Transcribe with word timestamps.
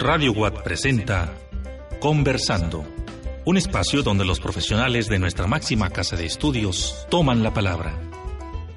Radio 0.00 0.32
Watt 0.32 0.62
presenta 0.62 1.34
Conversando, 2.00 2.84
un 3.44 3.56
espacio 3.56 4.02
donde 4.02 4.24
los 4.24 4.38
profesionales 4.38 5.08
de 5.08 5.18
nuestra 5.18 5.46
máxima 5.46 5.90
casa 5.90 6.16
de 6.16 6.26
estudios 6.26 7.06
toman 7.10 7.42
la 7.42 7.52
palabra. 7.52 7.98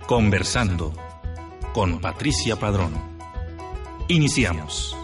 Conversando 0.07 0.93
con 1.73 1.99
Patricia 1.99 2.55
Padrón. 2.55 2.93
Iniciamos. 4.07 5.00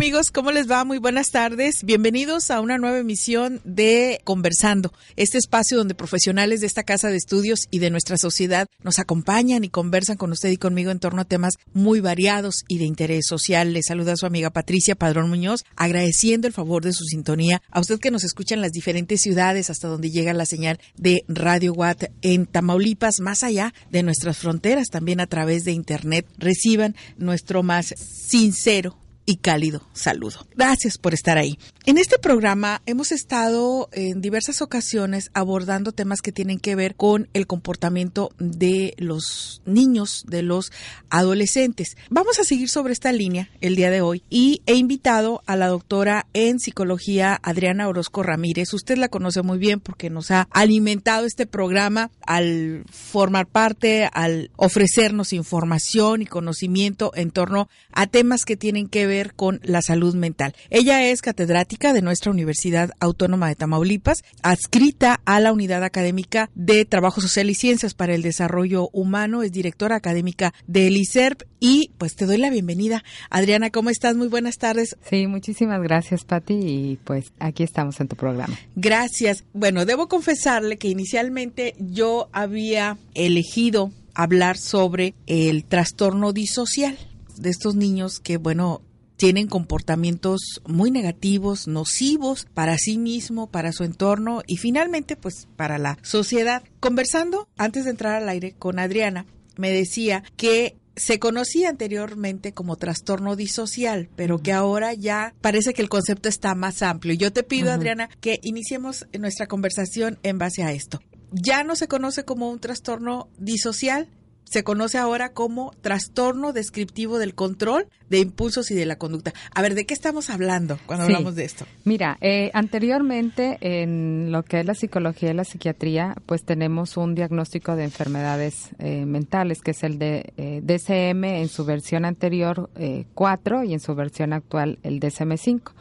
Amigos? 0.00 0.30
¿Cómo 0.30 0.50
les 0.50 0.70
va? 0.70 0.82
Muy 0.86 0.96
buenas 0.96 1.30
tardes. 1.30 1.84
Bienvenidos 1.84 2.50
a 2.50 2.62
una 2.62 2.78
nueva 2.78 3.00
emisión 3.00 3.60
de 3.64 4.22
Conversando, 4.24 4.94
este 5.16 5.36
espacio 5.36 5.76
donde 5.76 5.94
profesionales 5.94 6.62
de 6.62 6.68
esta 6.68 6.84
casa 6.84 7.08
de 7.08 7.18
estudios 7.18 7.68
y 7.70 7.80
de 7.80 7.90
nuestra 7.90 8.16
sociedad 8.16 8.66
nos 8.82 8.98
acompañan 8.98 9.62
y 9.62 9.68
conversan 9.68 10.16
con 10.16 10.32
usted 10.32 10.48
y 10.48 10.56
conmigo 10.56 10.90
en 10.90 11.00
torno 11.00 11.20
a 11.20 11.26
temas 11.26 11.56
muy 11.74 12.00
variados 12.00 12.64
y 12.66 12.78
de 12.78 12.86
interés 12.86 13.26
social. 13.26 13.74
Les 13.74 13.88
saluda 13.88 14.16
su 14.16 14.24
amiga 14.24 14.48
Patricia 14.48 14.94
Padrón 14.94 15.28
Muñoz, 15.28 15.66
agradeciendo 15.76 16.46
el 16.46 16.54
favor 16.54 16.82
de 16.82 16.94
su 16.94 17.04
sintonía. 17.04 17.60
A 17.70 17.80
usted 17.80 17.98
que 17.98 18.10
nos 18.10 18.24
escucha 18.24 18.54
en 18.54 18.62
las 18.62 18.72
diferentes 18.72 19.20
ciudades 19.20 19.68
hasta 19.68 19.88
donde 19.88 20.10
llega 20.10 20.32
la 20.32 20.46
señal 20.46 20.80
de 20.96 21.24
Radio 21.28 21.74
Watt 21.74 22.04
en 22.22 22.46
Tamaulipas, 22.46 23.20
más 23.20 23.42
allá 23.44 23.74
de 23.90 24.02
nuestras 24.02 24.38
fronteras, 24.38 24.88
también 24.88 25.20
a 25.20 25.26
través 25.26 25.64
de 25.64 25.72
Internet. 25.72 26.26
Reciban 26.38 26.96
nuestro 27.18 27.62
más 27.62 27.94
sincero 27.98 28.96
y 29.30 29.36
cálido 29.36 29.82
saludo. 29.92 30.44
Gracias 30.56 30.98
por 30.98 31.14
estar 31.14 31.38
ahí. 31.38 31.56
En 31.86 31.98
este 31.98 32.18
programa 32.18 32.82
hemos 32.84 33.12
estado 33.12 33.88
en 33.92 34.20
diversas 34.20 34.60
ocasiones 34.60 35.30
abordando 35.34 35.92
temas 35.92 36.20
que 36.20 36.32
tienen 36.32 36.58
que 36.58 36.74
ver 36.74 36.96
con 36.96 37.28
el 37.32 37.46
comportamiento 37.46 38.30
de 38.38 38.94
los 38.98 39.62
niños, 39.66 40.24
de 40.26 40.42
los 40.42 40.72
adolescentes. 41.10 41.96
Vamos 42.10 42.40
a 42.40 42.44
seguir 42.44 42.68
sobre 42.68 42.92
esta 42.92 43.12
línea 43.12 43.50
el 43.60 43.76
día 43.76 43.90
de 43.90 44.00
hoy 44.00 44.24
y 44.30 44.62
he 44.66 44.74
invitado 44.74 45.42
a 45.46 45.54
la 45.54 45.68
doctora 45.68 46.26
en 46.32 46.58
psicología 46.58 47.38
Adriana 47.40 47.88
Orozco 47.88 48.24
Ramírez. 48.24 48.74
Usted 48.74 48.98
la 48.98 49.08
conoce 49.08 49.42
muy 49.42 49.58
bien 49.58 49.78
porque 49.78 50.10
nos 50.10 50.32
ha 50.32 50.48
alimentado 50.50 51.24
este 51.24 51.46
programa 51.46 52.10
al 52.26 52.84
formar 52.90 53.46
parte, 53.46 54.08
al 54.12 54.50
ofrecernos 54.56 55.32
información 55.32 56.22
y 56.22 56.26
conocimiento 56.26 57.12
en 57.14 57.30
torno 57.30 57.68
a 57.92 58.08
temas 58.08 58.44
que 58.44 58.56
tienen 58.56 58.88
que 58.88 59.06
ver 59.06 59.19
con 59.28 59.60
la 59.62 59.82
salud 59.82 60.14
mental. 60.14 60.54
Ella 60.70 61.04
es 61.04 61.22
catedrática 61.22 61.92
de 61.92 62.02
nuestra 62.02 62.30
Universidad 62.30 62.90
Autónoma 63.00 63.48
de 63.48 63.54
Tamaulipas, 63.54 64.22
adscrita 64.42 65.20
a 65.24 65.40
la 65.40 65.52
Unidad 65.52 65.84
Académica 65.84 66.50
de 66.54 66.84
Trabajo 66.84 67.20
Social 67.20 67.50
y 67.50 67.54
Ciencias 67.54 67.94
para 67.94 68.14
el 68.14 68.22
Desarrollo 68.22 68.88
Humano, 68.92 69.42
es 69.42 69.52
directora 69.52 69.96
académica 69.96 70.52
del 70.66 70.96
ICERP 70.96 71.42
y 71.60 71.90
pues 71.98 72.16
te 72.16 72.26
doy 72.26 72.38
la 72.38 72.50
bienvenida. 72.50 73.04
Adriana, 73.28 73.70
¿cómo 73.70 73.90
estás? 73.90 74.16
Muy 74.16 74.28
buenas 74.28 74.56
tardes. 74.56 74.96
Sí, 75.08 75.26
muchísimas 75.26 75.82
gracias, 75.82 76.24
Patti, 76.24 76.54
y 76.54 76.98
pues 77.04 77.32
aquí 77.38 77.62
estamos 77.62 78.00
en 78.00 78.08
tu 78.08 78.16
programa. 78.16 78.58
Gracias. 78.74 79.44
Bueno, 79.52 79.84
debo 79.84 80.08
confesarle 80.08 80.78
que 80.78 80.88
inicialmente 80.88 81.74
yo 81.78 82.28
había 82.32 82.96
elegido 83.14 83.92
hablar 84.14 84.56
sobre 84.56 85.14
el 85.26 85.64
trastorno 85.64 86.32
disocial 86.32 86.98
de 87.36 87.50
estos 87.50 87.74
niños 87.74 88.20
que, 88.20 88.36
bueno, 88.36 88.82
tienen 89.20 89.48
comportamientos 89.48 90.62
muy 90.66 90.90
negativos, 90.90 91.68
nocivos 91.68 92.46
para 92.54 92.78
sí 92.78 92.96
mismo, 92.96 93.50
para 93.50 93.70
su 93.70 93.84
entorno 93.84 94.40
y 94.46 94.56
finalmente 94.56 95.14
pues 95.14 95.46
para 95.56 95.76
la 95.76 95.98
sociedad. 96.00 96.62
Conversando 96.80 97.46
antes 97.58 97.84
de 97.84 97.90
entrar 97.90 98.14
al 98.14 98.30
aire 98.30 98.54
con 98.58 98.78
Adriana, 98.78 99.26
me 99.58 99.70
decía 99.70 100.24
que 100.38 100.78
se 100.96 101.18
conocía 101.18 101.68
anteriormente 101.68 102.54
como 102.54 102.76
trastorno 102.76 103.36
disocial, 103.36 104.08
pero 104.16 104.38
que 104.38 104.54
ahora 104.54 104.94
ya 104.94 105.34
parece 105.42 105.74
que 105.74 105.82
el 105.82 105.90
concepto 105.90 106.30
está 106.30 106.54
más 106.54 106.80
amplio. 106.80 107.12
Yo 107.12 107.30
te 107.30 107.42
pido, 107.42 107.72
Adriana, 107.72 108.08
que 108.22 108.40
iniciemos 108.42 109.06
nuestra 109.18 109.48
conversación 109.48 110.18
en 110.22 110.38
base 110.38 110.62
a 110.62 110.72
esto. 110.72 110.98
Ya 111.30 111.62
no 111.62 111.76
se 111.76 111.88
conoce 111.88 112.24
como 112.24 112.50
un 112.50 112.58
trastorno 112.58 113.28
disocial, 113.38 114.08
se 114.50 114.64
conoce 114.64 114.98
ahora 114.98 115.32
como 115.32 115.70
trastorno 115.80 116.52
descriptivo 116.52 117.18
del 117.18 117.36
control 117.36 117.86
de 118.08 118.18
impulsos 118.18 118.72
y 118.72 118.74
de 118.74 118.84
la 118.84 118.96
conducta. 118.96 119.32
A 119.54 119.62
ver, 119.62 119.76
¿de 119.76 119.86
qué 119.86 119.94
estamos 119.94 120.28
hablando 120.28 120.76
cuando 120.86 121.04
hablamos 121.04 121.36
de 121.36 121.44
esto? 121.44 121.66
Mira, 121.84 122.18
eh, 122.20 122.50
anteriormente 122.52 123.58
en 123.60 124.32
lo 124.32 124.42
que 124.42 124.58
es 124.58 124.66
la 124.66 124.74
psicología 124.74 125.30
y 125.30 125.34
la 125.34 125.44
psiquiatría, 125.44 126.16
pues 126.26 126.42
tenemos 126.44 126.96
un 126.96 127.14
diagnóstico 127.14 127.76
de 127.76 127.84
enfermedades 127.84 128.70
eh, 128.80 129.06
mentales, 129.06 129.60
que 129.62 129.70
es 129.70 129.84
el 129.84 130.00
de 130.00 130.32
eh, 130.36 130.60
DSM 130.64 131.22
en 131.24 131.48
su 131.48 131.64
versión 131.64 132.04
anterior 132.04 132.68
4 133.14 133.64
y 133.64 133.72
en 133.72 133.80
su 133.80 133.94
versión 133.94 134.32
actual 134.32 134.80
el 134.82 134.98
DSM-5. 134.98 135.72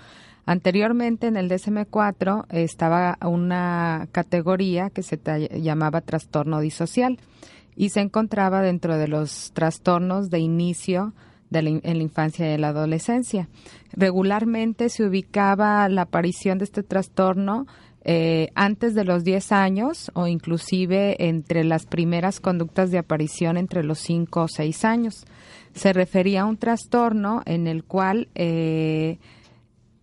Anteriormente 0.45 1.25
en 1.25 1.37
el 1.37 1.49
DSM-4 1.49 2.45
estaba 2.49 3.17
una 3.21 4.07
categoría 4.11 4.91
que 4.91 5.01
se 5.01 5.19
llamaba 5.59 6.01
trastorno 6.01 6.59
disocial 6.59 7.17
y 7.79 7.91
se 7.91 8.01
encontraba 8.01 8.61
dentro 8.61 8.97
de 8.97 9.07
los 9.07 9.53
trastornos 9.53 10.29
de 10.29 10.39
inicio 10.39 11.13
de 11.49 11.59
en 11.81 11.97
la 11.97 12.03
infancia 12.03 12.53
y 12.53 12.57
la 12.57 12.67
adolescencia. 12.67 13.47
Regularmente 13.93 14.89
se 14.89 15.05
ubicaba 15.05 15.87
la 15.87 16.01
aparición 16.01 16.57
de 16.57 16.65
este 16.65 16.83
trastorno 16.83 17.67
eh, 18.03 18.49
antes 18.53 18.95
de 18.95 19.05
los 19.05 19.23
10 19.23 19.53
años 19.53 20.11
o 20.13 20.27
inclusive 20.27 21.15
entre 21.29 21.63
las 21.63 21.85
primeras 21.85 22.41
conductas 22.41 22.91
de 22.91 22.97
aparición 22.97 23.55
entre 23.55 23.85
los 23.85 23.99
5 23.99 24.41
o 24.41 24.47
6 24.49 24.83
años. 24.83 25.25
Se 25.73 25.93
refería 25.93 26.41
a 26.41 26.45
un 26.47 26.57
trastorno 26.57 27.43
en 27.45 27.65
el 27.65 27.85
cual 27.85 28.27
eh, 28.35 29.19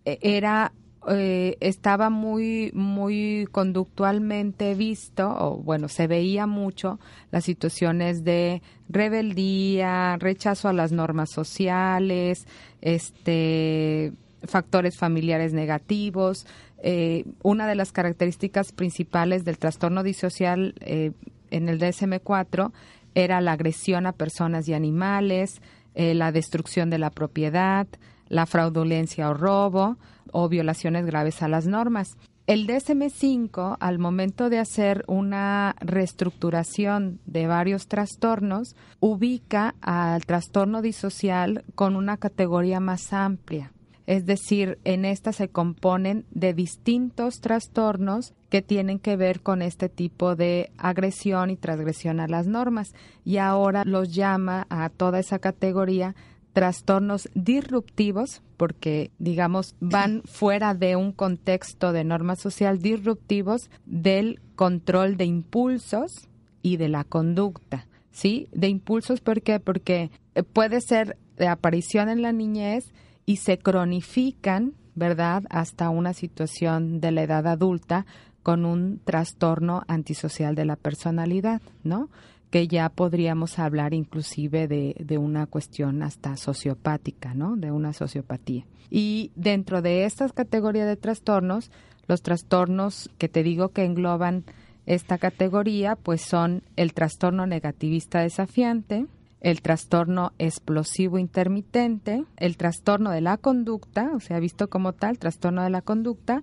e-, 0.03 0.17
era 0.23 0.73
eh, 1.09 1.55
estaba 1.61 2.09
muy, 2.09 2.71
muy 2.73 3.47
conductualmente 3.51 4.75
visto, 4.75 5.29
o 5.29 5.57
bueno, 5.57 5.87
se 5.87 6.05
veía 6.05 6.47
mucho 6.47 6.99
las 7.31 7.45
situaciones 7.45 8.25
de 8.25 8.61
rebeldía, 8.89 10.17
rechazo 10.17 10.67
a 10.67 10.73
las 10.73 10.91
normas 10.91 11.29
sociales, 11.31 12.45
este, 12.81 14.11
factores 14.43 14.97
familiares 14.97 15.53
negativos. 15.53 16.45
Eh, 16.83 17.23
una 17.41 17.67
de 17.67 17.75
las 17.75 17.93
características 17.93 18.73
principales 18.73 19.45
del 19.45 19.59
trastorno 19.59 20.03
disocial 20.03 20.75
eh, 20.81 21.11
en 21.51 21.69
el 21.69 21.79
DSM-4 21.79 22.71
era 23.15 23.39
la 23.39 23.53
agresión 23.53 24.07
a 24.07 24.11
personas 24.11 24.67
y 24.67 24.73
animales, 24.73 25.61
la 25.95 26.31
destrucción 26.31 26.91
de 26.91 26.99
la 26.99 27.09
propiedad, 27.09 27.87
la 28.29 28.45
fraudulencia 28.45 29.29
o 29.29 29.33
robo, 29.33 29.97
o 30.31 30.49
violaciones 30.49 31.05
graves 31.05 31.41
a 31.41 31.47
las 31.47 31.67
normas. 31.67 32.17
El 32.47 32.65
DSM-5, 32.65 33.75
al 33.79 33.99
momento 33.99 34.49
de 34.49 34.59
hacer 34.59 35.03
una 35.07 35.75
reestructuración 35.81 37.19
de 37.25 37.45
varios 37.45 37.87
trastornos, 37.87 38.75
ubica 39.01 39.75
al 39.81 40.25
trastorno 40.25 40.81
disocial 40.81 41.65
con 41.75 41.97
una 41.97 42.15
categoría 42.15 42.79
más 42.79 43.11
amplia. 43.11 43.73
Es 44.05 44.25
decir, 44.25 44.79
en 44.85 45.03
esta 45.03 45.33
se 45.33 45.49
componen 45.49 46.25
de 46.31 46.53
distintos 46.53 47.41
trastornos 47.41 48.33
que 48.49 48.61
tienen 48.61 48.99
que 48.99 49.17
ver 49.17 49.41
con 49.41 49.61
este 49.61 49.89
tipo 49.89 50.37
de 50.37 50.71
agresión 50.77 51.49
y 51.49 51.57
transgresión 51.57 52.21
a 52.21 52.29
las 52.29 52.47
normas. 52.47 52.93
Y 53.25 53.35
ahora 53.37 53.83
los 53.83 54.15
llama 54.15 54.65
a 54.69 54.87
toda 54.87 55.19
esa 55.19 55.39
categoría 55.39 56.15
trastornos 56.57 57.29
disruptivos, 57.35 58.41
porque 58.57 59.11
digamos 59.19 59.75
van 59.79 60.23
fuera 60.25 60.73
de 60.73 60.95
un 60.95 61.11
contexto 61.11 61.91
de 61.91 62.03
norma 62.03 62.35
social 62.35 62.81
disruptivos 62.81 63.69
del 63.85 64.41
control 64.55 65.17
de 65.17 65.25
impulsos 65.25 66.27
y 66.63 66.77
de 66.77 66.89
la 66.89 67.03
conducta. 67.03 67.85
¿Sí? 68.09 68.47
De 68.53 68.69
impulsos, 68.69 69.21
¿por 69.21 69.43
qué? 69.43 69.59
Porque 69.59 70.09
eh, 70.33 70.41
puede 70.41 70.81
ser 70.81 71.19
de 71.37 71.47
aparición 71.47 72.09
en 72.09 72.23
la 72.23 72.31
niñez 72.31 72.91
y 73.27 73.35
se 73.35 73.59
cronifican, 73.59 74.73
¿verdad?, 74.95 75.43
hasta 75.51 75.91
una 75.91 76.13
situación 76.13 76.99
de 76.99 77.11
la 77.11 77.21
edad 77.21 77.45
adulta 77.45 78.07
con 78.41 78.65
un 78.65 78.99
trastorno 79.05 79.83
antisocial 79.87 80.55
de 80.55 80.65
la 80.65 80.75
personalidad, 80.75 81.61
¿no? 81.83 82.09
Que 82.49 82.67
ya 82.67 82.89
podríamos 82.89 83.59
hablar 83.59 83.93
inclusive 83.93 84.67
de, 84.67 84.95
de, 84.99 85.17
una 85.17 85.47
cuestión 85.47 86.01
hasta 86.01 86.37
sociopática, 86.37 87.33
¿no? 87.33 87.57
De 87.57 87.71
una 87.71 87.93
sociopatía. 87.93 88.65
Y 88.89 89.31
dentro 89.35 89.81
de 89.81 90.05
estas 90.05 90.31
categorías 90.31 90.87
de 90.87 90.95
trastornos, 90.95 91.71
los 92.07 92.21
trastornos 92.21 93.09
que 93.17 93.27
te 93.27 93.43
digo 93.43 93.69
que 93.69 93.83
engloban 93.83 94.45
esta 94.85 95.17
categoría, 95.17 95.97
pues 95.97 96.21
son 96.21 96.63
el 96.77 96.93
trastorno 96.93 97.45
negativista 97.45 98.21
desafiante, 98.21 99.05
el 99.41 99.61
trastorno 99.61 100.31
explosivo 100.39 101.17
intermitente, 101.17 102.23
el 102.37 102.57
trastorno 102.57 103.11
de 103.11 103.21
la 103.21 103.37
conducta, 103.37 104.11
o 104.15 104.19
sea, 104.19 104.39
visto 104.39 104.69
como 104.69 104.93
tal, 104.93 105.19
trastorno 105.19 105.63
de 105.63 105.69
la 105.69 105.81
conducta, 105.81 106.41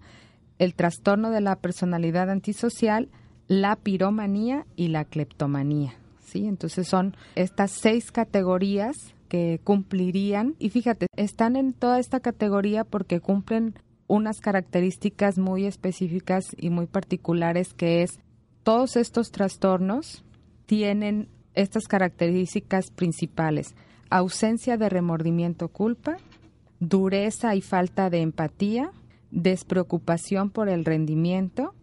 el 0.59 0.75
trastorno 0.75 1.31
de 1.31 1.41
la 1.41 1.57
personalidad 1.57 2.31
antisocial, 2.31 3.09
la 3.49 3.76
piromanía 3.76 4.67
y 4.76 4.88
la 4.88 5.05
cleptomanía. 5.05 5.94
¿sí? 6.25 6.46
Entonces 6.46 6.88
son 6.88 7.17
estas 7.35 7.70
seis 7.73 8.11
categorías 8.11 9.14
que 9.29 9.61
cumplirían, 9.64 10.55
y 10.58 10.70
fíjate, 10.70 11.06
están 11.17 11.56
en 11.56 11.73
toda 11.73 11.99
esta 11.99 12.20
categoría 12.20 12.85
porque 12.85 13.20
cumplen 13.20 13.75
unas 14.06 14.41
características 14.41 15.38
muy 15.38 15.64
específicas 15.64 16.44
y 16.56 16.70
muy 16.70 16.87
particulares 16.87 17.73
que 17.75 18.02
es 18.02 18.20
todos 18.62 18.96
estos 18.96 19.31
trastornos 19.31 20.25
tienen 20.67 21.29
estas 21.55 21.85
características 21.88 22.90
principales. 22.90 23.75
Ausencia 24.11 24.76
de 24.76 24.88
remordimiento 24.88 25.69
culpa, 25.69 26.17
dureza 26.81 27.55
y 27.55 27.62
falta 27.62 28.11
de 28.11 28.20
empatía, 28.20 28.90
despreocupación 29.31 30.50
por 30.50 30.69
el 30.69 30.85
rendimiento 30.85 31.75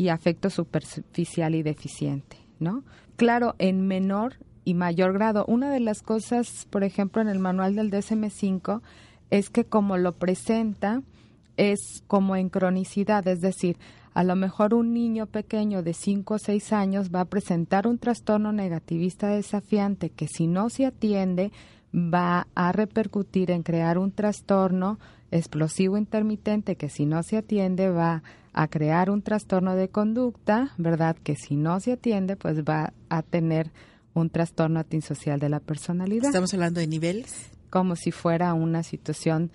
y 0.00 0.08
afecto 0.08 0.48
superficial 0.48 1.54
y 1.54 1.62
deficiente, 1.62 2.38
¿no? 2.58 2.84
Claro, 3.16 3.54
en 3.58 3.86
menor 3.86 4.36
y 4.64 4.72
mayor 4.72 5.12
grado. 5.12 5.44
Una 5.46 5.70
de 5.70 5.80
las 5.80 6.00
cosas, 6.00 6.66
por 6.70 6.84
ejemplo, 6.84 7.20
en 7.20 7.28
el 7.28 7.38
manual 7.38 7.76
del 7.76 7.90
DSM-5 7.90 8.80
es 9.28 9.50
que 9.50 9.66
como 9.66 9.98
lo 9.98 10.12
presenta 10.12 11.02
es 11.58 12.02
como 12.06 12.34
en 12.34 12.48
cronicidad, 12.48 13.28
es 13.28 13.42
decir, 13.42 13.76
a 14.14 14.24
lo 14.24 14.36
mejor 14.36 14.72
un 14.72 14.94
niño 14.94 15.26
pequeño 15.26 15.82
de 15.82 15.92
5 15.92 16.32
o 16.32 16.38
6 16.38 16.72
años 16.72 17.10
va 17.14 17.20
a 17.20 17.26
presentar 17.26 17.86
un 17.86 17.98
trastorno 17.98 18.52
negativista 18.52 19.28
desafiante 19.28 20.08
que 20.08 20.28
si 20.28 20.46
no 20.46 20.70
se 20.70 20.86
atiende 20.86 21.52
va 21.94 22.46
a 22.54 22.72
repercutir 22.72 23.50
en 23.50 23.62
crear 23.62 23.98
un 23.98 24.12
trastorno 24.12 24.98
explosivo 25.30 25.98
intermitente 25.98 26.76
que 26.76 26.88
si 26.88 27.04
no 27.04 27.22
se 27.22 27.36
atiende 27.36 27.90
va 27.90 28.14
a 28.14 28.22
crear 28.68 29.10
un 29.10 29.22
trastorno 29.22 29.74
de 29.74 29.88
conducta, 29.88 30.72
¿verdad? 30.76 31.16
Que 31.22 31.36
si 31.36 31.56
no 31.56 31.80
se 31.80 31.92
atiende 31.92 32.36
pues 32.36 32.62
va 32.62 32.92
a 33.08 33.22
tener 33.22 33.70
un 34.14 34.30
trastorno 34.30 34.80
antisocial 34.80 35.38
de 35.38 35.48
la 35.48 35.60
personalidad. 35.60 36.26
Estamos 36.26 36.52
hablando 36.54 36.80
de 36.80 36.86
niveles. 36.86 37.50
Como 37.70 37.96
si 37.96 38.10
fuera 38.10 38.54
una 38.54 38.82
situación 38.82 39.50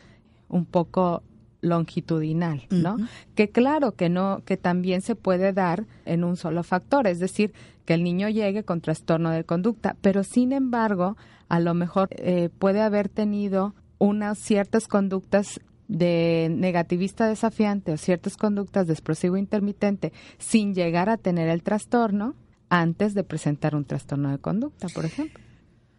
un 0.47 0.65
poco 0.65 1.23
longitudinal, 1.61 2.67
¿no? 2.69 2.97
Que 3.33 3.49
claro 3.49 3.93
que 3.93 4.07
no, 4.09 4.41
que 4.45 4.55
también 4.55 5.01
se 5.01 5.15
puede 5.15 5.51
dar 5.51 5.85
en 6.05 6.23
un 6.23 6.37
solo 6.37 6.63
factor, 6.63 7.07
es 7.07 7.19
decir, 7.19 7.53
que 7.85 7.95
el 7.95 8.03
niño 8.03 8.29
llegue 8.29 8.63
con 8.63 8.81
trastorno 8.81 9.31
de 9.31 9.43
conducta, 9.43 9.95
pero 10.01 10.23
sin 10.23 10.53
embargo, 10.53 11.17
a 11.49 11.59
lo 11.59 11.73
mejor 11.73 12.09
eh, 12.11 12.49
puede 12.59 12.81
haber 12.81 13.09
tenido 13.09 13.73
unas 13.97 14.37
ciertas 14.37 14.87
conductas 14.87 15.59
de 15.87 16.47
negativista 16.51 17.27
desafiante 17.27 17.91
o 17.91 17.97
ciertas 17.97 18.37
conductas 18.37 18.87
de 18.87 18.93
explosivo 18.93 19.37
intermitente 19.37 20.13
sin 20.37 20.73
llegar 20.73 21.09
a 21.09 21.17
tener 21.17 21.49
el 21.49 21.63
trastorno 21.63 22.35
antes 22.69 23.13
de 23.13 23.23
presentar 23.23 23.75
un 23.75 23.85
trastorno 23.85 24.31
de 24.31 24.39
conducta, 24.39 24.87
por 24.89 25.05
ejemplo. 25.05 25.43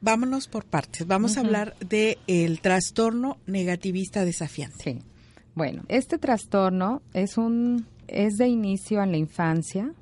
Vámonos 0.00 0.48
por 0.48 0.64
partes. 0.64 1.06
Vamos 1.06 1.36
a 1.36 1.40
hablar 1.40 1.74
de 1.80 2.18
el 2.26 2.60
trastorno 2.60 3.38
negativista 3.46 4.24
desafiante. 4.24 4.82
Sí. 4.82 4.98
Bueno, 5.54 5.84
este 5.88 6.18
trastorno 6.18 7.02
es 7.14 7.38
un 7.38 7.86
es 8.08 8.36
de 8.36 8.46
inicio 8.46 9.02
en 9.02 9.10
la 9.10 9.16
infancia. 9.16 9.92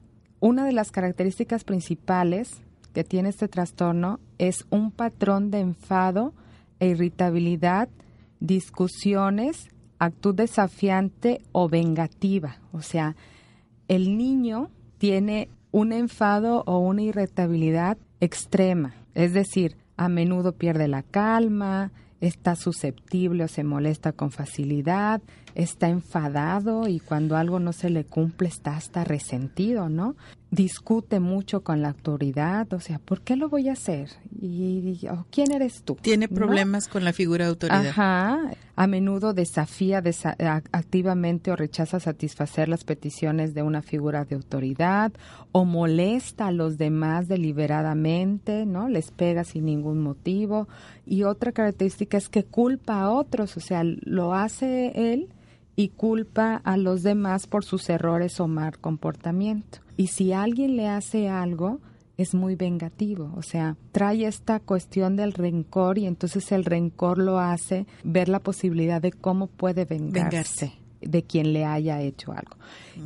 Una 0.41 0.67
de 0.67 0.73
las 0.73 0.91
características 0.91 1.65
principales 1.65 2.61
que 2.93 3.05
tiene 3.05 3.31
este 3.31 3.49
trastorno 3.49 4.21
es 4.39 4.67
un 4.71 4.91
patrón 4.91 5.51
de 5.51 5.61
enfado 5.61 6.35
e 6.81 6.89
irritabilidad, 6.89 7.89
discusiones, 8.41 9.69
actitud 9.99 10.35
desafiante 10.35 11.43
o 11.53 11.69
vengativa. 11.69 12.59
O 12.73 12.83
sea, 12.83 13.17
el 13.89 14.17
niño 14.17 14.71
tiene 14.99 15.49
un 15.71 15.93
enfado 15.93 16.63
o 16.67 16.79
una 16.79 17.03
irritabilidad 17.03 17.99
extrema, 18.21 18.95
es 19.15 19.33
decir, 19.33 19.77
a 19.97 20.09
menudo 20.09 20.53
pierde 20.53 20.89
la 20.89 21.03
calma, 21.03 21.93
está 22.21 22.57
susceptible 22.57 23.45
o 23.45 23.49
se 23.49 23.65
molesta 23.65 24.13
con 24.13 24.31
facilidad, 24.31 25.21
está 25.55 25.89
enfadado 25.89 26.89
y 26.89 27.01
cuando 27.01 27.37
algo 27.37 27.61
no 27.61 27.73
se 27.73 27.91
le 27.91 28.05
cumple 28.05 28.49
está 28.49 28.77
hasta 28.77 29.05
resentido, 29.05 29.89
¿no? 29.89 30.17
Discute 30.55 31.19
mucho 31.19 31.63
con 31.63 31.83
la 31.83 31.89
autoridad, 31.89 32.73
o 32.73 32.81
sea, 32.81 33.01
¿por 33.01 33.23
qué 33.23 33.35
lo 33.35 33.49
voy 33.49 33.69
a 33.69 33.73
hacer? 33.73 34.11
¿Y 34.41 35.01
quién 35.31 35.51
eres 35.53 35.83
tú? 35.83 35.97
Tiene 36.01 36.29
problemas 36.29 36.87
con 36.87 37.05
la 37.05 37.13
figura 37.13 37.45
de 37.45 37.51
autoridad. 37.51 37.87
Ajá, 37.87 38.39
a 38.77 38.87
menudo 38.87 39.35
desafía 39.35 40.03
activamente 40.73 41.51
o 41.51 41.57
rechaza 41.57 41.99
satisfacer 41.99 42.69
las 42.69 42.85
peticiones 42.85 43.55
de 43.55 43.63
una 43.63 43.83
figura 43.83 44.25
de 44.25 44.37
autoridad 44.37 45.13
o 45.51 45.65
molesta 45.65 46.49
a 46.49 46.53
los 46.53 46.79
demás 46.79 47.27
deliberadamente, 47.27 48.65
¿no? 48.65 48.89
Les 48.89 49.11
pega 49.11 49.43
sin 49.45 49.65
ningún 49.65 50.01
motivo. 50.01 50.69
Y 51.05 51.25
otra 51.25 51.53
característica 51.53 52.17
es 52.17 52.29
que 52.29 52.45
culpa 52.45 53.01
a 53.01 53.11
otros, 53.11 53.57
o 53.57 53.61
sea, 53.61 53.83
lo 53.85 54.35
hace 54.35 55.13
él 55.13 55.29
y 55.77 55.89
culpa 55.89 56.61
a 56.65 56.77
los 56.77 57.03
demás 57.03 57.47
por 57.47 57.65
sus 57.65 57.89
errores 57.89 58.41
o 58.41 58.49
mal 58.49 58.79
comportamiento. 58.79 59.79
Y 59.97 60.09
si 60.09 60.33
alguien 60.33 60.77
le 60.77 60.89
hace 60.89 61.29
algo, 61.29 61.81
es 62.17 62.35
muy 62.35 62.55
vengativo, 62.55 63.33
o 63.37 63.43
sea, 63.43 63.77
trae 63.93 64.27
esta 64.27 64.61
cuestión 64.61 65.17
del 65.17 65.33
rencor 65.33 65.99
y 65.99 66.07
entonces 66.07 66.53
el 66.53 66.65
rencor 66.65 67.19
lo 67.19 67.41
hace 67.41 67.87
ver 68.05 68.29
la 68.29 68.39
posibilidad 68.39 69.03
de 69.03 69.11
cómo 69.11 69.49
puede 69.49 69.85
vengarse, 69.85 70.75
de 71.01 71.23
quien 71.25 71.53
le 71.53 71.65
haya 71.65 72.01
hecho 72.01 72.31
algo. 72.31 72.57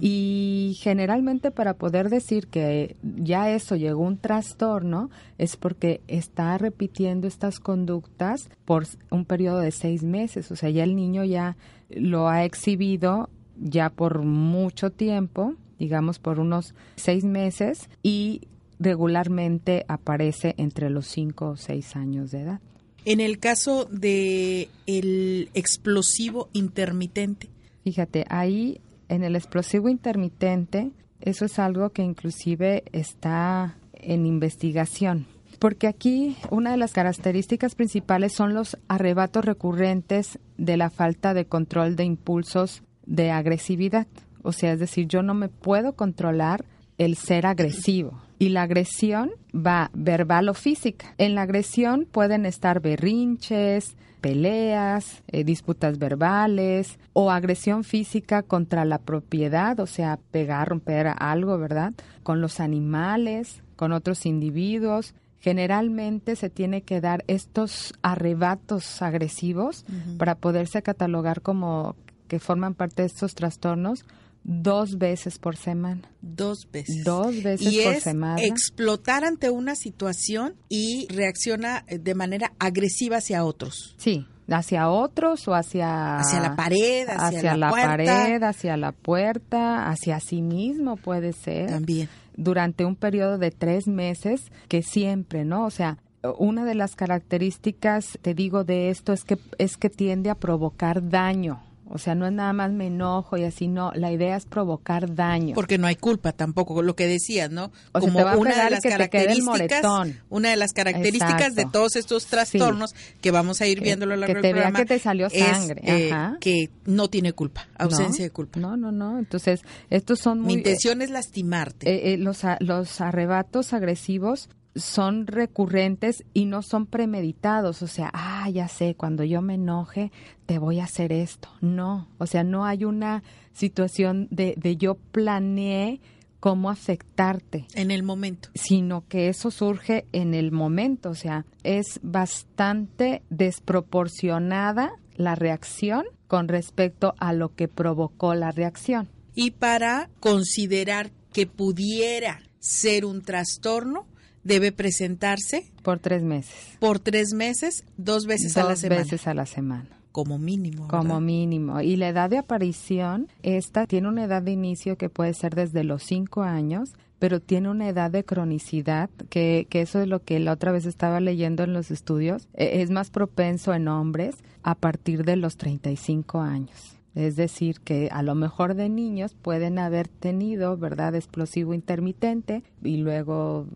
Y 0.02 0.76
generalmente 0.80 1.50
para 1.50 1.74
poder 1.74 2.10
decir 2.10 2.48
que 2.48 2.96
ya 3.02 3.50
eso 3.50 3.76
llegó 3.76 4.02
un 4.02 4.18
trastorno 4.18 5.08
es 5.38 5.56
porque 5.56 6.02
está 6.06 6.58
repitiendo 6.58 7.26
estas 7.26 7.60
conductas 7.60 8.50
por 8.66 8.86
un 9.10 9.24
periodo 9.24 9.60
de 9.60 9.70
seis 9.70 10.02
meses, 10.02 10.50
o 10.50 10.56
sea, 10.56 10.68
ya 10.68 10.84
el 10.84 10.94
niño 10.94 11.24
ya 11.24 11.56
lo 11.88 12.28
ha 12.28 12.44
exhibido 12.44 13.30
ya 13.56 13.90
por 13.90 14.22
mucho 14.22 14.90
tiempo, 14.90 15.54
digamos 15.78 16.18
por 16.18 16.40
unos 16.40 16.74
seis 16.96 17.24
meses, 17.24 17.88
y 18.02 18.42
regularmente 18.78 19.84
aparece 19.88 20.54
entre 20.58 20.90
los 20.90 21.06
cinco 21.06 21.50
o 21.50 21.56
seis 21.56 21.96
años 21.96 22.30
de 22.30 22.42
edad. 22.42 22.60
En 23.04 23.20
el 23.20 23.38
caso 23.38 23.86
de 23.86 24.68
el 24.86 25.50
explosivo 25.54 26.48
intermitente. 26.52 27.48
Fíjate, 27.84 28.24
ahí 28.28 28.80
en 29.08 29.24
el 29.24 29.34
explosivo 29.34 29.88
intermitente, 29.88 30.90
eso 31.20 31.44
es 31.46 31.58
algo 31.58 31.90
que 31.90 32.02
inclusive 32.02 32.84
está 32.92 33.76
en 33.94 34.26
investigación. 34.26 35.26
Porque 35.58 35.88
aquí 35.88 36.36
una 36.50 36.70
de 36.70 36.76
las 36.76 36.92
características 36.92 37.74
principales 37.74 38.32
son 38.32 38.54
los 38.54 38.78
arrebatos 38.86 39.44
recurrentes 39.44 40.38
de 40.56 40.76
la 40.76 40.90
falta 40.90 41.34
de 41.34 41.46
control 41.46 41.96
de 41.96 42.04
impulsos 42.04 42.82
de 43.06 43.30
agresividad. 43.30 44.06
O 44.42 44.52
sea, 44.52 44.72
es 44.72 44.80
decir, 44.80 45.08
yo 45.08 45.22
no 45.22 45.34
me 45.34 45.48
puedo 45.48 45.94
controlar 45.94 46.64
el 46.96 47.16
ser 47.16 47.46
agresivo. 47.46 48.20
Y 48.38 48.50
la 48.50 48.62
agresión 48.62 49.32
va 49.54 49.90
verbal 49.94 50.48
o 50.48 50.54
física. 50.54 51.14
En 51.18 51.34
la 51.34 51.42
agresión 51.42 52.06
pueden 52.10 52.46
estar 52.46 52.80
berrinches, 52.80 53.96
peleas, 54.20 55.22
eh, 55.28 55.44
disputas 55.44 55.98
verbales 55.98 56.98
o 57.12 57.30
agresión 57.30 57.84
física 57.84 58.42
contra 58.42 58.84
la 58.84 58.98
propiedad, 58.98 59.78
o 59.80 59.86
sea, 59.86 60.18
pegar, 60.30 60.68
romper 60.68 61.08
algo, 61.18 61.58
¿verdad? 61.58 61.94
Con 62.22 62.40
los 62.40 62.60
animales, 62.60 63.62
con 63.76 63.92
otros 63.92 64.26
individuos. 64.26 65.14
Generalmente 65.40 66.36
se 66.36 66.50
tiene 66.50 66.82
que 66.82 67.00
dar 67.00 67.24
estos 67.28 67.94
arrebatos 68.02 69.02
agresivos 69.02 69.84
para 70.18 70.34
poderse 70.34 70.82
catalogar 70.82 71.42
como 71.42 71.96
que 72.26 72.38
forman 72.38 72.74
parte 72.74 73.02
de 73.02 73.06
estos 73.06 73.34
trastornos 73.34 74.04
dos 74.44 74.98
veces 74.98 75.38
por 75.38 75.56
semana. 75.56 76.10
Dos 76.22 76.68
veces. 76.72 77.04
Dos 77.04 77.42
veces 77.42 77.72
y 77.72 77.82
por 77.82 77.94
es 77.94 78.02
semana. 78.02 78.42
Explotar 78.42 79.24
ante 79.24 79.50
una 79.50 79.76
situación 79.76 80.54
y 80.68 81.06
reacciona 81.10 81.84
de 81.88 82.14
manera 82.14 82.52
agresiva 82.58 83.18
hacia 83.18 83.44
otros. 83.44 83.94
Sí, 83.98 84.26
hacia 84.50 84.88
otros 84.88 85.46
o 85.48 85.54
hacia 85.54 86.18
hacia 86.18 86.40
la 86.40 86.56
pared, 86.56 87.06
hacia, 87.08 87.56
la, 87.56 87.70
puerta. 87.70 87.88
pared, 87.88 88.42
hacia 88.42 88.76
la 88.76 88.92
puerta, 88.92 89.88
hacia 89.88 90.20
sí 90.20 90.42
mismo 90.42 90.96
puede 90.96 91.32
ser. 91.32 91.70
También. 91.70 92.08
Durante 92.36 92.84
un 92.84 92.94
periodo 92.94 93.36
de 93.38 93.50
tres 93.50 93.88
meses, 93.88 94.52
que 94.68 94.82
siempre, 94.82 95.44
¿no? 95.44 95.64
O 95.64 95.70
sea, 95.70 95.98
una 96.38 96.64
de 96.64 96.74
las 96.74 96.94
características, 96.96 98.18
te 98.22 98.34
digo, 98.34 98.64
de 98.64 98.90
esto 98.90 99.12
es 99.12 99.24
que 99.24 99.38
es 99.58 99.76
que 99.76 99.90
tiende 99.90 100.30
a 100.30 100.34
provocar 100.34 101.08
daño. 101.08 101.60
O 101.90 101.98
sea, 101.98 102.14
no 102.14 102.26
es 102.26 102.32
nada 102.32 102.52
más 102.52 102.70
me 102.70 102.88
enojo 102.88 103.36
y 103.36 103.44
así, 103.44 103.66
no. 103.66 103.92
La 103.94 104.12
idea 104.12 104.36
es 104.36 104.44
provocar 104.44 105.14
daño. 105.14 105.54
Porque 105.54 105.78
no 105.78 105.86
hay 105.86 105.96
culpa 105.96 106.32
tampoco, 106.32 106.82
lo 106.82 106.94
que 106.94 107.06
decías, 107.06 107.50
¿no? 107.50 107.72
O 107.92 108.00
Como 108.00 108.18
sea, 108.18 108.36
una 108.36 108.64
de 108.64 108.70
las 108.70 108.82
características, 108.82 109.82
una 110.28 110.50
de 110.50 110.56
las 110.56 110.72
características 110.72 111.54
de 111.54 111.66
todos 111.72 111.96
estos 111.96 112.26
trastornos 112.26 112.94
que 113.20 113.30
vamos 113.30 113.60
a 113.60 113.66
ir 113.66 113.80
viéndolo 113.80 114.14
a 114.14 114.16
lo 114.16 114.20
largo 114.26 114.34
que 114.34 114.48
te 114.48 114.52
vea 114.52 114.72
que 114.72 114.84
te 114.84 114.98
salió 114.98 115.30
sangre, 115.30 115.80
es, 115.82 116.12
eh, 116.12 116.12
que 116.40 116.70
no 116.84 117.08
tiene 117.08 117.32
culpa, 117.32 117.66
ausencia 117.78 118.24
de 118.24 118.30
culpa. 118.30 118.60
No, 118.60 118.76
no, 118.76 118.92
no. 118.92 119.18
Entonces, 119.18 119.62
estos 119.90 120.18
son 120.18 120.40
muy. 120.40 120.48
Mi 120.48 120.52
intención 120.54 121.00
es 121.00 121.10
lastimarte. 121.10 121.88
Eh, 121.88 122.14
eh, 122.14 122.18
los, 122.18 122.42
los 122.60 123.00
arrebatos 123.00 123.72
agresivos 123.72 124.50
son 124.74 125.26
recurrentes 125.26 126.24
y 126.34 126.44
no 126.44 126.62
son 126.62 126.86
premeditados, 126.86 127.82
o 127.82 127.86
sea, 127.86 128.10
ah, 128.12 128.48
ya 128.50 128.68
sé, 128.68 128.94
cuando 128.94 129.24
yo 129.24 129.42
me 129.42 129.54
enoje, 129.54 130.12
te 130.46 130.58
voy 130.58 130.80
a 130.80 130.84
hacer 130.84 131.12
esto. 131.12 131.48
No, 131.60 132.08
o 132.18 132.26
sea, 132.26 132.44
no 132.44 132.64
hay 132.64 132.84
una 132.84 133.22
situación 133.52 134.28
de, 134.30 134.54
de 134.56 134.76
yo 134.76 134.94
planeé 134.94 136.00
cómo 136.40 136.70
afectarte. 136.70 137.66
En 137.74 137.90
el 137.90 138.02
momento. 138.02 138.50
Sino 138.54 139.06
que 139.08 139.28
eso 139.28 139.50
surge 139.50 140.06
en 140.12 140.34
el 140.34 140.52
momento, 140.52 141.10
o 141.10 141.14
sea, 141.14 141.44
es 141.64 141.98
bastante 142.02 143.22
desproporcionada 143.30 144.92
la 145.16 145.34
reacción 145.34 146.04
con 146.28 146.48
respecto 146.48 147.14
a 147.18 147.32
lo 147.32 147.54
que 147.54 147.68
provocó 147.68 148.34
la 148.34 148.52
reacción. 148.52 149.08
Y 149.34 149.52
para 149.52 150.10
considerar 150.20 151.10
que 151.32 151.46
pudiera 151.46 152.40
ser 152.60 153.04
un 153.04 153.22
trastorno, 153.22 154.06
debe 154.48 154.72
presentarse 154.72 155.70
por 155.82 156.00
tres 156.00 156.24
meses. 156.24 156.56
Por 156.80 156.98
tres 156.98 157.34
meses, 157.34 157.84
dos 157.96 158.26
veces 158.26 158.56
a 158.56 158.64
la 158.64 158.74
semana. 158.74 159.02
Dos 159.02 159.10
veces 159.10 159.26
a 159.28 159.34
la 159.34 159.46
semana. 159.46 159.88
Como 160.10 160.38
mínimo. 160.38 160.88
Como 160.88 161.20
mínimo. 161.20 161.80
Y 161.80 161.94
la 161.94 162.08
edad 162.08 162.30
de 162.30 162.38
aparición, 162.38 163.28
esta 163.44 163.86
tiene 163.86 164.08
una 164.08 164.24
edad 164.24 164.42
de 164.42 164.50
inicio 164.50 164.96
que 164.96 165.10
puede 165.10 165.34
ser 165.34 165.54
desde 165.54 165.84
los 165.84 166.02
cinco 166.02 166.42
años, 166.42 166.94
pero 167.20 167.40
tiene 167.40 167.68
una 167.68 167.88
edad 167.88 168.10
de 168.10 168.24
cronicidad, 168.24 169.10
que, 169.28 169.66
que 169.70 169.82
eso 169.82 170.00
es 170.00 170.08
lo 170.08 170.24
que 170.24 170.40
la 170.40 170.52
otra 170.52 170.72
vez 170.72 170.86
estaba 170.86 171.20
leyendo 171.20 171.62
en 171.62 171.72
los 171.72 171.90
estudios, 171.90 172.48
e, 172.54 172.82
es 172.82 172.90
más 172.90 173.10
propenso 173.10 173.74
en 173.74 173.86
hombres 173.86 174.36
a 174.62 174.74
partir 174.74 175.24
de 175.24 175.36
los 175.36 175.56
35 175.56 176.40
años. 176.40 176.96
Es 177.14 177.36
decir, 177.36 177.80
que 177.80 178.08
a 178.12 178.22
lo 178.22 178.34
mejor 178.34 178.74
de 178.74 178.88
niños 178.88 179.34
pueden 179.34 179.78
haber 179.78 180.08
tenido, 180.08 180.76
¿verdad?, 180.76 181.14
explosivo 181.14 181.74
intermitente 181.74 182.62
y 182.82 182.98
luego 182.98 183.66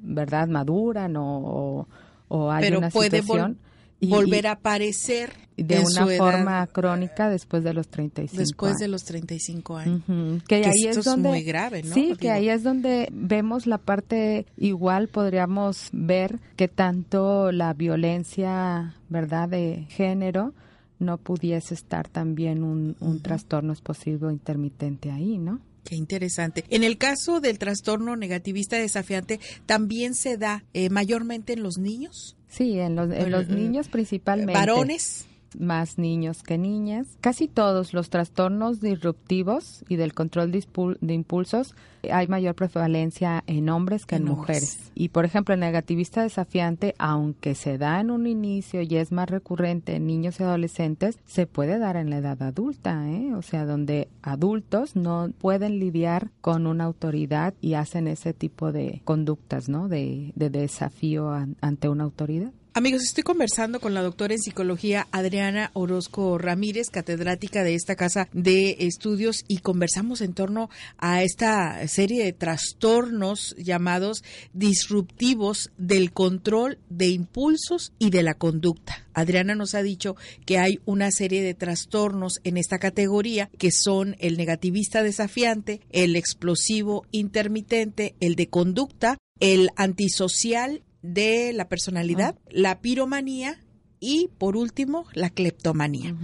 ¿verdad? 0.00 0.48
Maduran 0.48 1.16
o, 1.16 1.86
o, 2.28 2.50
hay 2.50 2.64
Pero 2.64 2.78
una 2.78 2.90
puede 2.90 3.20
situación. 3.20 3.58
volver 4.00 4.46
a 4.46 4.52
aparecer 4.52 5.32
de 5.56 5.80
una 5.80 6.06
forma 6.16 6.66
crónica 6.68 7.28
después 7.28 7.64
de 7.64 7.74
los 7.74 7.88
35 7.88 8.38
después 8.38 8.76
de 8.76 8.86
los 8.86 9.02
35 9.04 9.76
años 9.76 10.02
que, 10.46 10.64
ahí 10.64 10.86
es 10.86 11.04
donde 11.04 11.28
muy 11.30 11.42
grave 11.42 11.82
¿no? 11.82 11.94
sí 11.94 12.14
que 12.18 12.30
ahí 12.30 12.48
es 12.48 12.62
donde 12.62 13.08
vemos 13.10 13.66
la 13.66 13.78
parte 13.78 14.46
igual 14.56 15.08
podríamos 15.08 15.88
ver 15.92 16.38
que 16.54 16.68
tanto 16.68 17.50
la 17.50 17.74
violencia 17.74 18.94
verdad 19.08 19.48
de 19.48 19.86
género 19.88 20.54
no 21.00 21.18
pudiese 21.18 21.74
estar 21.74 22.06
también 22.08 22.62
un, 22.62 22.96
un 23.00 23.20
trastorno 23.20 23.72
explosivo 23.72 24.30
intermitente 24.30 25.10
ahí 25.10 25.38
no 25.38 25.58
Qué 25.88 25.96
interesante. 25.96 26.66
En 26.68 26.84
el 26.84 26.98
caso 26.98 27.40
del 27.40 27.58
trastorno 27.58 28.14
negativista 28.14 28.76
desafiante, 28.76 29.40
¿también 29.64 30.14
se 30.14 30.36
da 30.36 30.62
eh, 30.74 30.90
mayormente 30.90 31.54
en 31.54 31.62
los 31.62 31.78
niños? 31.78 32.36
Sí, 32.46 32.78
en 32.78 32.94
los, 32.94 33.10
en 33.10 33.30
los 33.30 33.48
niños 33.48 33.88
principalmente. 33.88 34.52
¿Varones? 34.52 35.24
Más 35.58 35.98
niños 35.98 36.42
que 36.42 36.58
niñas. 36.58 37.06
Casi 37.20 37.48
todos 37.48 37.94
los 37.94 38.10
trastornos 38.10 38.80
disruptivos 38.80 39.84
y 39.88 39.96
del 39.96 40.14
control 40.14 40.52
de 40.52 41.14
impulsos 41.14 41.74
hay 42.10 42.28
mayor 42.28 42.54
prevalencia 42.54 43.42
en 43.46 43.68
hombres 43.68 44.06
que 44.06 44.16
en, 44.16 44.24
mujeres. 44.24 44.90
Y 44.94 45.08
por 45.08 45.24
ejemplo, 45.24 45.54
el 45.54 45.60
negativista 45.60 46.22
desafiante, 46.22 46.94
aunque 46.98 47.54
se 47.54 47.78
da 47.78 48.00
en 48.00 48.10
un 48.10 48.26
inicio 48.26 48.82
y 48.82 48.96
es 48.96 49.12
más 49.12 49.28
recurrente 49.28 49.96
en 49.96 50.06
niños 50.06 50.38
y 50.38 50.44
adolescentes, 50.44 51.18
se 51.26 51.46
puede 51.46 51.78
dar 51.78 51.96
en 51.96 52.10
la 52.10 52.18
edad 52.18 52.40
adulta, 52.42 53.08
¿eh? 53.08 53.34
o 53.34 53.42
sea, 53.42 53.64
donde 53.64 54.08
adultos 54.22 54.96
no 54.96 55.30
pueden 55.38 55.78
lidiar 55.78 56.30
con 56.40 56.66
una 56.66 56.84
autoridad 56.84 57.54
y 57.60 57.74
hacen 57.74 58.08
ese 58.08 58.32
tipo 58.32 58.72
de 58.72 59.00
conductas, 59.04 59.68
¿no? 59.68 59.88
De, 59.88 60.32
desafío 60.34 61.30
ante 61.60 61.88
una 61.88 62.04
autoridad. 62.04 62.52
Amigos, 62.74 63.02
estoy 63.02 63.24
conversando 63.24 63.80
con 63.80 63.92
la 63.92 64.02
doctora 64.02 64.34
en 64.34 64.40
psicología 64.40 65.08
Adriana 65.10 65.70
Orozco 65.72 66.38
Ramírez, 66.38 66.90
catedrática 66.90 67.64
de 67.64 67.74
esta 67.74 67.96
casa 67.96 68.28
de 68.32 68.76
estudios, 68.80 69.44
y 69.48 69.58
conversamos 69.58 70.20
en 70.20 70.34
torno 70.34 70.70
a 70.98 71.22
esta 71.22 71.88
serie 71.88 72.22
de 72.22 72.32
trastornos 72.32 73.56
llamados 73.58 74.22
disruptivos 74.52 75.72
del 75.76 76.12
control 76.12 76.78
de 76.88 77.08
impulsos 77.08 77.92
y 77.98 78.10
de 78.10 78.22
la 78.22 78.34
conducta. 78.34 79.08
Adriana 79.12 79.56
nos 79.56 79.74
ha 79.74 79.82
dicho 79.82 80.14
que 80.46 80.58
hay 80.58 80.78
una 80.84 81.10
serie 81.10 81.42
de 81.42 81.54
trastornos 81.54 82.38
en 82.44 82.56
esta 82.58 82.78
categoría 82.78 83.50
que 83.58 83.72
son 83.72 84.14
el 84.20 84.36
negativista 84.36 85.02
desafiante, 85.02 85.80
el 85.90 86.14
explosivo 86.14 87.06
intermitente, 87.10 88.14
el 88.20 88.36
de 88.36 88.48
conducta, 88.48 89.18
el 89.40 89.70
antisocial 89.76 90.82
de 91.02 91.52
la 91.52 91.68
personalidad, 91.68 92.36
la 92.50 92.80
piromanía 92.80 93.58
y 94.00 94.30
por 94.38 94.56
último 94.56 95.06
la 95.12 95.30
cleptomanía. 95.30 96.14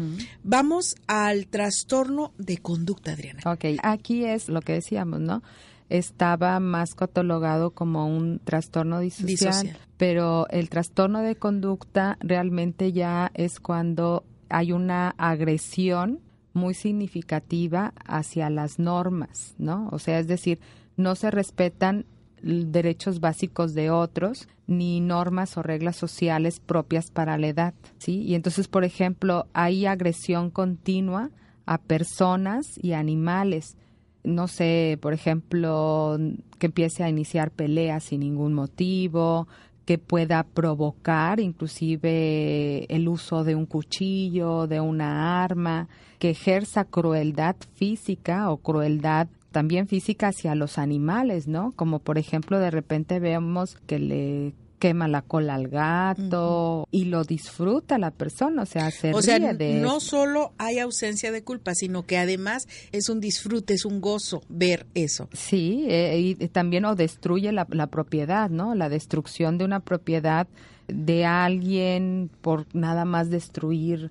Vamos 0.42 0.96
al 1.06 1.46
trastorno 1.46 2.32
de 2.38 2.58
conducta, 2.58 3.12
Adriana. 3.12 3.40
Ok, 3.46 3.64
aquí 3.82 4.24
es 4.24 4.48
lo 4.48 4.60
que 4.60 4.74
decíamos, 4.74 5.20
¿no? 5.20 5.42
Estaba 5.88 6.58
más 6.60 6.94
catalogado 6.94 7.72
como 7.72 8.06
un 8.06 8.40
trastorno 8.42 9.00
disocial, 9.00 9.76
pero 9.96 10.48
el 10.48 10.70
trastorno 10.70 11.20
de 11.20 11.36
conducta 11.36 12.16
realmente 12.20 12.92
ya 12.92 13.30
es 13.34 13.60
cuando 13.60 14.24
hay 14.48 14.72
una 14.72 15.10
agresión 15.18 16.20
muy 16.52 16.74
significativa 16.74 17.92
hacia 18.06 18.48
las 18.48 18.78
normas, 18.78 19.54
¿no? 19.58 19.88
O 19.92 19.98
sea, 19.98 20.20
es 20.20 20.26
decir, 20.26 20.60
no 20.96 21.16
se 21.16 21.30
respetan 21.30 22.06
derechos 22.44 23.20
básicos 23.20 23.74
de 23.74 23.90
otros 23.90 24.48
ni 24.66 25.00
normas 25.00 25.56
o 25.56 25.62
reglas 25.62 25.96
sociales 25.96 26.60
propias 26.60 27.10
para 27.10 27.38
la 27.38 27.48
edad, 27.48 27.74
¿sí? 27.98 28.22
Y 28.22 28.34
entonces, 28.34 28.68
por 28.68 28.84
ejemplo, 28.84 29.46
hay 29.52 29.86
agresión 29.86 30.50
continua 30.50 31.30
a 31.66 31.78
personas 31.78 32.78
y 32.82 32.92
animales. 32.92 33.76
No 34.22 34.48
sé, 34.48 34.98
por 35.00 35.12
ejemplo, 35.12 36.18
que 36.58 36.66
empiece 36.66 37.04
a 37.04 37.08
iniciar 37.08 37.50
peleas 37.50 38.04
sin 38.04 38.20
ningún 38.20 38.54
motivo, 38.54 39.48
que 39.84 39.98
pueda 39.98 40.42
provocar 40.44 41.40
inclusive 41.40 42.86
el 42.94 43.08
uso 43.08 43.44
de 43.44 43.54
un 43.54 43.66
cuchillo, 43.66 44.66
de 44.66 44.80
una 44.80 45.42
arma, 45.42 45.88
que 46.18 46.30
ejerza 46.30 46.84
crueldad 46.84 47.56
física 47.74 48.50
o 48.50 48.56
crueldad 48.58 49.28
también 49.54 49.86
física 49.86 50.28
hacia 50.28 50.56
los 50.56 50.78
animales, 50.78 51.46
¿no? 51.46 51.74
Como 51.76 52.00
por 52.00 52.18
ejemplo 52.18 52.58
de 52.58 52.72
repente 52.72 53.20
vemos 53.20 53.76
que 53.86 54.00
le 54.00 54.52
quema 54.80 55.06
la 55.06 55.22
cola 55.22 55.54
al 55.54 55.68
gato 55.68 56.88
y 56.90 57.04
lo 57.04 57.22
disfruta 57.22 57.96
la 57.96 58.10
persona, 58.10 58.62
o 58.62 58.66
sea, 58.66 58.90
se 58.90 59.14
o 59.14 59.22
sea, 59.22 59.38
no 59.38 60.00
solo 60.00 60.52
hay 60.58 60.80
ausencia 60.80 61.30
de 61.30 61.44
culpa, 61.44 61.76
sino 61.76 62.04
que 62.04 62.18
además 62.18 62.66
es 62.90 63.08
un 63.08 63.20
disfrute, 63.20 63.74
es 63.74 63.84
un 63.84 64.00
gozo 64.00 64.42
ver 64.48 64.86
eso. 64.94 65.28
Sí, 65.32 65.86
eh, 65.88 66.18
y 66.18 66.34
también 66.48 66.84
o 66.84 66.96
destruye 66.96 67.52
la, 67.52 67.64
la 67.70 67.86
propiedad, 67.86 68.50
¿no? 68.50 68.74
La 68.74 68.88
destrucción 68.88 69.56
de 69.56 69.64
una 69.66 69.78
propiedad 69.78 70.48
de 70.88 71.26
alguien 71.26 72.28
por 72.40 72.66
nada 72.74 73.04
más 73.04 73.30
destruir 73.30 74.10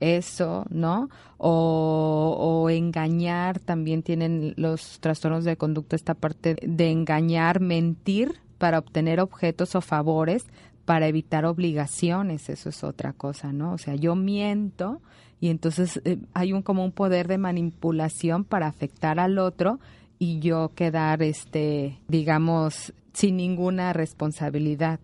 eso, 0.00 0.64
¿no? 0.70 1.08
O, 1.38 2.68
engañar, 2.70 3.58
también 3.60 4.02
tienen 4.02 4.54
los 4.56 5.00
trastornos 5.00 5.44
de 5.44 5.56
conducta 5.56 5.96
esta 5.96 6.14
parte 6.14 6.56
de 6.62 6.90
engañar, 6.90 7.60
mentir 7.60 8.40
para 8.58 8.78
obtener 8.78 9.20
objetos 9.20 9.74
o 9.74 9.80
favores 9.80 10.46
para 10.84 11.08
evitar 11.08 11.44
obligaciones, 11.44 12.48
eso 12.48 12.68
es 12.68 12.84
otra 12.84 13.12
cosa, 13.12 13.52
¿no? 13.52 13.72
O 13.72 13.78
sea, 13.78 13.96
yo 13.96 14.14
miento 14.14 15.00
y 15.40 15.50
entonces 15.50 16.00
eh, 16.04 16.18
hay 16.32 16.52
un 16.52 16.62
como 16.62 16.84
un 16.84 16.92
poder 16.92 17.28
de 17.28 17.38
manipulación 17.38 18.44
para 18.44 18.68
afectar 18.68 19.18
al 19.18 19.38
otro 19.38 19.80
y 20.18 20.38
yo 20.38 20.70
quedar 20.74 21.22
este 21.22 21.98
digamos 22.08 22.94
sin 23.16 23.38
ninguna 23.38 23.94
responsabilidad, 23.94 25.00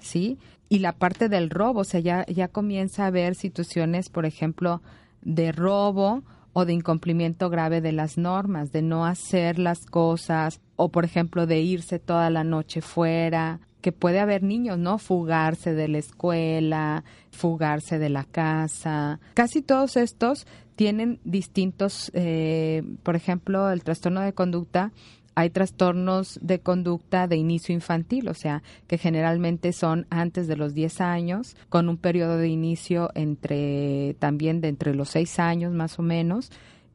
¿sí? 0.00 0.38
y 0.68 0.80
la 0.80 0.92
parte 0.92 1.28
del 1.28 1.50
robo, 1.50 1.80
o 1.80 1.84
sea, 1.84 2.00
ya, 2.00 2.26
ya 2.26 2.48
comienza 2.48 3.04
a 3.04 3.06
haber 3.06 3.36
situaciones, 3.36 4.08
por 4.08 4.26
ejemplo, 4.26 4.82
de 5.22 5.52
robo 5.52 6.24
o 6.52 6.64
de 6.64 6.72
incumplimiento 6.72 7.50
grave 7.50 7.80
de 7.80 7.92
las 7.92 8.18
normas, 8.18 8.72
de 8.72 8.82
no 8.82 9.06
hacer 9.06 9.60
las 9.60 9.86
cosas 9.86 10.60
o, 10.74 10.88
por 10.88 11.04
ejemplo, 11.04 11.46
de 11.46 11.60
irse 11.60 12.00
toda 12.00 12.28
la 12.28 12.42
noche 12.42 12.80
fuera, 12.80 13.60
que 13.82 13.92
puede 13.92 14.18
haber 14.18 14.42
niños, 14.42 14.78
¿no? 14.78 14.98
Fugarse 14.98 15.74
de 15.74 15.86
la 15.86 15.98
escuela, 15.98 17.04
fugarse 17.30 18.00
de 18.00 18.08
la 18.08 18.24
casa. 18.24 19.20
Casi 19.34 19.62
todos 19.62 19.96
estos 19.96 20.48
tienen 20.74 21.20
distintos, 21.22 22.10
eh, 22.14 22.82
por 23.04 23.14
ejemplo, 23.14 23.70
el 23.70 23.84
trastorno 23.84 24.22
de 24.22 24.32
conducta 24.32 24.90
hay 25.34 25.50
trastornos 25.50 26.38
de 26.42 26.60
conducta 26.60 27.26
de 27.26 27.36
inicio 27.36 27.74
infantil, 27.74 28.28
o 28.28 28.34
sea, 28.34 28.62
que 28.86 28.98
generalmente 28.98 29.72
son 29.72 30.06
antes 30.10 30.46
de 30.46 30.56
los 30.56 30.74
10 30.74 31.00
años, 31.00 31.56
con 31.68 31.88
un 31.88 31.96
periodo 31.96 32.38
de 32.38 32.48
inicio 32.48 33.10
entre 33.14 34.14
también 34.18 34.60
de 34.60 34.68
entre 34.68 34.94
los 34.94 35.10
6 35.10 35.38
años 35.38 35.72
más 35.72 35.98
o 35.98 36.02
menos. 36.02 36.50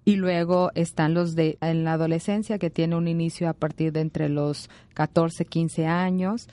Y 0.05 0.15
luego 0.15 0.71
están 0.75 1.13
los 1.13 1.35
de 1.35 1.57
en 1.61 1.83
la 1.83 1.93
adolescencia 1.93 2.57
que 2.57 2.69
tiene 2.69 2.95
un 2.95 3.07
inicio 3.07 3.49
a 3.49 3.53
partir 3.53 3.91
de 3.91 4.01
entre 4.01 4.29
los 4.29 4.69
14, 4.93 5.45
15 5.45 5.85
años 5.85 6.47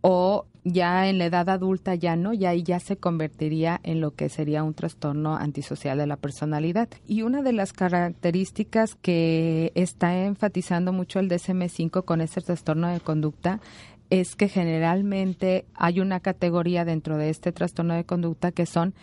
o 0.00 0.46
ya 0.64 1.08
en 1.08 1.18
la 1.18 1.26
edad 1.26 1.48
adulta 1.48 1.94
ya 1.94 2.16
no, 2.16 2.32
ya 2.32 2.50
ahí 2.50 2.62
ya 2.62 2.80
se 2.80 2.96
convertiría 2.96 3.80
en 3.82 4.00
lo 4.00 4.14
que 4.14 4.28
sería 4.28 4.62
un 4.62 4.74
trastorno 4.74 5.36
antisocial 5.36 5.98
de 5.98 6.06
la 6.06 6.16
personalidad. 6.16 6.88
Y 7.06 7.22
una 7.22 7.42
de 7.42 7.52
las 7.52 7.72
características 7.72 8.94
que 8.94 9.72
está 9.74 10.24
enfatizando 10.24 10.92
mucho 10.92 11.18
el 11.18 11.28
DSM-5 11.30 12.04
con 12.04 12.20
este 12.20 12.40
trastorno 12.40 12.88
de 12.88 13.00
conducta 13.00 13.60
es 14.10 14.34
que 14.36 14.48
generalmente 14.48 15.66
hay 15.74 16.00
una 16.00 16.20
categoría 16.20 16.84
dentro 16.84 17.16
de 17.16 17.30
este 17.30 17.52
trastorno 17.52 17.94
de 17.94 18.04
conducta 18.04 18.52
que 18.52 18.66
son 18.66 18.94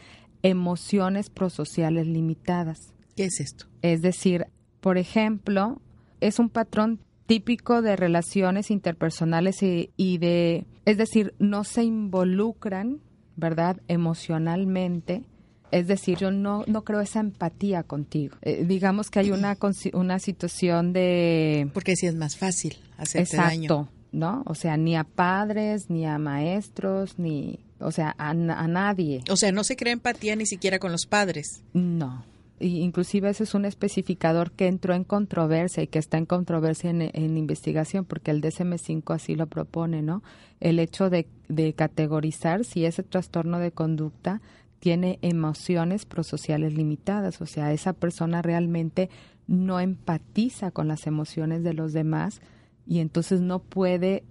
emociones 0.43 1.29
prosociales 1.29 2.05
limitadas. 2.05 2.93
¿Qué 3.15 3.25
es 3.25 3.39
esto? 3.39 3.65
Es 3.81 4.01
decir, 4.01 4.47
por 4.81 4.97
ejemplo, 4.97 5.81
es 6.19 6.39
un 6.39 6.49
patrón 6.49 6.99
típico 7.27 7.81
de 7.81 7.95
relaciones 7.95 8.71
interpersonales 8.71 9.57
y, 9.61 10.17
de, 10.17 10.65
es 10.85 10.97
decir, 10.97 11.35
no 11.37 11.63
se 11.63 11.83
involucran, 11.83 13.01
¿verdad?, 13.35 13.81
emocionalmente. 13.87 15.23
Es 15.69 15.87
decir, 15.87 16.17
yo 16.17 16.31
no, 16.31 16.63
no 16.65 16.83
creo 16.83 17.01
esa 17.01 17.19
empatía 17.19 17.83
contigo. 17.83 18.37
Eh, 18.41 18.63
digamos 18.65 19.09
que 19.09 19.19
hay 19.19 19.31
una, 19.31 19.57
una 19.93 20.19
situación 20.19 20.93
de... 20.93 21.69
Porque 21.73 21.95
si 21.97 22.07
es 22.07 22.15
más 22.15 22.37
fácil 22.37 22.77
hacerte 22.97 23.35
Exacto, 23.35 23.89
¿no? 24.13 24.43
O 24.45 24.55
sea, 24.55 24.77
ni 24.77 24.95
a 24.95 25.03
padres, 25.03 25.89
ni 25.89 26.05
a 26.05 26.17
maestros, 26.17 27.19
ni... 27.19 27.59
O 27.79 27.91
sea, 27.91 28.15
a, 28.17 28.29
a 28.29 28.33
nadie. 28.33 29.21
O 29.29 29.35
sea, 29.35 29.51
no 29.51 29.63
se 29.63 29.75
crea 29.75 29.93
empatía 29.93 30.35
ni 30.35 30.47
siquiera 30.47 30.79
con 30.79 30.91
los 30.91 31.05
padres. 31.05 31.61
No 31.73 32.23
inclusive 32.59 33.29
ese 33.29 33.43
es 33.43 33.53
un 33.53 33.65
especificador 33.65 34.51
que 34.51 34.67
entró 34.67 34.93
en 34.93 35.03
controversia 35.03 35.83
y 35.83 35.87
que 35.87 35.99
está 35.99 36.17
en 36.17 36.25
controversia 36.25 36.89
en, 36.89 37.37
investigación 37.37 38.05
porque 38.05 38.31
el 38.31 38.41
DSM-5 38.41 39.13
así 39.13 39.35
lo 39.35 39.47
propone, 39.47 40.01
¿no? 40.01 40.23
El 40.59 40.79
hecho 40.79 41.09
de, 41.09 41.27
de, 41.47 41.73
categorizar 41.73 42.63
si 42.63 42.85
ese 42.85 43.03
trastorno 43.03 43.59
de 43.59 43.71
conducta 43.71 44.41
tiene 44.79 45.19
emociones 45.21 46.05
prosociales 46.05 46.73
limitadas, 46.73 47.41
o 47.41 47.45
sea, 47.45 47.73
esa 47.73 47.93
persona 47.93 48.41
realmente 48.41 49.09
no 49.47 49.79
empatiza 49.79 50.71
con 50.71 50.87
las 50.87 51.07
emociones 51.07 51.63
de 51.63 51.73
los 51.73 51.93
demás 51.93 52.41
y 52.85 52.99
entonces 52.99 53.41
no 53.41 53.59
puede 53.59 54.23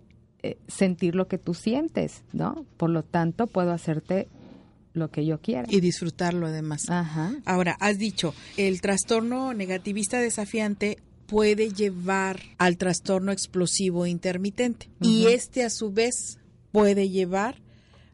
eh, 0.42 0.59
sentir 0.68 1.14
lo 1.14 1.28
que 1.28 1.38
tú 1.38 1.54
sientes, 1.54 2.25
¿no? 2.33 2.66
Por 2.76 2.90
lo 2.90 3.02
tanto, 3.02 3.47
puedo 3.47 3.73
hacerte 3.73 4.28
lo 4.97 5.11
que 5.11 5.25
yo 5.25 5.41
quiera. 5.41 5.67
Y 5.69 5.81
disfrutarlo 5.81 6.47
además. 6.47 6.88
Ajá. 6.88 7.35
Ahora, 7.45 7.76
has 7.81 7.99
dicho, 7.99 8.35
el 8.57 8.81
trastorno 8.81 9.55
negativista 9.55 10.19
desafiante 10.19 10.99
puede 11.26 11.71
llevar 11.71 12.41
al 12.59 12.76
trastorno 12.76 13.32
explosivo 13.32 14.06
intermitente 14.06 14.89
y 15.00 15.26
este 15.26 15.65
a 15.65 15.71
su 15.71 15.91
vez 15.91 16.39
puede 16.71 17.09
llevar 17.09 17.61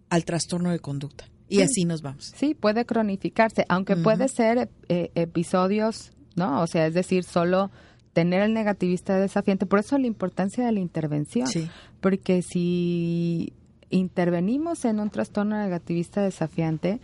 al 0.09 0.25
trastorno 0.25 0.71
de 0.71 0.79
conducta. 0.79 1.29
Y 1.49 1.61
así 1.61 1.85
nos 1.85 2.01
vamos. 2.01 2.33
Sí, 2.35 2.55
puede 2.55 2.87
cronificarse, 2.87 3.67
aunque 3.69 3.95
puede 3.95 4.29
ser 4.29 4.71
eh, 4.89 5.11
episodios, 5.15 6.13
¿no? 6.35 6.63
O 6.63 6.67
sea, 6.67 6.87
es 6.87 6.95
decir, 6.95 7.25
solo 7.25 7.71
tener 8.15 8.41
el 8.41 8.55
negativista 8.55 9.19
desafiante. 9.19 9.67
Por 9.67 9.81
eso 9.81 9.99
la 9.99 10.07
importancia 10.07 10.65
de 10.65 10.73
la 10.73 10.81
intervención. 10.81 11.47
Sí. 11.47 11.69
Porque 12.01 12.41
si 12.41 13.53
intervenimos 13.93 14.85
en 14.85 14.99
un 14.99 15.11
trastorno 15.11 15.57
negativista 15.57 16.23
desafiante, 16.23 17.01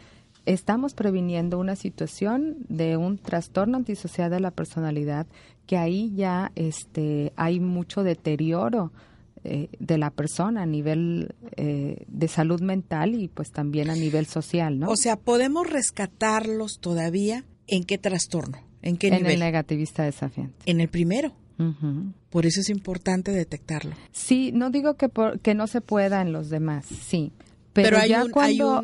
estamos 0.46 0.94
previniendo 0.94 1.58
una 1.58 1.76
situación 1.76 2.56
de 2.68 2.96
un 2.96 3.18
trastorno 3.18 3.76
antisocial 3.76 4.30
de 4.30 4.40
la 4.40 4.50
personalidad 4.50 5.26
que 5.66 5.76
ahí 5.76 6.12
ya 6.16 6.50
este 6.56 7.32
hay 7.36 7.60
mucho 7.60 8.02
deterioro 8.02 8.90
eh, 9.44 9.68
de 9.78 9.98
la 9.98 10.10
persona 10.10 10.62
a 10.62 10.66
nivel 10.66 11.34
eh, 11.56 12.04
de 12.08 12.28
salud 12.28 12.60
mental 12.60 13.14
y 13.14 13.28
pues 13.28 13.52
también 13.52 13.90
a 13.90 13.94
nivel 13.94 14.26
social, 14.26 14.78
¿no? 14.78 14.88
O 14.90 14.96
sea, 14.96 15.16
podemos 15.16 15.68
rescatarlos 15.68 16.80
todavía 16.80 17.44
en 17.66 17.84
qué 17.84 17.98
trastorno, 17.98 18.58
en 18.82 18.96
qué 18.96 19.10
nivel. 19.10 19.26
En 19.26 19.32
el 19.32 19.40
negativista 19.40 20.02
desafiante. 20.02 20.56
En 20.66 20.80
el 20.80 20.88
primero. 20.88 21.34
Por 22.30 22.46
eso 22.46 22.60
es 22.60 22.70
importante 22.70 23.32
detectarlo. 23.32 23.92
Sí, 24.12 24.52
no 24.52 24.70
digo 24.70 24.94
que, 24.94 25.10
que 25.42 25.54
no 25.54 25.66
se 25.66 25.80
pueda 25.80 26.22
en 26.22 26.32
los 26.32 26.50
demás, 26.50 26.86
sí. 26.86 27.32
Pero, 27.82 28.04
ya 28.06 28.24
cuando, 28.30 28.82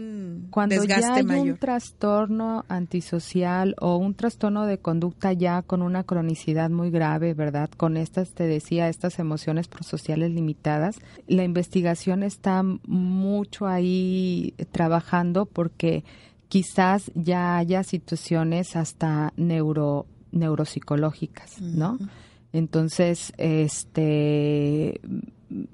cuando 0.50 0.84
ya 0.84 1.14
hay 1.14 1.24
un 1.24 1.56
trastorno 1.56 2.64
antisocial 2.68 3.74
o 3.80 3.96
un 3.96 4.14
trastorno 4.14 4.66
de 4.66 4.78
conducta 4.78 5.32
ya 5.32 5.62
con 5.62 5.82
una 5.82 6.04
cronicidad 6.04 6.70
muy 6.70 6.90
grave, 6.90 7.34
¿verdad? 7.34 7.70
Con 7.76 7.96
estas, 7.96 8.32
te 8.32 8.44
decía, 8.44 8.88
estas 8.88 9.18
emociones 9.18 9.68
prosociales 9.68 10.30
limitadas, 10.30 10.98
la 11.26 11.44
investigación 11.44 12.22
está 12.22 12.62
mucho 12.62 13.66
ahí 13.66 14.54
trabajando 14.70 15.46
porque 15.46 16.04
quizás 16.48 17.10
ya 17.14 17.56
haya 17.56 17.82
situaciones 17.82 18.76
hasta 18.76 19.32
neuro, 19.37 20.06
neuropsicológicas, 20.30 21.60
¿no? 21.60 21.98
Entonces, 22.54 23.32
este 23.36 25.00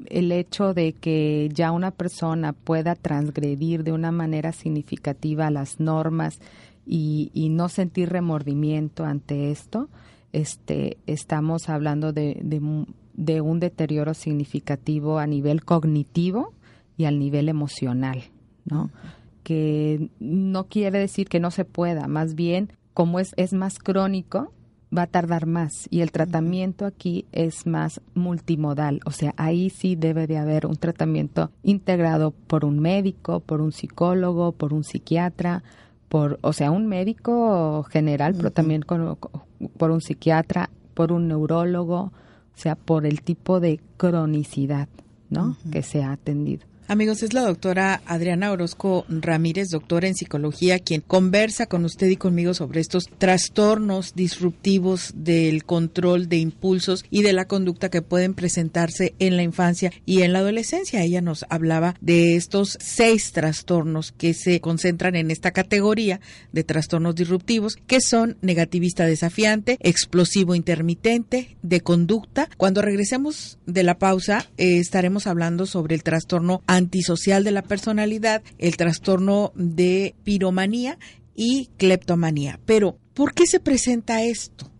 el 0.06 0.32
hecho 0.32 0.72
de 0.72 0.94
que 0.94 1.50
ya 1.52 1.72
una 1.72 1.90
persona 1.90 2.54
pueda 2.54 2.94
transgredir 2.94 3.84
de 3.84 3.92
una 3.92 4.12
manera 4.12 4.52
significativa 4.52 5.50
las 5.50 5.78
normas 5.78 6.40
y, 6.86 7.30
y 7.34 7.50
no 7.50 7.68
sentir 7.68 8.08
remordimiento 8.08 9.04
ante 9.04 9.50
esto, 9.50 9.90
este, 10.32 10.96
estamos 11.06 11.68
hablando 11.68 12.14
de, 12.14 12.40
de, 12.42 13.40
un 13.42 13.60
deterioro 13.60 14.14
significativo 14.14 15.18
a 15.18 15.26
nivel 15.26 15.64
cognitivo 15.64 16.54
y 16.96 17.04
al 17.04 17.18
nivel 17.18 17.50
emocional, 17.50 18.22
¿no? 18.64 18.90
Que 19.42 20.08
no 20.18 20.64
quiere 20.64 20.98
decir 20.98 21.28
que 21.28 21.40
no 21.40 21.50
se 21.50 21.66
pueda, 21.66 22.08
más 22.08 22.34
bien 22.34 22.72
como 22.94 23.20
es, 23.20 23.34
es 23.36 23.52
más 23.52 23.78
crónico, 23.78 24.52
va 24.96 25.03
a 25.03 25.07
tardar 25.07 25.46
más 25.46 25.87
y 25.90 26.00
el 26.00 26.11
tratamiento 26.12 26.85
aquí 26.85 27.26
es 27.33 27.66
más 27.66 28.00
multimodal, 28.14 29.00
o 29.05 29.11
sea, 29.11 29.35
ahí 29.37 29.70
sí 29.70 29.96
debe 29.96 30.26
de 30.26 30.38
haber 30.38 30.66
un 30.66 30.76
tratamiento 30.76 31.50
integrado 31.62 32.33
por 32.33 32.64
un 32.64 32.81
médico, 32.81 33.40
por 33.40 33.61
un 33.61 33.72
psicólogo, 33.72 34.53
por 34.53 34.72
un 34.72 34.85
psiquiatra, 34.85 35.62
por, 36.09 36.38
o 36.42 36.53
sea, 36.53 36.70
un 36.72 36.87
médico 36.87 37.85
general, 37.85 38.35
pero 38.35 38.50
también 38.50 38.83
por 38.83 39.90
un 39.90 40.00
psiquiatra, 40.00 40.70
por 40.94 41.12
un 41.12 41.29
neurólogo, 41.29 42.00
o 42.00 42.12
sea, 42.57 42.74
por 42.74 43.07
el 43.07 43.22
tipo 43.22 43.61
de 43.61 43.81
cronicidad, 43.96 44.88
¿no? 45.29 45.57
Que 45.70 45.83
se 45.83 46.03
ha 46.03 46.12
atendido. 46.12 46.69
Amigos, 46.90 47.22
es 47.22 47.35
la 47.35 47.42
doctora 47.42 48.03
Adriana 48.05 48.50
Orozco 48.50 49.05
Ramírez, 49.09 49.68
doctora 49.68 50.09
en 50.09 50.16
psicología, 50.16 50.81
quien 50.81 51.03
conversa 51.03 51.66
con 51.66 51.85
usted 51.85 52.09
y 52.09 52.16
conmigo 52.16 52.53
sobre 52.53 52.81
estos 52.81 53.05
trastornos 53.16 54.16
disruptivos 54.16 55.12
del 55.14 55.62
control 55.62 56.29
de 56.29 56.38
impulsos 56.38 57.05
y 57.09 57.22
de 57.22 57.33
la 57.33 57.44
conducta 57.44 57.90
que 57.90 58.03
pueden 58.03 58.35
presentarse 58.35 59.14
en 59.20 59.37
la 59.37 59.44
infancia 59.44 59.92
y 60.05 60.22
en 60.22 60.33
la 60.33 60.40
adolescencia. 60.40 61.05
Ella 61.05 61.20
nos 61.20 61.46
hablaba 61.48 61.94
de 62.00 62.35
estos 62.35 62.76
seis 62.81 63.31
trastornos 63.31 64.11
que 64.11 64.35
se 64.35 64.61
concentran 64.61 65.14
en 65.14 65.31
esta 65.31 65.53
categoría 65.53 66.20
de 66.50 66.64
trastornos 66.64 67.14
disruptivos, 67.14 67.76
que 67.87 68.00
son 68.00 68.37
negativista 68.42 69.07
desafiante, 69.07 69.79
explosivo 69.79 70.57
intermitente, 70.57 71.57
de 71.62 71.83
conducta. 71.83 72.48
Cuando 72.57 72.83
regresemos 72.83 73.61
de 73.66 73.85
la 73.85 74.00
pausa, 74.00 74.44
eh, 74.57 74.79
estaremos 74.81 75.29
hablando 75.29 75.66
sobre 75.66 75.94
el 75.94 76.03
trastorno 76.03 76.64
antisocial 76.80 77.44
de 77.44 77.52
la 77.52 77.62
personalidad, 77.62 78.42
el 78.58 78.76
trastorno 78.76 79.52
de 79.54 80.14
piromanía 80.24 80.98
y 81.34 81.70
cleptomanía. 81.76 82.58
Pero, 82.66 82.98
¿por 83.14 83.34
qué 83.34 83.46
se 83.46 83.60
presenta 83.60 84.24
esto? 84.24 84.70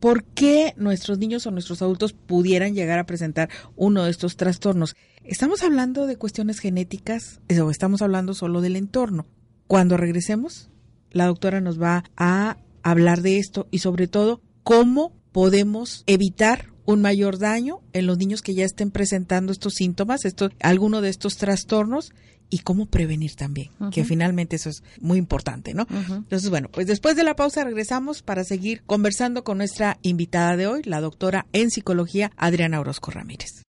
¿Por 0.00 0.24
qué 0.24 0.74
nuestros 0.76 1.18
niños 1.18 1.46
o 1.46 1.50
nuestros 1.50 1.82
adultos 1.82 2.12
pudieran 2.12 2.74
llegar 2.74 2.98
a 2.98 3.06
presentar 3.06 3.50
uno 3.76 4.04
de 4.04 4.10
estos 4.10 4.36
trastornos? 4.36 4.94
¿Estamos 5.24 5.62
hablando 5.62 6.06
de 6.06 6.16
cuestiones 6.16 6.60
genéticas 6.60 7.40
o 7.60 7.70
estamos 7.70 8.00
hablando 8.00 8.32
solo 8.32 8.60
del 8.60 8.76
entorno? 8.76 9.26
Cuando 9.66 9.96
regresemos, 9.96 10.70
la 11.10 11.26
doctora 11.26 11.60
nos 11.60 11.80
va 11.80 12.04
a 12.16 12.58
hablar 12.82 13.22
de 13.22 13.38
esto 13.38 13.66
y 13.70 13.78
sobre 13.78 14.06
todo 14.06 14.40
cómo 14.62 15.12
podemos 15.32 16.04
evitar 16.06 16.72
un 16.88 17.02
mayor 17.02 17.38
daño 17.38 17.80
en 17.92 18.06
los 18.06 18.16
niños 18.16 18.40
que 18.40 18.54
ya 18.54 18.64
estén 18.64 18.90
presentando 18.90 19.52
estos 19.52 19.74
síntomas, 19.74 20.24
esto, 20.24 20.48
alguno 20.58 21.02
de 21.02 21.10
estos 21.10 21.36
trastornos 21.36 22.14
y 22.48 22.60
cómo 22.60 22.86
prevenir 22.86 23.34
también, 23.34 23.68
que 23.92 24.06
finalmente 24.06 24.56
eso 24.56 24.70
es 24.70 24.82
muy 24.98 25.18
importante, 25.18 25.74
¿no? 25.74 25.86
Entonces, 25.90 26.48
bueno, 26.48 26.70
pues 26.72 26.86
después 26.86 27.14
de 27.14 27.24
la 27.24 27.36
pausa 27.36 27.62
regresamos 27.62 28.22
para 28.22 28.42
seguir 28.42 28.80
conversando 28.86 29.44
con 29.44 29.58
nuestra 29.58 29.98
invitada 30.00 30.56
de 30.56 30.66
hoy, 30.66 30.80
la 30.84 31.02
doctora 31.02 31.44
en 31.52 31.70
psicología 31.70 32.32
Adriana 32.38 32.80
Orozco 32.80 33.10
Ramírez. 33.10 33.64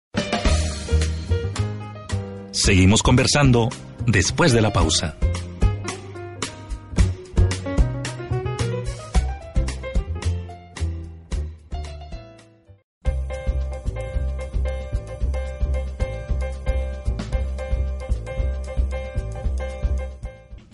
Seguimos 2.51 3.01
conversando 3.01 3.69
después 4.05 4.51
de 4.51 4.61
la 4.61 4.71
pausa. 4.71 5.17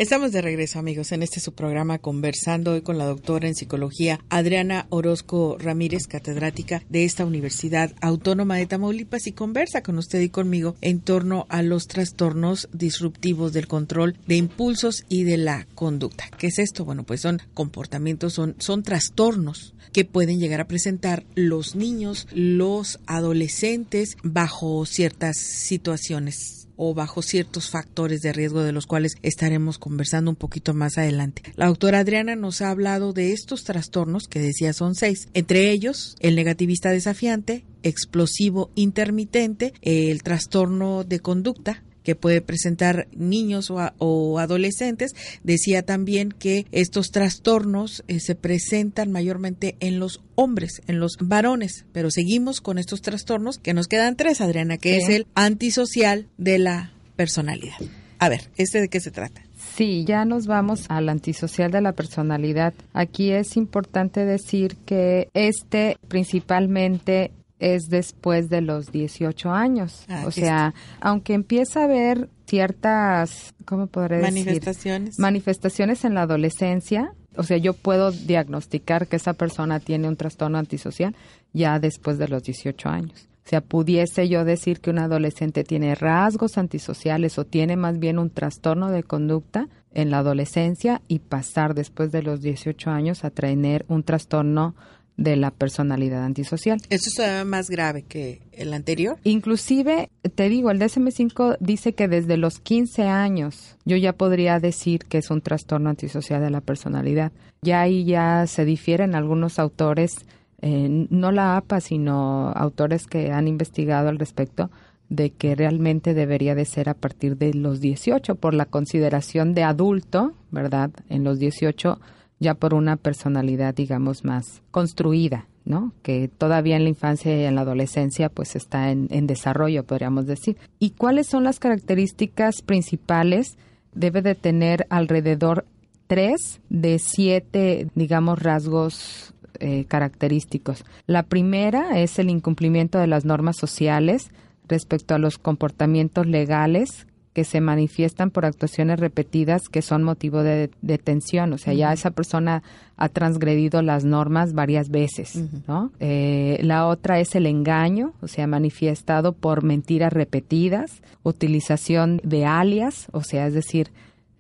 Estamos 0.04 0.34
de 0.34 0.42
regreso, 0.42 0.80
amigos, 0.80 1.14
en 1.14 1.24
este 1.24 1.40
su 1.40 1.54
programa 1.54 1.98
conversando 1.98 2.74
hoy 2.74 2.82
con 2.82 2.98
la 2.98 3.06
doctora 3.06 3.48
en 3.48 3.56
psicología 3.56 4.20
Adriana 4.28 4.86
Orozco 4.90 5.56
Ramírez, 5.58 6.08
catedrática 6.08 6.84
de 6.90 7.06
esta 7.06 7.26
Universidad 7.26 7.94
Autónoma 8.02 8.58
de 8.58 8.66
Tamaulipas 8.66 9.28
y 9.28 9.32
conversa 9.32 9.82
con 9.82 9.98
usted 9.98 10.20
y 10.20 10.28
conmigo 10.28 10.76
en 10.82 11.00
torno 11.00 11.46
a 11.48 11.62
los 11.62 11.88
trastornos 11.88 12.68
disruptivos 12.74 13.54
del 13.54 13.70
control 13.70 14.18
de 14.28 14.36
impulsos 14.36 15.06
y 15.08 15.24
de 15.24 15.38
la 15.38 15.68
conducta. 15.74 16.26
¿Qué 16.38 16.48
es 16.48 16.60
esto? 16.60 16.84
Bueno, 16.84 17.06
pues 17.06 17.22
son 17.22 17.42
comportamientos, 17.54 18.34
son, 18.34 18.56
son 18.60 18.84
trastornos 18.84 19.74
que 19.94 20.04
pueden 20.04 20.38
llegar 20.38 20.60
a 20.60 20.68
presentar 20.68 21.24
los 21.36 21.78
niños, 21.78 22.28
los 22.34 23.00
adolescentes 23.06 24.18
bajo 24.22 24.86
ciertas 24.86 25.38
situaciones 25.38 26.63
o 26.76 26.94
bajo 26.94 27.22
ciertos 27.22 27.70
factores 27.70 28.22
de 28.22 28.34
riesgo 28.34 28.64
de 28.64 28.72
los 28.72 28.88
cuales 28.88 29.16
estaremos 29.22 29.78
conversando 29.78 30.32
un 30.32 30.36
poquito 30.36 30.74
más 30.74 30.98
adelante. 30.98 31.42
La 31.56 31.68
doctora 31.68 32.00
Adriana 32.00 32.36
nos 32.36 32.62
ha 32.62 32.70
hablado 32.70 33.14
de 33.14 33.32
estos 33.32 33.64
trastornos, 33.64 34.28
que 34.28 34.40
decía 34.40 34.74
son 34.74 34.96
seis, 34.96 35.28
entre 35.34 35.72
ellos 35.72 36.16
el 36.20 36.36
negativista 36.36 36.90
desafiante, 36.92 37.66
explosivo 37.84 38.72
intermitente, 38.76 39.74
el 39.82 40.24
trastorno 40.24 41.04
de 41.04 41.20
conducta, 41.20 41.84
que 42.04 42.16
puede 42.16 42.42
presentar 42.42 43.08
niños 43.16 43.72
o, 43.72 44.40
adolescentes. 44.40 45.14
Decía 45.44 45.84
también 45.84 46.32
que 46.32 46.66
estos 46.72 47.12
trastornos 47.12 48.04
eh, 48.08 48.20
se 48.20 48.36
presentan 48.36 49.12
mayormente 49.12 49.76
en 49.80 50.00
los 50.00 50.22
hombres, 50.36 50.82
en 50.88 51.00
los 51.00 51.18
varones, 51.20 51.86
pero 51.92 52.12
seguimos 52.12 52.62
con 52.62 52.78
estos 52.78 53.02
trastornos 53.02 53.58
que 53.58 53.74
nos 53.74 53.88
quedan 53.88 54.16
tres, 54.16 54.42
Adriana, 54.42 54.78
que 54.78 54.98
es 54.98 55.10
el 55.10 55.28
antisocial 55.36 56.28
de 56.38 56.60
la 56.60 56.94
personalidad. 57.16 57.78
A 58.20 58.30
ver, 58.30 58.50
¿este 58.56 58.80
de 58.80 58.88
qué 58.88 59.00
se 59.00 59.12
trata? 59.12 59.42
Sí, 59.76 60.06
ya 60.06 60.24
nos 60.24 60.46
vamos 60.46 60.86
al 60.90 61.10
antisocial 61.10 61.72
de 61.72 61.82
la 61.82 61.94
personalidad. 61.94 62.74
Aquí 62.94 63.32
es 63.32 63.58
importante 63.58 64.26
decir 64.26 64.78
que 64.86 65.30
este 65.34 65.98
principalmente 66.08 67.32
es 67.64 67.90
después 67.90 68.50
de 68.50 68.62
los 68.62 68.92
18 68.92 69.50
años. 69.50 70.06
Ah, 70.10 70.24
o 70.28 70.32
sea, 70.32 70.74
aunque 71.00 71.34
empieza 71.34 71.82
a 71.82 71.84
haber 71.86 72.30
ciertas, 72.46 73.54
¿cómo 73.66 73.88
podré 73.88 74.22
manifestaciones. 74.22 75.18
Manifestaciones 75.18 76.04
en 76.04 76.14
la 76.14 76.24
adolescencia. 76.24 77.14
O 77.36 77.44
sea, 77.44 77.58
yo 77.58 77.74
puedo 77.74 78.12
diagnosticar 78.12 79.08
que 79.08 79.16
esa 79.16 79.34
persona 79.34 79.80
tiene 79.80 80.08
un 80.08 80.18
trastorno 80.18 80.58
antisocial 80.58 81.16
ya 81.54 81.80
después 81.80 82.18
de 82.18 82.28
los 82.28 82.44
18 82.44 82.90
años. 82.90 83.28
O 83.46 83.50
sea, 83.50 83.62
pudiese 83.62 84.30
yo 84.30 84.46
decir 84.46 84.80
que 84.80 84.90
un 84.90 85.00
adolescente 85.00 85.64
tiene 85.64 85.96
rasgos 85.96 86.58
antisociales 86.58 87.38
o 87.38 87.46
tiene 87.46 87.76
más 87.76 87.98
bien 87.98 88.20
un 88.20 88.30
trastorno 88.30 88.90
de 88.90 89.04
conducta 89.04 89.68
en 89.94 90.12
la 90.12 90.20
adolescencia 90.20 91.02
y 91.08 91.20
pasar 91.20 91.76
después 91.76 92.12
de 92.12 92.24
los 92.24 92.42
18 92.42 92.90
años 92.90 93.24
a 93.24 93.30
tener 93.30 93.86
un 93.88 94.04
trastorno 94.04 94.76
de 95.18 95.36
la 95.36 95.52
personalidad 95.52 96.24
antisocial. 96.24 96.80
¿Eso 96.90 97.24
es 97.24 97.46
más 97.46 97.70
grave 97.70 98.04
que 98.04 98.42
el 98.52 98.74
anterior? 98.74 99.18
Inclusive, 99.24 100.10
te 100.36 100.50
digo, 100.50 100.72
el 100.72 100.80
DSM-5 100.80 101.58
dice 101.60 101.94
que 101.94 102.08
desde 102.08 102.38
los 102.38 102.60
15 102.60 103.04
años 103.04 103.78
yo 103.86 103.96
ya 103.98 104.14
podría 104.14 104.60
decir 104.60 105.06
que 105.06 105.20
es 105.20 105.30
un 105.30 105.42
trastorno 105.42 105.90
antisocial 105.90 106.42
de 106.42 106.50
la 106.50 106.62
personalidad. 106.62 107.32
Ya 107.62 107.82
ahí 107.82 108.06
ya 108.06 108.46
se 108.48 108.66
difieren 108.66 109.16
algunos 109.16 109.60
autores, 109.60 110.26
eh, 110.62 111.08
no 111.10 111.32
la 111.32 111.58
APA, 111.58 111.80
sino 111.80 112.50
autores 112.50 113.06
que 113.06 113.32
han 113.32 113.48
investigado 113.48 114.10
al 114.10 114.20
respecto, 114.20 114.70
de 115.10 115.30
que 115.30 115.54
realmente 115.54 116.14
debería 116.14 116.56
de 116.56 116.66
ser 116.66 116.90
a 116.90 116.96
partir 116.96 117.38
de 117.38 117.54
los 117.54 117.82
18 117.82 118.36
por 118.36 118.54
la 118.54 118.66
consideración 118.66 119.54
de 119.54 119.64
adulto, 119.64 120.34
¿verdad? 120.50 120.90
En 121.10 121.24
los 121.24 121.38
18 121.38 122.00
ya 122.44 122.54
por 122.54 122.76
una 122.76 122.98
personalidad, 122.98 123.74
digamos, 123.74 124.24
más 124.24 124.62
construida, 124.70 125.48
¿no? 125.66 125.94
Que 126.04 126.28
todavía 126.28 126.76
en 126.76 126.84
la 126.84 126.90
infancia 126.90 127.36
y 127.36 127.46
en 127.46 127.56
la 127.56 127.62
adolescencia, 127.62 128.30
pues 128.30 128.56
está 128.56 128.92
en, 128.92 129.08
desarrollo, 129.26 129.84
podríamos 129.84 130.28
decir. 130.28 130.58
¿Y 130.78 130.92
cuáles 130.92 131.28
son 131.28 131.44
las 131.44 131.60
características 131.60 132.62
principales? 132.62 133.58
Debe 133.96 134.22
de 134.22 134.36
tener 134.36 134.86
alrededor 134.90 135.66
tres 136.08 136.62
de 136.70 137.00
siete, 137.00 137.88
digamos, 137.96 138.44
rasgos 138.44 139.34
eh, 139.60 139.86
característicos. 139.86 140.84
La 141.08 141.24
primera 141.24 142.00
es 142.00 142.20
el 142.20 142.30
incumplimiento 142.30 143.00
de 143.00 143.08
las 143.08 143.26
normas 143.26 143.58
sociales 143.58 144.30
respecto 144.68 145.16
a 145.16 145.20
los 145.20 145.38
comportamientos 145.38 146.28
legales 146.28 147.08
que 147.34 147.44
se 147.44 147.62
manifiestan 147.62 148.30
por 148.30 148.46
actuaciones 148.46 149.00
repetidas 149.00 149.68
que 149.68 149.82
son 149.82 150.04
motivo 150.04 150.44
de 150.44 150.70
detención. 150.82 151.52
O 151.54 151.58
sea, 151.58 151.74
ya 151.74 151.92
esa 151.92 152.12
persona 152.12 152.62
ha 152.96 153.10
transgredido 153.10 153.82
las 153.82 154.06
normas 154.06 154.54
varias 154.54 154.90
veces, 154.90 155.44
¿no? 155.68 155.92
Eh, 156.00 156.60
la 156.62 156.86
otra 156.88 157.20
es 157.20 157.34
el 157.36 157.48
engaño, 157.48 158.14
o 158.22 158.28
sea, 158.28 158.46
manifestado 158.46 159.34
por 159.34 159.64
mentiras 159.64 160.14
repetidas, 160.14 161.02
utilización 161.24 162.22
de 162.24 162.46
alias, 162.46 163.08
o 163.12 163.24
sea, 163.24 163.48
es 163.48 163.56
decir, 163.56 163.92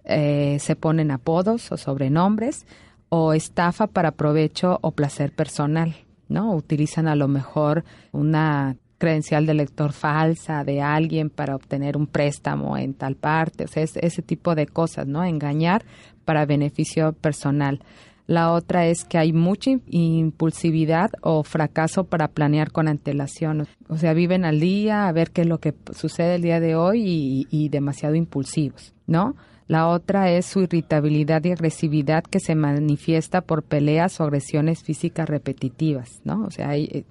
eh, 0.05 0.57
se 0.59 0.75
ponen 0.75 1.09
apodos 1.09 1.71
o 1.71 1.77
sobrenombres, 1.77 2.65
o 3.09 3.33
estafa 3.33 3.87
para 3.87 4.11
provecho 4.11 4.79
o 4.81 4.91
placer 4.91 5.31
personal, 5.31 5.95
¿no? 6.29 6.53
Utilizan 6.55 7.07
a 7.07 7.15
lo 7.15 7.27
mejor 7.27 7.83
una 8.11 8.75
credencial 9.03 9.45
de 9.45 9.53
lector 9.53 9.91
falsa 9.91 10.63
de 10.63 10.81
alguien 10.81 11.29
para 11.29 11.57
obtener 11.57 11.97
un 11.97 12.07
préstamo 12.07 12.77
en 12.77 12.93
tal 12.93 13.17
parte, 13.17 13.65
o 13.65 13.67
sea, 13.67 13.83
ese 13.83 14.21
tipo 14.21 14.55
de 14.55 14.65
cosas, 14.65 15.07
¿no? 15.07 15.25
Engañar 15.25 15.83
para 16.23 16.45
beneficio 16.45 17.11
personal. 17.11 17.81
La 18.27 18.53
otra 18.53 18.87
es 18.87 19.03
que 19.03 19.17
hay 19.17 19.33
mucha 19.33 19.71
impulsividad 19.87 21.11
o 21.19 21.43
fracaso 21.43 22.05
para 22.05 22.29
planear 22.29 22.71
con 22.71 22.87
antelación. 22.87 23.67
O 23.89 23.97
sea, 23.97 24.13
viven 24.13 24.45
al 24.45 24.61
día 24.61 25.09
a 25.09 25.11
ver 25.11 25.31
qué 25.31 25.41
es 25.41 25.47
lo 25.47 25.59
que 25.59 25.73
sucede 25.93 26.35
el 26.35 26.41
día 26.41 26.61
de 26.61 26.77
hoy 26.77 27.01
y, 27.03 27.47
y 27.51 27.67
demasiado 27.67 28.15
impulsivos, 28.15 28.93
¿no? 29.05 29.35
La 29.67 29.89
otra 29.89 30.31
es 30.31 30.45
su 30.45 30.61
irritabilidad 30.61 31.43
y 31.43 31.51
agresividad 31.51 32.23
que 32.23 32.39
se 32.39 32.55
manifiesta 32.55 33.41
por 33.41 33.63
peleas 33.63 34.21
o 34.21 34.23
agresiones 34.23 34.81
físicas 34.81 35.27
repetitivas, 35.27 36.21
¿no? 36.23 36.45
O 36.45 36.51
sea, 36.51 36.69
hay, 36.69 36.85
eh, 36.85 37.03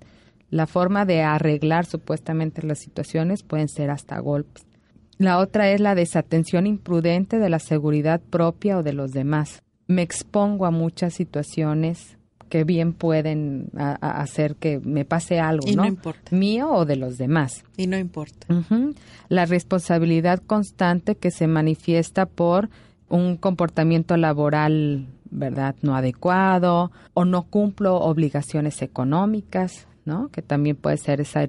la 0.53 0.67
forma 0.67 1.07
de 1.07 1.23
arreglar 1.23 1.87
supuestamente 1.87 2.63
las 2.63 2.79
situaciones 2.79 3.43
pueden 3.43 3.69
ser 3.69 3.89
hasta 3.89 4.19
golpes. 4.21 4.67
La 5.17 5.39
otra 5.39 5.71
es 5.71 5.81
la 5.81 5.95
desatención 5.95 6.67
imprudente 6.67 7.39
de 7.39 7.49
la 7.49 7.59
seguridad 7.59 8.21
propia 8.21 8.77
o 8.77 8.83
de 8.83 8.93
los 8.93 9.13
demás. 9.13 9.63
Me 9.87 10.03
expongo 10.03 10.67
a 10.67 10.71
muchas 10.71 11.15
situaciones 11.15 12.19
que 12.51 12.65
bien 12.65 12.93
pueden 12.93 13.71
hacer 14.03 14.57
que 14.57 14.79
me 14.79 15.07
pase 15.07 15.41
algo, 15.41 15.67
y 15.67 15.75
¿no? 15.75 15.87
importa. 15.87 16.37
Mío 16.37 16.71
o 16.71 16.85
de 16.85 16.97
los 16.97 17.17
demás. 17.17 17.65
Y 17.79 17.87
no 17.87 17.97
importa. 17.97 18.47
La 19.31 19.47
responsabilidad 19.47 20.39
constante 20.41 21.15
que 21.15 21.31
se 21.31 21.47
manifiesta 21.47 22.27
por 22.27 22.69
un 23.09 23.39
comportamiento 23.39 24.19
laboral, 24.19 25.07
¿verdad? 25.31 25.77
No 25.81 25.97
adecuado 25.97 26.93
o 27.15 27.25
no 27.25 27.45
cumplo 27.45 27.97
obligaciones 27.97 28.83
económicas, 28.83 29.87
¿no? 30.05 30.29
que 30.29 30.43
también 30.43 30.77
puede 30.77 30.97
ser 30.97 31.21
esa 31.21 31.47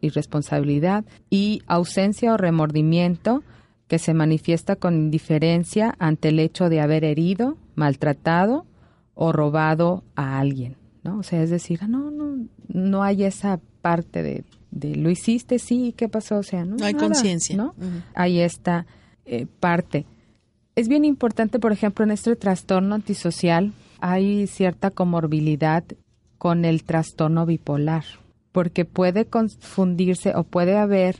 irresponsabilidad, 0.00 1.04
y 1.30 1.62
ausencia 1.66 2.32
o 2.32 2.36
remordimiento 2.36 3.42
que 3.88 3.98
se 3.98 4.14
manifiesta 4.14 4.76
con 4.76 4.94
indiferencia 4.94 5.94
ante 5.98 6.28
el 6.28 6.38
hecho 6.40 6.68
de 6.68 6.80
haber 6.80 7.04
herido, 7.04 7.56
maltratado 7.74 8.66
o 9.14 9.32
robado 9.32 10.02
a 10.16 10.38
alguien. 10.38 10.76
¿no? 11.04 11.18
O 11.18 11.22
sea, 11.22 11.42
es 11.42 11.50
decir, 11.50 11.88
no, 11.88 12.10
no, 12.10 12.46
no 12.68 13.02
hay 13.02 13.24
esa 13.24 13.60
parte 13.80 14.22
de 14.22 14.44
de 14.76 14.94
lo 14.94 15.10
hiciste, 15.10 15.58
sí, 15.58 15.94
¿qué 15.96 16.08
pasó? 16.08 16.36
O 16.36 16.42
sea, 16.42 16.64
no, 16.64 16.76
no 16.76 16.84
hay 16.84 16.94
conciencia. 16.94 17.56
¿no? 17.56 17.74
Ahí 18.14 18.40
está 18.40 18.86
eh, 19.24 19.46
parte. 19.60 20.06
Es 20.74 20.88
bien 20.88 21.04
importante, 21.04 21.58
por 21.58 21.72
ejemplo, 21.72 22.04
en 22.04 22.10
este 22.10 22.36
trastorno 22.36 22.94
antisocial 22.94 23.72
hay 24.00 24.46
cierta 24.46 24.90
comorbilidad 24.90 25.84
con 26.46 26.64
el 26.64 26.84
trastorno 26.84 27.44
bipolar, 27.44 28.04
porque 28.52 28.84
puede 28.84 29.24
confundirse 29.24 30.32
o 30.36 30.44
puede 30.44 30.76
haber 30.76 31.16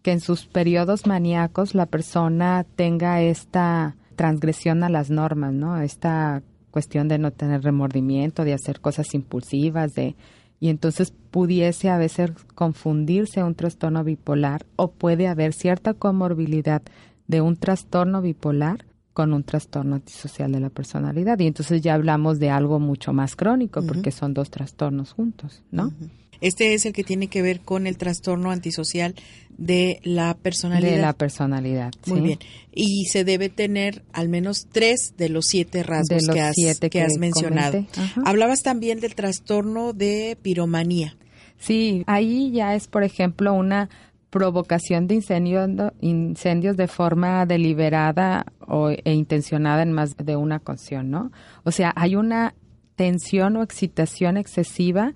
que 0.00 0.10
en 0.10 0.20
sus 0.20 0.46
periodos 0.46 1.06
maníacos 1.06 1.74
la 1.74 1.84
persona 1.84 2.64
tenga 2.76 3.20
esta 3.20 3.96
transgresión 4.16 4.82
a 4.82 4.88
las 4.88 5.10
normas, 5.10 5.52
¿no? 5.52 5.78
Esta 5.82 6.42
cuestión 6.70 7.08
de 7.08 7.18
no 7.18 7.30
tener 7.30 7.62
remordimiento, 7.62 8.42
de 8.42 8.54
hacer 8.54 8.80
cosas 8.80 9.12
impulsivas, 9.12 9.92
de 9.92 10.16
y 10.60 10.70
entonces 10.70 11.12
pudiese 11.30 11.90
a 11.90 11.98
veces 11.98 12.30
confundirse 12.54 13.44
un 13.44 13.56
trastorno 13.56 14.02
bipolar 14.02 14.64
o 14.76 14.92
puede 14.92 15.28
haber 15.28 15.52
cierta 15.52 15.92
comorbilidad 15.92 16.80
de 17.28 17.42
un 17.42 17.56
trastorno 17.56 18.22
bipolar 18.22 18.86
con 19.12 19.32
un 19.32 19.42
trastorno 19.42 19.96
antisocial 19.96 20.52
de 20.52 20.60
la 20.60 20.70
personalidad. 20.70 21.38
Y 21.38 21.46
entonces 21.46 21.82
ya 21.82 21.94
hablamos 21.94 22.38
de 22.38 22.50
algo 22.50 22.78
mucho 22.78 23.12
más 23.12 23.36
crónico, 23.36 23.82
porque 23.82 24.10
son 24.10 24.34
dos 24.34 24.50
trastornos 24.50 25.12
juntos, 25.12 25.62
¿no? 25.70 25.92
Este 26.40 26.74
es 26.74 26.86
el 26.86 26.92
que 26.92 27.04
tiene 27.04 27.28
que 27.28 27.42
ver 27.42 27.60
con 27.60 27.86
el 27.86 27.98
trastorno 27.98 28.50
antisocial 28.50 29.14
de 29.58 30.00
la 30.04 30.34
personalidad. 30.34 30.90
De 30.90 31.02
la 31.02 31.12
personalidad. 31.12 31.92
Muy 32.06 32.20
bien. 32.20 32.38
Y 32.72 33.04
se 33.12 33.24
debe 33.24 33.50
tener 33.50 34.02
al 34.12 34.30
menos 34.30 34.66
tres 34.72 35.12
de 35.18 35.28
los 35.28 35.46
siete 35.46 35.82
rasgos 35.82 36.26
que, 36.28 36.40
has, 36.40 36.56
que, 36.90 37.02
has 37.02 37.18
mencionado. 37.18 37.84
Hablabas 38.24 38.62
también 38.62 39.00
del 39.00 39.14
trastorno 39.14 39.92
de 39.92 40.38
piromanía. 40.40 41.16
Sí, 41.58 42.04
ahí 42.06 42.50
ya 42.52 42.74
es, 42.74 42.88
por 42.88 43.04
ejemplo, 43.04 43.52
una 43.52 43.90
provocación 44.30 45.06
de 45.08 45.16
incendios, 45.16 45.68
incendios 46.00 46.76
de 46.76 46.86
forma 46.86 47.44
deliberada 47.46 48.46
o, 48.66 48.90
e 48.90 49.12
intencionada 49.12 49.82
en 49.82 49.92
más 49.92 50.16
de 50.16 50.36
una 50.36 50.56
ocasión, 50.56 51.10
¿no? 51.10 51.32
O 51.64 51.72
sea, 51.72 51.92
hay 51.96 52.14
una 52.16 52.54
tensión 52.94 53.56
o 53.56 53.62
excitación 53.62 54.36
excesiva 54.36 55.14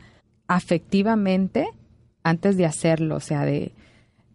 afectivamente 0.48 1.68
antes 2.22 2.56
de 2.56 2.66
hacerlo, 2.66 3.16
o 3.16 3.20
sea, 3.20 3.44
de 3.44 3.72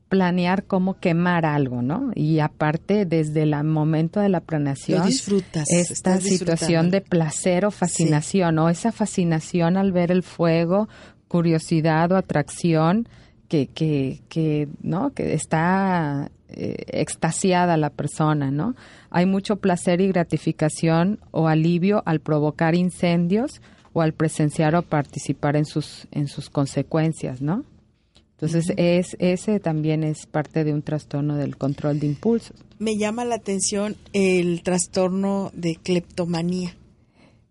planear 0.07 0.65
cómo 0.65 0.99
quemar 0.99 1.45
algo, 1.45 1.81
¿no? 1.81 2.11
Y 2.15 2.39
aparte, 2.39 3.05
desde 3.05 3.43
el 3.43 3.63
momento 3.63 4.19
de 4.19 4.29
la 4.29 4.41
planeación, 4.41 5.05
disfrutas, 5.05 5.69
esta 5.69 6.19
situación 6.19 6.89
de 6.89 7.01
placer 7.01 7.65
o 7.65 7.71
fascinación, 7.71 8.57
o 8.59 8.69
esa 8.69 8.91
fascinación 8.91 9.77
al 9.77 9.91
ver 9.91 10.11
el 10.11 10.23
fuego, 10.23 10.89
curiosidad 11.27 12.11
o 12.11 12.17
atracción, 12.17 13.07
que, 13.49 13.67
que, 13.67 14.21
que, 14.29 14.69
¿no? 14.81 15.11
que 15.13 15.33
está 15.33 16.31
eh, 16.47 16.85
extasiada 16.87 17.75
la 17.75 17.89
persona, 17.89 18.51
¿no? 18.51 18.75
Hay 19.09 19.25
mucho 19.25 19.57
placer 19.57 19.99
y 20.01 20.07
gratificación 20.07 21.19
o 21.31 21.47
alivio 21.47 22.01
al 22.05 22.21
provocar 22.21 22.75
incendios 22.75 23.61
o 23.91 24.01
al 24.01 24.13
presenciar 24.13 24.75
o 24.75 24.83
participar 24.83 25.55
en 25.55 25.65
sus, 25.65 26.07
en 26.11 26.27
sus 26.27 26.49
consecuencias, 26.49 27.41
¿no? 27.41 27.65
Entonces, 28.31 28.71
es, 28.77 29.17
ese 29.19 29.59
también 29.59 30.03
es 30.05 30.25
parte 30.25 30.63
de 30.63 30.73
un 30.73 30.81
trastorno 30.81 31.35
del 31.35 31.57
control 31.57 31.99
de 31.99 32.07
impulsos. 32.07 32.55
Me 32.77 32.97
llama 32.97 33.25
la 33.25 33.35
atención 33.35 33.97
el 34.13 34.63
trastorno 34.63 35.51
de 35.53 35.75
cleptomanía. 35.75 36.73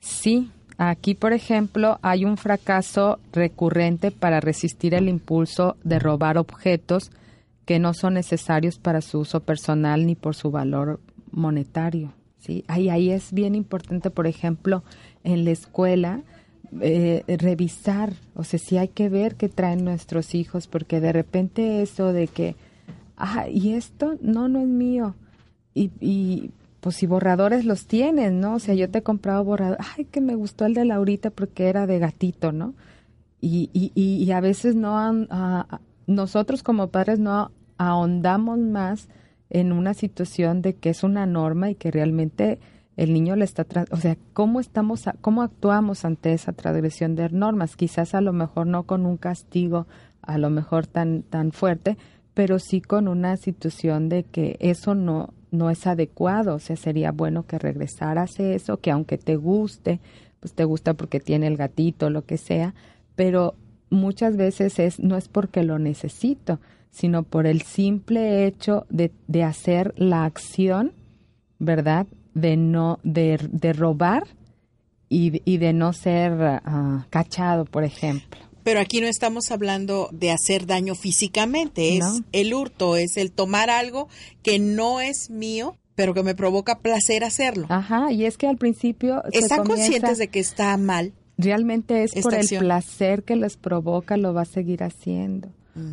Sí, 0.01 0.51
Aquí, 0.81 1.17
por 1.17 1.33
ejemplo, 1.33 1.99
hay 2.03 2.25
un 2.25 2.37
fracaso 2.37 3.19
recurrente 3.33 4.13
para 4.13 4.39
resistir 4.39 4.95
el 4.95 5.09
impulso 5.09 5.77
de 5.83 5.99
robar 5.99 6.39
objetos 6.39 7.11
que 7.67 7.81
no 7.81 7.95
son 7.95 8.15
necesarios 8.15 8.79
para 8.79 9.01
su 9.01 9.19
uso 9.19 9.41
personal 9.41 10.07
ni 10.07 10.15
por 10.15 10.37
su 10.37 10.53
valor 10.53 11.01
monetario. 11.33 12.13
¿sí? 12.39 12.65
Ahí, 12.69 12.91
ahí 12.91 13.11
es 13.11 13.33
bien 13.33 13.57
importante, 13.57 14.11
por 14.11 14.29
ejemplo, 14.29 14.85
en 15.25 15.45
la 15.45 15.51
escuela, 15.51 16.23
eh, 16.81 17.25
revisar, 17.27 18.13
o 18.37 18.45
sea, 18.45 18.61
sí 18.61 18.79
hay 18.79 18.89
que 18.89 19.09
ver 19.09 19.35
qué 19.35 19.49
traen 19.49 19.85
nuestros 19.85 20.33
hijos, 20.37 20.69
porque 20.69 21.01
de 21.01 21.13
repente 21.13 21.83
eso 21.83 22.13
de 22.13 22.29
que, 22.29 22.55
ah, 23.17 23.49
y 23.49 23.73
esto 23.73 24.17
no, 24.23 24.49
no 24.49 24.61
es 24.61 24.69
mío. 24.69 25.17
Y, 25.75 25.91
y 26.01 26.53
pues 26.89 26.97
si 26.97 27.07
borradores 27.07 27.67
los 27.67 27.87
tienes, 27.87 28.33
¿no? 28.33 28.55
O 28.55 28.59
sea, 28.59 28.75
yo 28.75 28.89
te 28.89 29.01
he 29.01 29.03
comprado 29.03 29.45
borradores, 29.45 29.87
ay, 29.99 30.07
que 30.07 30.23
me 30.23 30.35
gustó 30.35 30.65
el 30.65 30.73
de 30.73 30.87
Laurita 30.87 31.29
porque 31.29 31.69
era 31.69 31.87
de 31.87 31.99
gatito, 31.99 32.51
¿no? 32.51 32.73
Y, 33.43 33.69
y, 33.75 33.93
y 33.95 34.33
a 34.33 34.41
veces 34.41 34.75
no, 34.75 35.27
nosotros 36.07 36.63
como 36.63 36.89
padres 36.89 37.19
no 37.19 37.51
ahondamos 37.77 38.59
más 38.59 39.11
en 39.51 39.73
una 39.73 39.93
situación 39.93 40.63
de 40.63 40.77
que 40.77 40.89
es 40.89 41.05
una 41.05 41.27
norma 41.27 41.69
y 41.69 41.75
que 41.75 41.91
realmente 41.91 42.59
el 42.97 43.13
niño 43.13 43.37
le 43.37 43.45
está, 43.45 43.67
o 43.91 43.99
sea, 43.99 44.17
cómo 44.33 44.59
estamos, 44.59 45.05
cómo 45.21 45.43
actuamos 45.43 46.07
ante 46.07 46.33
esa 46.33 46.55
transgresión 46.55 47.17
de 47.17 47.29
normas, 47.29 47.77
quizás 47.77 48.15
a 48.15 48.23
lo 48.23 48.33
mejor 48.33 48.67
no 48.67 48.85
con 48.85 49.05
un 49.05 49.19
castigo, 49.19 49.87
a 50.23 50.39
lo 50.39 50.49
mejor 50.49 50.87
tan 50.87 51.23
tan 51.23 51.53
fuerte, 51.53 51.99
pero 52.33 52.59
sí 52.59 52.81
con 52.81 53.09
una 53.09 53.37
situación 53.37 54.09
de 54.09 54.25
que 54.25 54.57
eso 54.61 54.95
no 54.95 55.35
no 55.51 55.71
es 55.71 55.87
adecuado, 55.87 56.55
o 56.55 56.59
sea, 56.59 56.77
sería 56.77 57.13
bueno 57.13 57.47
que 57.47 57.59
regresaras 57.59 58.39
eso, 58.41 58.79
que 58.79 58.91
aunque 58.91 59.19
te 59.19 59.37
guste, 59.37 60.01
pues 60.41 60.53
te 60.55 60.65
gusta 60.65 60.95
porque 60.95 61.21
tiene 61.21 61.47
el 61.47 61.57
gatito, 61.57 62.11
lo 62.11 62.25
que 62.25 62.37
sea, 62.37 62.75
pero 63.17 63.55
muchas 63.91 64.37
veces 64.37 64.79
es 64.79 65.01
no 65.01 65.17
es 65.17 65.29
porque 65.29 65.63
lo 65.63 65.79
necesito, 65.79 66.61
sino 66.91 67.23
por 67.23 67.47
el 67.47 67.63
simple 67.63 68.47
hecho 68.47 68.87
de, 68.89 69.13
de 69.27 69.45
hacer 69.45 69.95
la 69.97 70.25
acción, 70.25 70.93
¿verdad? 71.59 72.07
De 72.35 72.57
no, 72.57 72.99
de, 73.03 73.39
de 73.51 73.73
robar 73.73 74.25
y, 75.09 75.43
y, 75.51 75.59
de 75.59 75.73
no 75.73 75.93
ser 75.93 76.33
uh, 76.33 77.03
cachado, 77.11 77.65
por 77.65 77.85
ejemplo. 77.85 78.48
Pero 78.69 78.81
aquí 78.81 79.01
no 79.01 79.07
estamos 79.07 79.51
hablando 79.51 80.11
de 80.13 80.31
hacer 80.31 80.67
daño 80.67 80.95
físicamente, 80.95 81.97
es 81.97 82.05
el 82.33 82.53
hurto, 82.53 82.97
es 82.97 83.17
el 83.17 83.33
tomar 83.33 83.71
algo 83.71 84.09
que 84.43 84.59
no 84.59 85.01
es 85.01 85.31
mío, 85.31 85.79
pero 85.95 86.13
que 86.13 86.23
me 86.23 86.35
provoca 86.35 86.81
placer 86.81 87.25
hacerlo. 87.25 87.67
Ajá, 87.71 88.13
y 88.13 88.27
es 88.27 88.37
que 88.37 88.47
al 88.47 88.59
principio... 88.59 89.23
¿Están 89.33 89.65
conscientes 89.65 90.19
de 90.19 90.29
que 90.29 90.41
está 90.41 90.77
mal? 90.77 91.15
Realmente 91.39 92.03
es 92.03 92.13
por 92.21 92.35
el 92.35 92.47
placer 92.47 93.23
que 93.23 93.37
les 93.37 93.57
provoca, 93.57 94.19
lo 94.19 94.35
va 94.35 94.43
a 94.43 94.45
seguir 94.45 94.83
haciendo. 94.83 95.49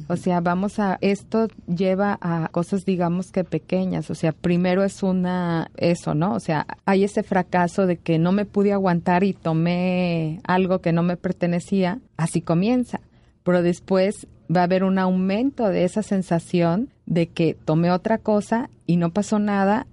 O 0.07 0.15
sea, 0.15 0.41
vamos 0.41 0.79
a, 0.79 0.97
esto 1.01 1.47
lleva 1.67 2.17
a 2.21 2.47
cosas, 2.49 2.85
digamos 2.85 3.31
que 3.31 3.43
pequeñas. 3.43 4.09
O 4.09 4.15
sea, 4.15 4.31
primero 4.31 4.83
es 4.83 5.03
una, 5.03 5.69
eso, 5.77 6.13
¿no? 6.13 6.33
O 6.33 6.39
sea, 6.39 6.65
hay 6.85 7.03
ese 7.03 7.23
fracaso 7.23 7.85
de 7.85 7.97
que 7.97 8.19
no 8.19 8.31
me 8.31 8.45
pude 8.45 8.73
aguantar 8.73 9.23
y 9.23 9.33
tomé 9.33 10.39
algo 10.43 10.79
que 10.79 10.93
no 10.93 11.03
me 11.03 11.17
pertenecía. 11.17 11.99
Así 12.17 12.41
comienza. 12.41 13.01
Pero 13.43 13.61
después 13.61 14.27
va 14.53 14.61
a 14.61 14.65
haber 14.65 14.83
un 14.83 14.99
aumento 14.99 15.69
de 15.69 15.83
esa 15.83 16.03
sensación 16.03 16.89
de 17.05 17.27
que 17.27 17.53
tomé 17.53 17.91
otra 17.91 18.17
cosa 18.17 18.69
y 18.85 18.97
no 18.97 19.11
pasó 19.11 19.39
nada 19.39 19.87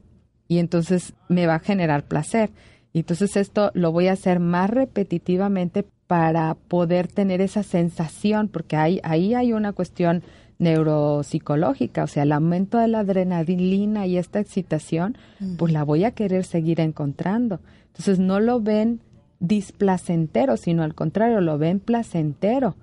y 0.49 0.59
entonces 0.59 1.15
me 1.29 1.47
va 1.47 1.57
a 1.57 1.61
generar 1.61 2.05
placer. 2.05 2.51
Y 2.93 3.01
entonces 3.01 3.37
esto 3.37 3.71
lo 3.75 3.91
voy 3.91 4.09
a 4.09 4.13
hacer 4.13 4.39
más 4.39 4.69
repetitivamente 4.69 5.87
para 6.13 6.57
poder 6.69 7.09
tener 7.09 7.41
esa 7.41 7.63
sensación, 7.63 8.49
porque 8.49 8.77
ahí, 8.77 9.01
ahí 9.03 9.33
hay 9.33 9.55
una 9.55 9.73
cuestión 9.73 10.23
neuropsicológica, 10.59 12.05
o 12.05 12.07
sea, 12.07 12.25
el 12.25 12.33
aumento 12.33 12.77
de 12.77 12.89
la 12.89 12.99
adrenalina 12.99 14.07
y 14.07 14.19
esta 14.19 14.39
excitación, 14.39 15.17
pues 15.57 15.73
la 15.73 15.85
voy 15.85 16.05
a 16.05 16.11
querer 16.11 16.45
seguir 16.45 16.81
encontrando. 16.81 17.61
Entonces 17.87 18.19
no 18.19 18.41
lo 18.41 18.61
ven 18.61 19.01
displacentero, 19.41 20.59
sino 20.59 20.83
al 20.83 20.95
contrario, 20.95 21.41
lo 21.41 21.57
ven 21.57 21.81
placentero, 21.81 22.77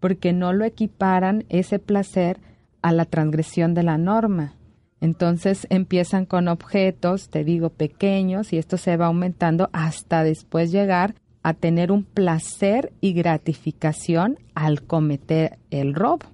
porque 0.00 0.32
no 0.32 0.52
lo 0.52 0.64
equiparan 0.64 1.44
ese 1.50 1.78
placer 1.78 2.40
a 2.82 2.90
la 2.90 3.04
transgresión 3.04 3.74
de 3.74 3.84
la 3.84 3.98
norma. 3.98 4.56
Entonces 5.00 5.68
empiezan 5.70 6.26
con 6.26 6.48
objetos, 6.48 7.28
te 7.28 7.44
digo, 7.44 7.70
pequeños, 7.70 8.52
y 8.52 8.58
esto 8.58 8.78
se 8.78 8.96
va 8.96 9.06
aumentando 9.06 9.70
hasta 9.72 10.24
después 10.24 10.72
llegar 10.72 11.14
a 11.44 11.52
tener 11.52 11.92
un 11.92 12.02
placer 12.02 12.92
y 13.00 13.12
gratificación 13.12 14.38
al 14.54 14.82
cometer 14.82 15.58
el 15.70 15.94
robo. 15.94 16.26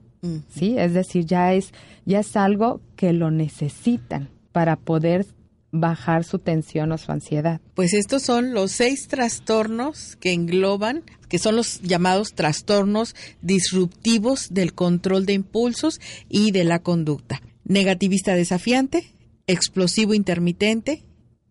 ¿Sí? 0.54 0.76
Es 0.78 0.94
decir, 0.94 1.24
ya 1.24 1.54
es, 1.54 1.72
ya 2.04 2.20
es 2.20 2.36
algo 2.36 2.80
que 2.94 3.12
lo 3.12 3.30
necesitan 3.30 4.28
para 4.52 4.76
poder 4.76 5.26
bajar 5.72 6.24
su 6.24 6.38
tensión 6.38 6.92
o 6.92 6.98
su 6.98 7.10
ansiedad. 7.10 7.60
Pues 7.74 7.92
estos 7.92 8.22
son 8.22 8.52
los 8.52 8.70
seis 8.70 9.08
trastornos 9.08 10.16
que 10.16 10.32
engloban, 10.32 11.02
que 11.28 11.38
son 11.38 11.56
los 11.56 11.80
llamados 11.80 12.34
trastornos 12.34 13.16
disruptivos 13.40 14.48
del 14.52 14.74
control 14.74 15.26
de 15.26 15.32
impulsos 15.32 16.00
y 16.28 16.52
de 16.52 16.64
la 16.64 16.80
conducta. 16.80 17.40
Negativista 17.64 18.34
desafiante, 18.34 19.10
explosivo 19.46 20.14
intermitente, 20.14 21.02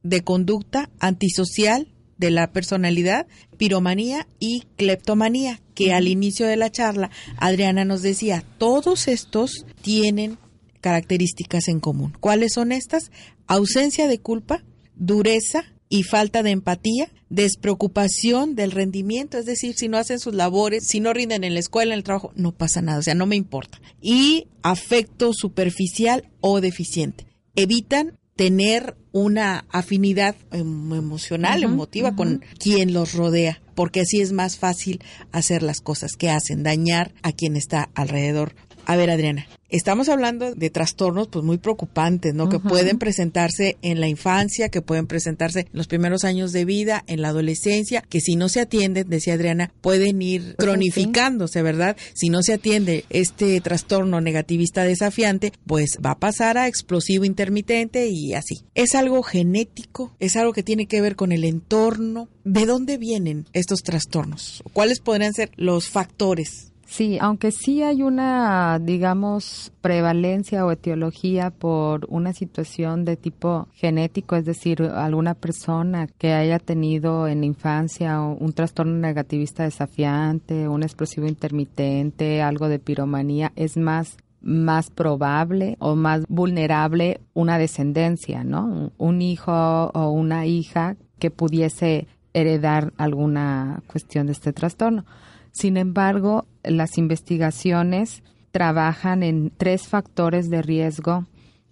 de 0.04 0.24
conducta 0.24 0.89
antisocial, 1.00 1.88
de 2.19 2.29
la 2.29 2.51
personalidad, 2.51 3.25
piromanía 3.58 4.27
y 4.39 4.65
cleptomanía. 4.77 5.60
que 5.73 5.93
al 5.93 6.10
inicio 6.10 6.45
de 6.45 6.58
la 6.58 6.69
charla 6.69 7.10
Adriana 7.38 7.86
nos 7.86 8.01
decía, 8.01 8.43
todos 8.58 9.08
estos 9.08 9.65
tienen 9.82 10.38
características 10.82 11.69
en 11.69 11.79
común. 11.79 12.13
¿Cuáles 12.19 12.53
son 12.53 12.73
estas? 12.73 13.12
Ausencia 13.47 14.10
de 14.10 14.19
culpa, 14.19 14.63
dureza 14.95 15.63
y 15.88 16.03
falta 16.03 16.43
de 16.43 16.51
empatía, 16.51 17.10
despreocupación 17.29 18.55
del 18.55 18.71
rendimiento, 18.71 19.38
es 19.38 19.45
decir, 19.45 19.73
si 19.75 19.88
no 19.88 19.97
hacen 19.97 20.19
sus 20.19 20.34
labores, 20.34 20.84
si 20.86 20.99
no 20.99 21.13
rinden 21.13 21.45
en 21.45 21.53
la 21.53 21.62
escuela, 21.62 21.93
en 21.93 21.99
el 21.99 22.03
trabajo, 22.03 22.32
no 22.36 22.51
pasa 22.51 22.82
nada, 22.82 22.99
o 22.99 23.01
sea, 23.01 23.15
no 23.15 23.25
me 23.25 23.38
importa. 23.38 23.79
Y 24.01 24.47
afecto 24.62 25.32
superficial 25.34 26.29
o 26.41 26.60
deficiente. 26.60 27.25
Evitan 27.55 28.18
tener 28.39 28.95
una 29.12 29.65
afinidad 29.69 30.34
em, 30.52 30.93
emocional, 30.93 31.62
emotiva 31.62 32.15
con 32.15 32.41
quien 32.58 32.93
los 32.93 33.13
rodea, 33.13 33.62
porque 33.75 33.99
así 33.99 34.21
es 34.21 34.32
más 34.32 34.58
fácil 34.58 35.02
hacer 35.34 35.62
las 35.62 35.82
cosas 35.82 36.13
que 36.17 36.30
hacen, 36.30 36.63
dañar 36.63 37.12
a 37.21 37.34
quien 37.34 37.58
está 37.58 37.89
alrededor. 37.95 38.56
A 38.89 38.95
ver, 38.95 39.12
Adriana, 39.12 39.45
estamos 39.69 40.10
hablando 40.10 40.56
de 40.56 40.71
trastornos 40.71 41.28
pues 41.28 41.45
muy 41.45 41.60
preocupantes, 41.60 42.34
¿no? 42.34 42.49
Que 42.49 42.58
pueden 42.58 42.97
presentarse 42.97 43.78
en 43.84 43.99
la 43.99 44.08
infancia, 44.08 44.69
que 44.69 44.82
pueden 44.82 45.06
presentarse 45.06 45.60
en 45.60 45.67
los 45.73 45.86
primeros 45.86 46.23
años 46.23 46.54
de 46.54 46.65
vida, 46.65 47.04
en 47.06 47.21
la 47.21 47.28
adolescencia, 47.28 48.02
que 48.02 48.19
si 48.19 48.36
no 48.36 48.49
se 48.49 48.62
atienden, 48.62 49.08
decía 49.08 49.36
Adriana, 49.36 49.71
pueden 49.82 50.19
ir 50.23 50.56
cronificándose, 50.58 51.62
¿verdad? 51.62 51.97
Si 52.15 52.30
no 52.30 52.41
se 52.41 52.54
atiende 52.54 53.06
este 53.12 53.62
trastorno 53.62 54.21
negativista 54.21 54.84
desafiante, 54.84 55.54
pues 55.67 55.99
va 56.04 56.13
a 56.13 56.19
pasar 56.19 56.58
a 56.58 56.67
explosivo 56.67 57.25
intermitente 57.25 58.08
y 58.08 58.34
así. 58.34 58.63
Es 58.73 58.95
algo 58.95 59.21
genético, 59.21 60.15
es 60.19 60.36
algo 60.36 60.52
que 60.52 60.63
tiene 60.63 60.88
que 60.88 60.99
ver 60.99 61.15
con 61.15 61.32
el 61.32 61.43
entorno. 61.43 62.28
¿De 62.43 62.65
dónde 62.65 62.97
vienen 62.97 63.45
estos 63.54 63.84
trastornos? 63.84 64.63
¿Cuáles 64.73 64.99
podrían 64.99 65.36
ser 65.36 65.52
los 65.58 65.89
factores 65.89 66.68
Sí, 66.89 67.19
aunque 67.21 67.52
sí 67.52 67.84
hay 67.84 68.02
una, 68.02 68.80
digamos, 68.80 69.71
prevalencia 69.80 70.65
o 70.65 70.71
etiología 70.71 71.52
por 71.52 72.08
una 72.10 72.34
situación 72.34 73.06
de 73.06 73.15
tipo 73.15 73.67
genético, 73.73 74.36
es 74.36 74.43
decir, 74.43 74.82
alguna 74.82 75.36
persona 75.36 76.08
que 76.08 76.34
haya 76.34 76.58
tenido 76.58 77.28
en 77.28 77.43
infancia 77.43 78.19
un 78.21 78.54
trastorno 78.54 78.93
negativista 78.93 79.65
desafiante, 79.65 80.67
un 80.67 80.82
explosivo 80.82 81.28
intermitente, 81.28 82.41
algo 82.41 82.67
de 82.67 82.80
piromanía, 82.80 83.52
es 83.56 83.78
más 83.78 84.17
más 84.41 84.89
probable 84.89 85.75
o 85.80 85.95
más 85.95 86.23
vulnerable 86.28 87.19
una 87.36 87.60
descendencia, 87.60 88.43
¿no? 88.43 88.91
Un 88.97 89.21
hijo 89.21 89.52
o 89.93 90.10
una 90.10 90.47
hija 90.47 90.95
que 91.19 91.30
pudiese 91.30 92.08
heredar 92.34 92.93
alguna 92.97 93.84
cuestión 93.86 94.25
de 94.25 94.32
este 94.32 94.54
trastorno. 94.54 95.06
Sin 95.52 95.78
embargo, 95.78 96.46
las 96.64 96.98
investigaciones 96.98 98.24
trabajan 98.52 99.24
en 99.24 99.52
tres 99.56 99.88
factores 99.88 100.50
de 100.50 100.62
riesgo 100.62 101.26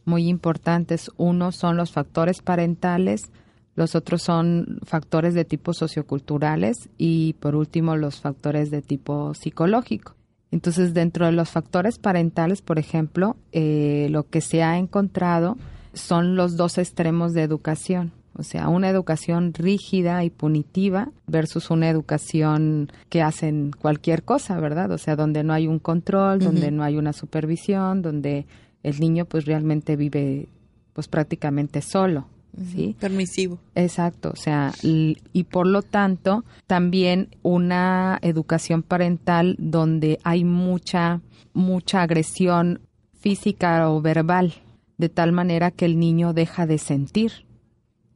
muy 0.06 0.28
importantes. 0.28 1.12
Uno 1.18 1.52
son 1.52 1.78
los 1.78 1.92
factores 1.92 2.42
parentales, 2.42 3.30
los 3.76 3.94
otros 3.94 4.24
son 4.24 4.80
factores 4.84 5.34
de 5.34 5.46
tipo 5.46 5.74
socioculturales 5.74 6.90
y 6.98 7.34
por 7.34 7.56
último 7.56 7.96
los 7.96 8.22
factores 8.22 8.72
de 8.72 8.82
tipo 8.82 9.34
psicológico. 9.34 10.16
Entonces, 10.50 10.94
dentro 10.94 11.26
de 11.26 11.34
los 11.34 11.50
factores 11.50 12.00
parentales, 12.00 12.62
por 12.62 12.80
ejemplo, 12.80 13.36
eh, 13.52 14.08
lo 14.10 14.28
que 14.30 14.42
se 14.42 14.63
ha 14.63 14.78
encontrado 14.78 15.58
son 15.94 16.36
los 16.36 16.56
dos 16.56 16.78
extremos 16.78 17.34
de 17.34 17.44
educación. 17.44 18.13
O 18.38 18.43
sea, 18.43 18.69
una 18.69 18.89
educación 18.89 19.54
rígida 19.54 20.23
y 20.23 20.30
punitiva 20.30 21.10
versus 21.26 21.71
una 21.71 21.89
educación 21.89 22.91
que 23.10 23.23
hacen 23.23 23.71
cualquier 23.71 24.23
cosa, 24.23 24.60
¿verdad? 24.60 24.91
O 24.91 25.00
sea, 25.00 25.15
donde 25.15 25.43
no 25.43 25.54
hay 25.54 25.67
un 25.67 25.80
control, 25.80 26.39
donde 26.39 26.69
no 26.69 26.84
hay 26.84 26.97
una 26.97 27.13
supervisión, 27.13 28.04
donde 28.04 28.45
el 28.84 29.00
niño 29.00 29.26
pues 29.26 29.45
realmente 29.45 29.95
vive 29.95 30.50
pues 30.93 31.08
prácticamente 31.08 31.82
solo. 31.82 32.28
¿Sí? 32.71 32.95
Permisivo. 33.00 33.60
Exacto, 33.76 34.32
o 34.34 34.36
sea, 34.36 34.71
y, 34.82 35.17
y 35.32 35.43
por 35.43 35.67
lo 35.67 35.84
tanto 35.84 36.43
también 36.65 37.30
una 37.43 38.17
educación 38.23 38.82
parental 38.82 39.56
donde 39.60 40.17
hay 40.23 40.43
mucha, 40.43 41.21
mucha 41.54 42.02
agresión 42.02 42.82
física 43.19 43.91
o 43.91 44.02
verbal, 44.02 44.54
de 44.97 45.10
tal 45.10 45.34
manera 45.34 45.69
que 45.69 45.86
el 45.86 46.00
niño 46.00 46.34
deja 46.34 46.65
de 46.65 46.80
sentir, 46.80 47.46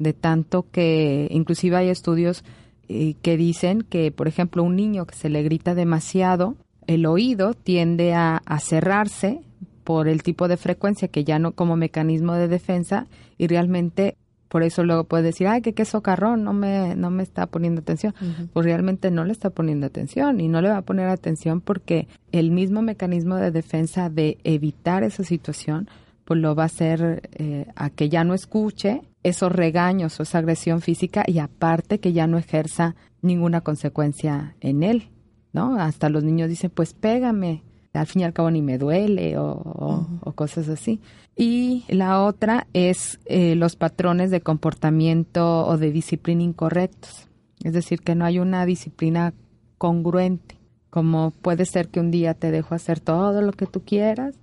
de 0.01 0.13
tanto 0.13 0.65
que 0.71 1.27
inclusive 1.31 1.77
hay 1.77 1.89
estudios 1.89 2.43
eh, 2.89 3.15
que 3.21 3.37
dicen 3.37 3.83
que, 3.83 4.11
por 4.11 4.27
ejemplo, 4.27 4.63
un 4.63 4.75
niño 4.75 5.05
que 5.05 5.15
se 5.15 5.29
le 5.29 5.43
grita 5.43 5.75
demasiado, 5.75 6.55
el 6.87 7.05
oído 7.05 7.53
tiende 7.53 8.13
a, 8.13 8.41
cerrarse 8.59 9.41
por 9.83 10.07
el 10.07 10.23
tipo 10.23 10.47
de 10.47 10.57
frecuencia 10.57 11.07
que 11.07 11.23
ya 11.23 11.39
no 11.39 11.53
como 11.53 11.75
mecanismo 11.75 12.33
de 12.33 12.47
defensa 12.47 13.07
y 13.37 13.47
realmente 13.47 14.15
por 14.47 14.63
eso 14.63 14.83
luego 14.83 15.05
puede 15.05 15.23
decir, 15.23 15.47
ay, 15.47 15.61
que 15.61 15.73
qué 15.73 15.85
socarrón, 15.85 16.43
no 16.43 16.51
me, 16.51 16.95
no 16.97 17.09
me 17.09 17.23
está 17.23 17.47
poniendo 17.47 17.79
atención. 17.79 18.13
Pues 18.51 18.65
realmente 18.65 19.09
no 19.09 19.23
le 19.23 19.31
está 19.31 19.49
poniendo 19.49 19.87
atención 19.87 20.41
y 20.41 20.49
no 20.49 20.61
le 20.61 20.67
va 20.67 20.77
a 20.77 20.81
poner 20.81 21.07
atención 21.07 21.61
porque 21.61 22.09
el 22.33 22.51
mismo 22.51 22.81
mecanismo 22.81 23.37
de 23.37 23.51
defensa 23.51 24.09
de 24.09 24.37
evitar 24.43 25.03
esa 25.03 25.23
situación, 25.23 25.87
pues 26.25 26.41
lo 26.41 26.53
va 26.55 26.63
a 26.63 26.65
hacer 26.65 27.29
eh, 27.31 27.67
a 27.75 27.89
que 27.89 28.09
ya 28.09 28.25
no 28.25 28.33
escuche 28.33 29.01
esos 29.23 29.51
regaños 29.51 30.19
o 30.19 30.23
esa 30.23 30.39
agresión 30.39 30.81
física 30.81 31.23
y 31.27 31.39
aparte 31.39 31.99
que 31.99 32.13
ya 32.13 32.27
no 32.27 32.37
ejerza 32.37 32.95
ninguna 33.21 33.61
consecuencia 33.61 34.55
en 34.61 34.83
él, 34.83 35.09
¿no? 35.53 35.75
Hasta 35.75 36.09
los 36.09 36.23
niños 36.23 36.49
dicen, 36.49 36.71
pues 36.71 36.93
pégame, 36.93 37.63
al 37.93 38.07
fin 38.07 38.21
y 38.21 38.25
al 38.25 38.33
cabo 38.33 38.49
ni 38.49 38.61
me 38.61 38.77
duele 38.77 39.37
o, 39.37 40.07
cosas 40.35 40.69
así. 40.69 41.01
Y 41.35 41.85
la 41.87 42.21
otra 42.21 42.67
es 42.73 43.19
eh, 43.25 43.55
los 43.55 43.75
patrones 43.75 44.31
de 44.31 44.41
comportamiento 44.41 45.65
o 45.65 45.77
de 45.77 45.91
disciplina 45.91 46.43
incorrectos, 46.43 47.27
es 47.63 47.73
decir, 47.73 48.01
que 48.01 48.15
no 48.15 48.25
hay 48.25 48.39
una 48.39 48.65
disciplina 48.65 49.33
congruente, 49.77 50.57
como 50.89 51.31
puede 51.31 51.65
ser 51.65 51.89
que 51.89 51.99
un 51.99 52.11
día 52.11 52.33
te 52.33 52.51
dejo 52.51 52.75
hacer 52.75 52.99
todo 52.99 53.41
lo 53.41 53.51
que 53.53 53.65
tú 53.65 53.81
quieras 53.81 54.35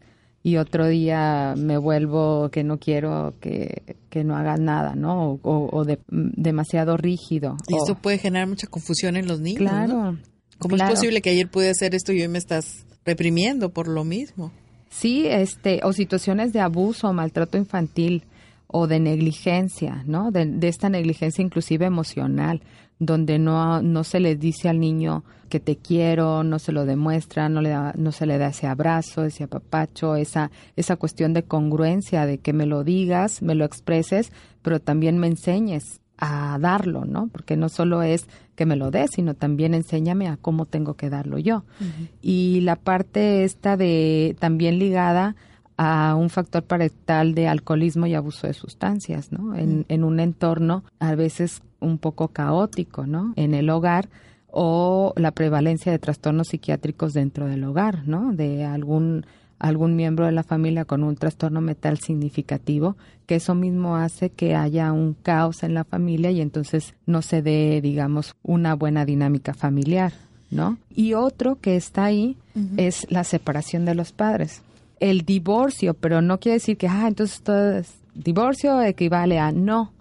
y 0.49 0.57
otro 0.57 0.87
día 0.87 1.55
me 1.57 1.77
vuelvo 1.77 2.49
que 2.51 2.65
no 2.65 2.79
quiero 2.79 3.35
que, 3.41 3.83
no 4.25 4.35
hagas 4.35 4.59
nada, 4.59 4.95
¿no? 4.95 5.39
O, 5.43 5.85
de, 5.85 5.99
demasiado 6.09 6.97
rígido. 6.97 7.57
Y 7.69 7.77
esto 7.77 7.95
puede 7.95 8.19
generar 8.19 8.49
mucha 8.49 8.67
confusión 8.67 9.17
en 9.17 9.29
los 9.29 9.41
niños. 9.41 9.61
Claro. 9.61 10.17
¿Cómo 10.59 10.77
es 10.77 10.83
posible 10.83 11.21
que 11.21 11.31
ayer 11.31 11.49
pude 11.49 11.71
hacer 11.71 11.95
esto 11.95 12.13
y 12.13 12.23
hoy 12.23 12.29
me 12.29 12.39
estás 12.39 12.87
reprimiendo 13.05 13.69
por 13.69 13.89
lo 13.89 14.05
mismo? 14.05 14.51
Sí, 14.91 15.27
este, 15.27 15.81
o 15.85 15.93
situaciones 15.93 16.53
de 16.53 16.61
abuso 16.61 17.09
o 17.09 17.13
maltrato 17.13 17.59
infantil 17.59 18.25
o 18.67 18.87
de 18.87 19.01
negligencia, 19.01 20.03
¿no? 20.07 20.31
De, 20.31 20.47
de 20.47 20.69
esta 20.69 20.89
negligencia 20.89 21.43
inclusive 21.43 21.85
emocional 21.85 22.63
donde 22.99 23.39
no, 23.39 23.83
no 23.83 24.05
se 24.05 24.21
le 24.21 24.37
dice 24.37 24.69
al 24.69 24.81
niño 24.81 25.25
que 25.49 25.61
te 25.61 25.77
quiero, 25.77 26.43
no 26.45 26.59
se 26.59 26.73
lo 26.73 26.85
demuestra, 26.85 27.49
no, 27.49 27.63
le 27.63 27.71
da, 27.71 27.95
no 27.97 28.13
se 28.13 28.27
le 28.27 28.39
da 28.39 28.49
ese 28.49 28.67
abrazo, 28.67 29.25
ese 29.25 29.45
apapacho, 29.45 30.17
esa, 30.17 30.51
esa 30.77 30.97
cuestión 30.97 31.33
de 31.33 31.45
congruencia, 31.45 32.27
de 32.27 32.39
que 32.39 32.53
me 32.53 32.67
lo 32.67 32.85
digas, 32.85 33.41
me 33.43 33.55
lo 33.55 33.65
expreses, 33.65 34.33
pero 34.63 34.81
también 34.81 35.19
me 35.19 35.27
enseñes 35.27 36.01
a 36.19 36.59
darlo, 36.61 37.05
¿no? 37.05 37.29
Porque 37.29 37.57
no 37.57 37.69
solo 37.69 38.03
es 38.03 38.27
que 38.57 38.67
me 38.67 38.77
lo 38.77 38.91
des, 38.91 39.13
sino 39.13 39.35
también 39.35 39.73
enséñame 39.73 40.27
a 40.27 40.37
cómo 40.37 40.67
tengo 40.67 40.95
que 40.95 41.11
darlo 41.11 41.39
yo. 41.39 41.65
Y 42.21 42.61
la 42.63 42.75
parte 42.75 43.45
esta 43.45 43.77
de 43.77 44.37
también 44.41 44.81
ligada 44.81 45.37
a 45.79 46.17
un 46.17 46.29
factor 46.29 46.65
parental 46.65 47.35
de 47.35 47.47
alcoholismo 47.47 48.07
y 48.07 48.15
abuso 48.15 48.49
de 48.49 48.53
sustancias, 48.53 49.31
¿no? 49.31 49.55
En, 49.55 49.87
en 49.89 50.03
un 50.05 50.19
entorno 50.19 50.83
a 50.99 51.15
veces 51.15 51.63
un 51.81 51.99
poco 51.99 52.29
caótico, 52.29 53.07
¿no? 53.07 53.33
En 53.37 53.55
el 53.55 53.71
hogar 53.71 54.09
o 54.49 55.15
la 55.17 55.31
prevalencia 55.31 55.93
de 55.93 56.01
trastornos 56.01 56.49
psiquiátricos 56.49 57.15
dentro 57.15 57.47
del 57.47 57.63
hogar, 57.63 58.07
¿no? 58.07 58.33
De 58.33 58.65
algún 58.65 59.25
algún 59.61 59.97
miembro 59.97 60.27
de 60.27 60.33
la 60.33 60.45
familia 60.45 60.85
con 60.85 61.03
un 61.03 61.17
trastorno 61.17 61.61
mental 61.61 61.99
significativo, 61.99 62.97
que 63.27 63.37
eso 63.37 63.55
mismo 63.57 63.97
hace 63.97 64.31
que 64.31 64.55
haya 64.55 64.93
un 64.93 65.15
caos 65.15 65.65
en 65.65 65.75
la 65.75 65.83
familia 65.85 66.31
y 66.31 66.41
entonces 66.41 66.95
no 67.07 67.23
se 67.23 67.43
dé, 67.43 67.81
digamos, 67.81 68.35
una 68.43 68.75
buena 68.75 69.05
dinámica 69.05 69.55
familiar, 69.55 70.13
¿no? 70.51 70.79
Y 70.95 71.15
otro 71.15 71.57
que 71.61 71.77
está 71.77 72.05
ahí 72.05 72.37
es 72.77 73.07
la 73.11 73.25
separación 73.25 73.85
de 73.85 73.95
los 73.95 74.13
padres 74.13 74.63
el 75.01 75.23
divorcio, 75.23 75.95
pero 75.95 76.21
no 76.23 76.39
quiere 76.39 76.55
decir 76.55 76.77
que, 76.77 76.89
ah, 76.89 77.07
entonces 77.09 77.43
todo 77.43 77.73
es, 77.79 77.95
divorcio 78.15 78.83
equivale 78.83 79.39
a 79.39 79.53
no, 79.53 79.93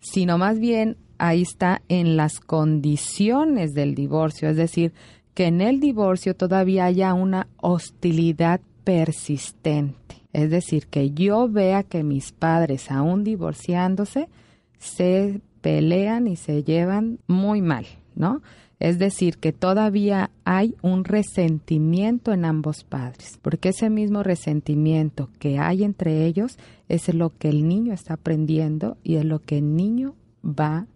sino 0.00 0.38
más 0.38 0.58
bien 0.58 0.96
ahí 1.18 1.42
está 1.42 1.82
en 1.88 2.16
las 2.16 2.40
condiciones 2.40 3.74
del 3.74 3.94
divorcio, 3.94 4.48
es 4.48 4.56
decir, 4.56 4.92
que 5.34 5.46
en 5.46 5.60
el 5.60 5.80
divorcio 5.80 6.34
todavía 6.34 6.84
haya 6.84 7.14
una 7.14 7.48
hostilidad 7.56 8.60
persistente. 8.84 10.16
Es 10.32 10.50
decir, 10.50 10.86
que 10.88 11.10
yo 11.10 11.48
vea 11.48 11.82
que 11.82 12.02
mis 12.02 12.32
padres, 12.32 12.90
aún 12.90 13.24
divorciándose, 13.24 14.28
se 14.78 15.40
pelean 15.60 16.26
y 16.26 16.36
se 16.36 16.62
llevan 16.62 17.18
muy 17.26 17.62
mal, 17.62 17.86
¿no? 18.14 18.42
Es 18.80 18.98
decir, 18.98 19.38
que 19.38 19.52
todavía 19.52 20.30
hay 20.44 20.74
un 20.82 21.04
resentimiento 21.04 22.32
en 22.32 22.44
ambos 22.44 22.84
padres, 22.84 23.38
porque 23.40 23.70
ese 23.70 23.88
mismo 23.90 24.22
resentimiento 24.22 25.30
que 25.38 25.58
hay 25.58 25.84
entre 25.84 26.26
ellos 26.26 26.58
es 26.88 27.12
lo 27.14 27.36
que 27.36 27.48
el 27.48 27.66
niño 27.68 27.92
está 27.92 28.14
aprendiendo 28.14 28.96
y 29.02 29.16
es 29.16 29.24
lo 29.24 29.40
que 29.40 29.58
el 29.58 29.76
niño 29.76 30.14
va 30.44 30.86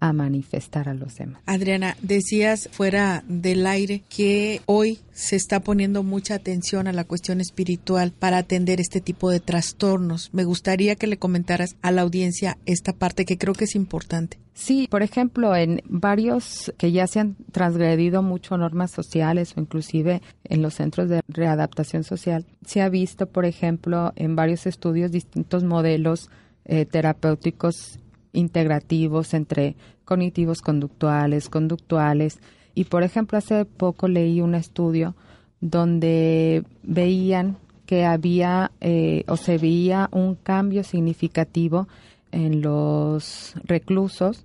a 0.00 0.12
manifestar 0.12 0.88
a 0.88 0.94
los 0.94 1.16
demás. 1.16 1.42
Adriana, 1.46 1.96
decías 2.02 2.68
fuera 2.70 3.24
del 3.26 3.66
aire 3.66 4.02
que 4.08 4.60
hoy 4.66 4.98
se 5.12 5.36
está 5.36 5.60
poniendo 5.60 6.02
mucha 6.02 6.34
atención 6.34 6.86
a 6.86 6.92
la 6.92 7.04
cuestión 7.04 7.40
espiritual 7.40 8.12
para 8.12 8.38
atender 8.38 8.80
este 8.80 9.00
tipo 9.00 9.30
de 9.30 9.40
trastornos. 9.40 10.30
Me 10.32 10.44
gustaría 10.44 10.96
que 10.96 11.06
le 11.06 11.18
comentaras 11.18 11.76
a 11.82 11.90
la 11.90 12.02
audiencia 12.02 12.58
esta 12.66 12.92
parte 12.92 13.24
que 13.24 13.38
creo 13.38 13.54
que 13.54 13.64
es 13.64 13.74
importante. 13.74 14.38
Sí, 14.54 14.86
por 14.88 15.02
ejemplo, 15.02 15.56
en 15.56 15.82
varios 15.86 16.72
que 16.78 16.92
ya 16.92 17.08
se 17.08 17.18
han 17.18 17.36
transgredido 17.50 18.22
mucho 18.22 18.56
normas 18.56 18.92
sociales 18.92 19.54
o 19.56 19.60
inclusive 19.60 20.22
en 20.44 20.62
los 20.62 20.74
centros 20.74 21.08
de 21.08 21.22
readaptación 21.26 22.04
social, 22.04 22.46
se 22.64 22.80
ha 22.80 22.88
visto, 22.88 23.26
por 23.26 23.46
ejemplo, 23.46 24.12
en 24.14 24.36
varios 24.36 24.66
estudios 24.66 25.10
distintos 25.10 25.64
modelos 25.64 26.30
eh, 26.66 26.86
terapéuticos 26.86 27.98
integrativos 28.34 29.32
entre 29.32 29.76
cognitivos 30.04 30.60
conductuales, 30.60 31.48
conductuales. 31.48 32.38
Y 32.74 32.84
por 32.84 33.02
ejemplo, 33.02 33.38
hace 33.38 33.64
poco 33.64 34.08
leí 34.08 34.40
un 34.40 34.54
estudio 34.54 35.14
donde 35.60 36.64
veían 36.82 37.56
que 37.86 38.04
había 38.04 38.70
eh, 38.80 39.24
o 39.28 39.36
se 39.36 39.58
veía 39.58 40.08
un 40.12 40.34
cambio 40.34 40.84
significativo 40.84 41.88
en 42.32 42.60
los 42.60 43.54
reclusos 43.64 44.42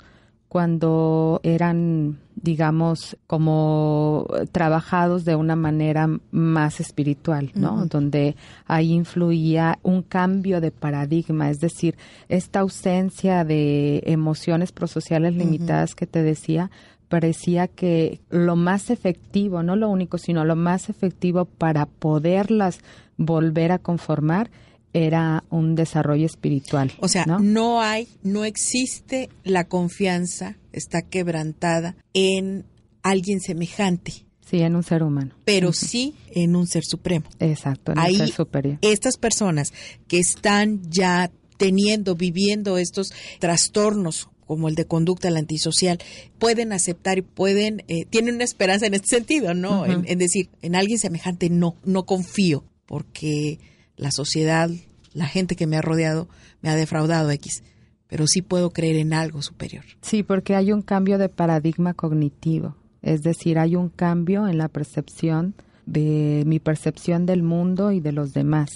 cuando 0.49 1.39
eran, 1.43 2.17
digamos, 2.35 3.15
como 3.27 4.25
trabajados 4.51 5.23
de 5.23 5.35
una 5.35 5.55
manera 5.55 6.09
más 6.31 6.79
espiritual, 6.79 7.51
¿no? 7.53 7.85
Donde 7.85 8.35
ahí 8.65 8.91
influía 8.91 9.77
un 9.83 10.01
cambio 10.01 10.59
de 10.59 10.71
paradigma, 10.71 11.51
es 11.51 11.59
decir, 11.59 11.95
esta 12.29 12.61
ausencia 12.61 13.43
de 13.45 14.01
emociones 14.07 14.71
prosociales 14.71 15.35
limitadas 15.35 15.93
que 15.93 16.07
te 16.07 16.23
decía, 16.23 16.71
parecía 17.09 17.67
que 17.67 18.19
lo 18.31 18.55
más 18.55 18.89
efectivo, 18.89 19.61
no 19.61 19.75
lo 19.75 19.87
único, 19.87 20.17
sino 20.17 20.45
lo 20.45 20.55
más 20.55 20.89
efectivo 20.89 21.45
para 21.45 21.85
poderlas 21.85 22.79
volver 23.17 23.71
a 23.71 23.77
conformar 23.77 24.49
era 24.93 25.43
un 25.49 25.75
desarrollo 25.75 26.25
espiritual. 26.25 26.91
O 26.99 27.07
sea, 27.07 27.25
¿no? 27.25 27.81
hay, 27.81 28.07
no 28.23 28.45
existe 28.45 29.29
la 29.43 29.65
confianza, 29.65 30.57
está 30.71 31.01
quebrantada 31.01 31.95
en 32.13 32.65
alguien 33.03 33.39
semejante. 33.39 34.25
Sí, 34.49 34.61
en 34.61 34.75
un 34.75 34.83
ser 34.83 35.03
humano. 35.03 35.35
Pero 35.45 35.73
sí 35.73 36.15
en 36.31 36.55
un 36.55 36.65
ser 36.65 36.83
supremo. 36.83 37.25
Exacto, 37.39 37.91
en 37.91 37.99
un 37.99 38.15
ser 38.15 38.31
superior. 38.31 38.79
Estas 38.81 39.17
personas 39.17 39.73
que 40.07 40.19
están 40.19 40.81
ya 40.89 41.31
teniendo, 41.57 42.15
viviendo 42.15 42.77
estos 42.77 43.11
trastornos 43.39 44.29
como 44.47 44.67
el 44.67 44.73
de 44.73 44.85
conducta, 44.85 45.27
el 45.27 45.37
antisocial, 45.37 45.99
pueden 46.39 46.73
aceptar 46.73 47.19
y 47.19 47.21
pueden, 47.21 47.83
eh, 47.87 48.05
tienen 48.09 48.33
una 48.33 48.43
esperanza 48.43 48.87
en 48.87 48.95
este 48.95 49.07
sentido, 49.07 49.53
¿no? 49.53 49.85
en, 49.85 50.17
decir, 50.17 50.49
en 50.63 50.73
alguien 50.73 50.97
semejante 50.97 51.51
no, 51.51 51.75
no 51.85 52.07
confío, 52.07 52.63
porque 52.87 53.59
la 53.99 54.11
sociedad, 54.11 54.69
la 55.13 55.27
gente 55.27 55.55
que 55.55 55.67
me 55.67 55.77
ha 55.77 55.81
rodeado, 55.81 56.27
me 56.61 56.69
ha 56.69 56.75
defraudado 56.75 57.29
X, 57.31 57.63
pero 58.07 58.25
sí 58.27 58.41
puedo 58.41 58.71
creer 58.71 58.95
en 58.95 59.13
algo 59.13 59.41
superior. 59.41 59.83
Sí, 60.01 60.23
porque 60.23 60.55
hay 60.55 60.71
un 60.71 60.81
cambio 60.81 61.17
de 61.17 61.29
paradigma 61.29 61.93
cognitivo, 61.93 62.75
es 63.01 63.21
decir, 63.21 63.59
hay 63.59 63.75
un 63.75 63.89
cambio 63.89 64.47
en 64.47 64.57
la 64.57 64.69
percepción 64.69 65.53
de 65.85 66.43
mi 66.45 66.59
percepción 66.59 67.25
del 67.25 67.43
mundo 67.43 67.91
y 67.91 67.99
de 67.99 68.11
los 68.11 68.33
demás. 68.33 68.69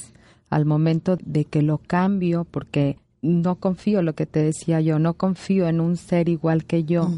Al 0.50 0.66
momento 0.66 1.18
de 1.24 1.46
que 1.46 1.62
lo 1.62 1.78
cambio, 1.78 2.46
porque 2.46 2.98
no 3.22 3.56
confío, 3.56 4.02
lo 4.02 4.14
que 4.14 4.26
te 4.26 4.44
decía 4.44 4.82
yo, 4.82 5.00
no 5.00 5.16
confío 5.16 5.68
en 5.68 5.80
un 5.80 5.98
ser 5.98 6.30
igual 6.30 6.66
que 6.66 6.84
yo 6.84 7.10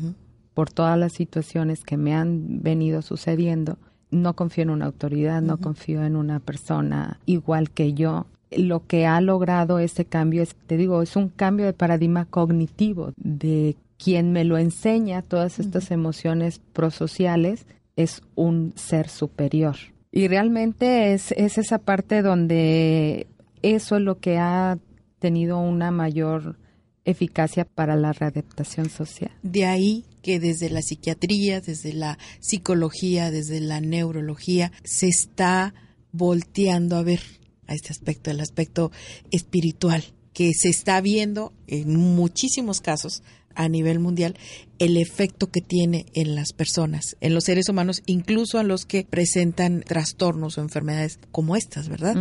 por 0.54 0.72
todas 0.72 0.98
las 0.98 1.14
situaciones 1.14 1.84
que 1.84 1.98
me 1.98 2.14
han 2.14 2.62
venido 2.62 3.02
sucediendo, 3.02 3.78
no 4.16 4.36
confío 4.36 4.64
en 4.64 4.70
una 4.70 4.86
autoridad, 4.86 5.42
no 5.42 5.58
confío 5.58 6.04
en 6.04 6.16
una 6.16 6.40
persona 6.40 7.20
igual 7.26 7.70
que 7.72 7.94
yo. 7.94 8.26
Lo 8.52 8.86
que 8.86 9.06
ha 9.06 9.20
logrado 9.22 9.80
ese 9.80 10.06
cambio 10.06 10.42
es, 10.42 10.56
te 10.68 10.78
digo, 10.78 11.02
es 11.02 11.16
un 11.16 11.30
cambio 11.30 11.66
de 11.66 11.74
paradigma 11.74 12.26
cognitivo 12.26 13.12
de 13.18 13.76
quien 13.98 14.32
me 14.32 14.44
lo 14.44 14.58
enseña 14.58 15.22
todas 15.22 15.60
estas 15.60 15.92
emociones 15.92 16.60
prosociales 16.74 17.66
es 17.96 18.22
un 18.36 18.74
ser 18.76 19.10
superior. 19.10 19.76
Y 20.12 20.28
realmente 20.28 21.14
es, 21.14 21.32
es 21.34 21.58
esa 21.58 21.80
parte 21.80 22.22
donde 22.22 23.28
eso 23.62 23.96
es 23.98 24.02
lo 24.02 24.20
que 24.20 24.38
ha 24.38 24.78
tenido 25.20 25.60
una 25.60 25.92
mayor 25.92 26.58
eficacia 27.06 27.66
para 27.66 27.96
la 27.96 28.14
readaptación 28.14 28.90
social. 28.90 29.32
De 29.44 29.66
ahí 29.66 30.06
que 30.26 30.40
desde 30.40 30.72
la 30.72 30.82
psiquiatría, 30.82 31.62
desde 31.62 31.94
la 31.94 32.18
psicología, 32.40 33.30
desde 33.30 33.60
la 33.60 33.80
neurología, 33.80 34.72
se 34.84 35.08
está 35.08 35.76
volteando 36.12 36.96
a 36.96 37.04
ver 37.04 37.22
a 37.68 37.76
este 37.76 37.92
aspecto, 37.92 38.32
el 38.32 38.40
aspecto 38.40 38.92
espiritual, 39.30 40.04
que 40.34 40.52
se 40.56 40.70
está 40.70 41.00
viendo 41.00 41.54
en 41.68 41.96
muchísimos 41.96 42.82
casos 42.82 43.22
a 43.54 43.70
nivel 43.70 44.00
mundial 44.00 44.36
el 44.80 44.98
efecto 44.98 45.52
que 45.52 45.62
tiene 45.62 46.08
en 46.16 46.34
las 46.34 46.54
personas, 46.54 47.18
en 47.22 47.36
los 47.36 47.44
seres 47.44 47.70
humanos, 47.70 48.02
incluso 48.08 48.58
a 48.58 48.64
los 48.64 48.88
que 48.88 49.04
presentan 49.04 49.82
trastornos 49.82 50.58
o 50.58 50.62
enfermedades 50.62 51.20
como 51.32 51.56
estas, 51.56 51.88
¿verdad? 51.88 52.18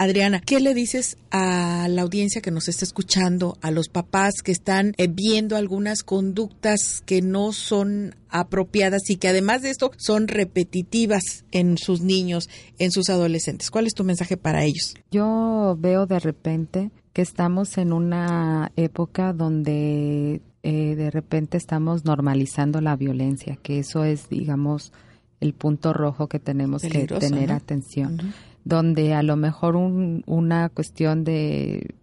Adriana, 0.00 0.40
¿qué 0.40 0.60
le 0.60 0.74
dices 0.74 1.18
a 1.32 1.88
la 1.88 2.02
audiencia 2.02 2.40
que 2.40 2.52
nos 2.52 2.68
está 2.68 2.84
escuchando, 2.84 3.58
a 3.62 3.72
los 3.72 3.88
papás 3.88 4.42
que 4.44 4.52
están 4.52 4.94
eh, 4.96 5.08
viendo 5.08 5.56
algunas 5.56 6.04
conductas 6.04 7.02
que 7.04 7.20
no 7.20 7.52
son 7.52 8.14
apropiadas 8.28 9.10
y 9.10 9.16
que 9.16 9.26
además 9.26 9.62
de 9.62 9.70
esto 9.70 9.90
son 9.96 10.28
repetitivas 10.28 11.44
en 11.50 11.78
sus 11.78 12.00
niños, 12.00 12.48
en 12.78 12.92
sus 12.92 13.10
adolescentes? 13.10 13.72
¿Cuál 13.72 13.88
es 13.88 13.94
tu 13.94 14.04
mensaje 14.04 14.36
para 14.36 14.62
ellos? 14.62 14.94
Yo 15.10 15.76
veo 15.76 16.06
de 16.06 16.20
repente 16.20 16.92
que 17.12 17.22
estamos 17.22 17.76
en 17.76 17.92
una 17.92 18.70
época 18.76 19.32
donde 19.32 20.42
eh, 20.62 20.94
de 20.94 21.10
repente 21.10 21.56
estamos 21.56 22.04
normalizando 22.04 22.80
la 22.80 22.94
violencia, 22.94 23.58
que 23.60 23.80
eso 23.80 24.04
es, 24.04 24.28
digamos, 24.28 24.92
el 25.40 25.54
punto 25.54 25.92
rojo 25.92 26.28
que 26.28 26.38
tenemos 26.38 26.82
que 26.82 27.08
tener 27.08 27.50
atención 27.50 28.32
donde 28.68 29.14
a 29.14 29.22
lo 29.22 29.36
mejor 29.36 29.76
una 29.76 30.68
cuestión 30.68 31.24
de 31.24 31.94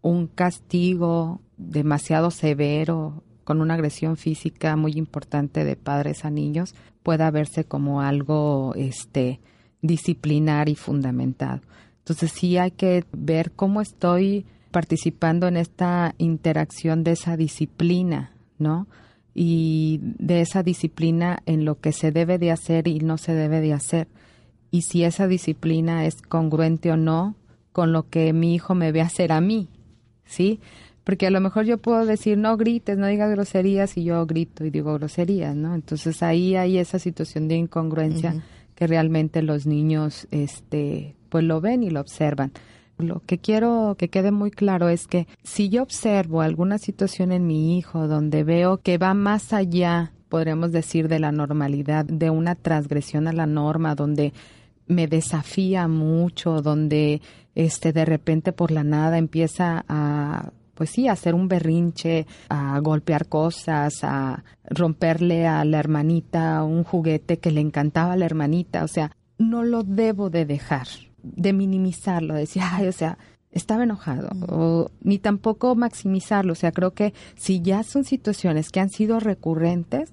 un 0.00 0.26
castigo 0.26 1.40
demasiado 1.56 2.32
severo 2.32 3.22
con 3.44 3.60
una 3.60 3.74
agresión 3.74 4.16
física 4.16 4.74
muy 4.74 4.94
importante 4.94 5.64
de 5.64 5.76
padres 5.76 6.24
a 6.24 6.30
niños 6.30 6.74
pueda 7.04 7.30
verse 7.30 7.62
como 7.62 8.00
algo 8.00 8.74
este 8.74 9.38
disciplinar 9.80 10.68
y 10.68 10.74
fundamentado. 10.74 11.60
Entonces 11.98 12.32
sí 12.32 12.58
hay 12.58 12.72
que 12.72 13.04
ver 13.12 13.52
cómo 13.52 13.80
estoy 13.80 14.44
participando 14.72 15.46
en 15.46 15.56
esta 15.56 16.16
interacción 16.18 17.04
de 17.04 17.12
esa 17.12 17.36
disciplina, 17.36 18.32
¿no? 18.58 18.88
Y 19.34 20.00
de 20.02 20.40
esa 20.40 20.64
disciplina 20.64 21.44
en 21.46 21.64
lo 21.64 21.78
que 21.78 21.92
se 21.92 22.10
debe 22.10 22.38
de 22.38 22.50
hacer 22.50 22.88
y 22.88 22.98
no 22.98 23.18
se 23.18 23.34
debe 23.34 23.60
de 23.60 23.72
hacer 23.72 24.08
y 24.72 24.82
si 24.82 25.04
esa 25.04 25.28
disciplina 25.28 26.06
es 26.06 26.22
congruente 26.22 26.90
o 26.90 26.96
no 26.96 27.36
con 27.72 27.92
lo 27.92 28.08
que 28.08 28.32
mi 28.32 28.54
hijo 28.54 28.74
me 28.74 28.90
ve 28.90 29.02
hacer 29.02 29.30
a 29.30 29.40
mí, 29.40 29.68
¿sí? 30.24 30.60
Porque 31.04 31.26
a 31.26 31.30
lo 31.30 31.40
mejor 31.40 31.66
yo 31.66 31.78
puedo 31.78 32.06
decir, 32.06 32.38
no 32.38 32.56
grites, 32.56 32.96
no 32.96 33.06
digas 33.06 33.30
groserías, 33.30 33.96
y 33.96 34.04
yo 34.04 34.24
grito 34.26 34.64
y 34.64 34.70
digo 34.70 34.94
groserías, 34.94 35.54
¿no? 35.54 35.74
Entonces 35.74 36.22
ahí 36.22 36.56
hay 36.56 36.78
esa 36.78 36.98
situación 36.98 37.48
de 37.48 37.56
incongruencia 37.56 38.42
que 38.74 38.86
realmente 38.86 39.42
los 39.42 39.66
niños, 39.66 40.26
este, 40.30 41.16
pues 41.28 41.44
lo 41.44 41.60
ven 41.60 41.82
y 41.82 41.90
lo 41.90 42.00
observan. 42.00 42.52
Lo 42.98 43.20
que 43.26 43.38
quiero 43.38 43.96
que 43.98 44.08
quede 44.08 44.30
muy 44.30 44.50
claro 44.50 44.88
es 44.88 45.06
que 45.06 45.26
si 45.42 45.68
yo 45.68 45.82
observo 45.82 46.40
alguna 46.40 46.78
situación 46.78 47.30
en 47.32 47.46
mi 47.46 47.76
hijo 47.76 48.08
donde 48.08 48.42
veo 48.42 48.78
que 48.78 48.96
va 48.96 49.12
más 49.12 49.52
allá, 49.52 50.12
podríamos 50.30 50.72
decir, 50.72 51.08
de 51.08 51.18
la 51.18 51.30
normalidad, 51.30 52.06
de 52.06 52.30
una 52.30 52.54
transgresión 52.54 53.28
a 53.28 53.34
la 53.34 53.44
norma, 53.44 53.94
donde 53.94 54.32
me 54.86 55.06
desafía 55.06 55.88
mucho, 55.88 56.62
donde 56.62 57.20
este 57.54 57.92
de 57.92 58.04
repente 58.04 58.52
por 58.52 58.70
la 58.70 58.84
nada 58.84 59.18
empieza 59.18 59.84
a 59.88 60.52
pues 60.74 60.90
sí, 60.90 61.06
a 61.06 61.12
hacer 61.12 61.34
un 61.34 61.48
berrinche, 61.48 62.26
a 62.48 62.78
golpear 62.80 63.28
cosas, 63.28 64.02
a 64.02 64.42
romperle 64.64 65.46
a 65.46 65.64
la 65.64 65.78
hermanita 65.78 66.64
un 66.64 66.82
juguete 66.82 67.38
que 67.38 67.50
le 67.50 67.60
encantaba 67.60 68.14
a 68.14 68.16
la 68.16 68.24
hermanita, 68.24 68.82
o 68.82 68.88
sea, 68.88 69.12
no 69.38 69.64
lo 69.64 69.82
debo 69.82 70.30
de 70.30 70.46
dejar, 70.46 70.88
de 71.22 71.52
minimizarlo, 71.52 72.34
de 72.34 72.40
decir, 72.40 72.62
ay, 72.64 72.88
o 72.88 72.92
sea, 72.92 73.18
estaba 73.50 73.84
enojado, 73.84 74.30
o, 74.48 74.90
ni 75.02 75.18
tampoco 75.18 75.74
maximizarlo, 75.74 76.54
o 76.54 76.56
sea, 76.56 76.72
creo 76.72 76.92
que 76.92 77.12
si 77.36 77.60
ya 77.60 77.82
son 77.82 78.04
situaciones 78.04 78.70
que 78.70 78.80
han 78.80 78.90
sido 78.90 79.20
recurrentes, 79.20 80.10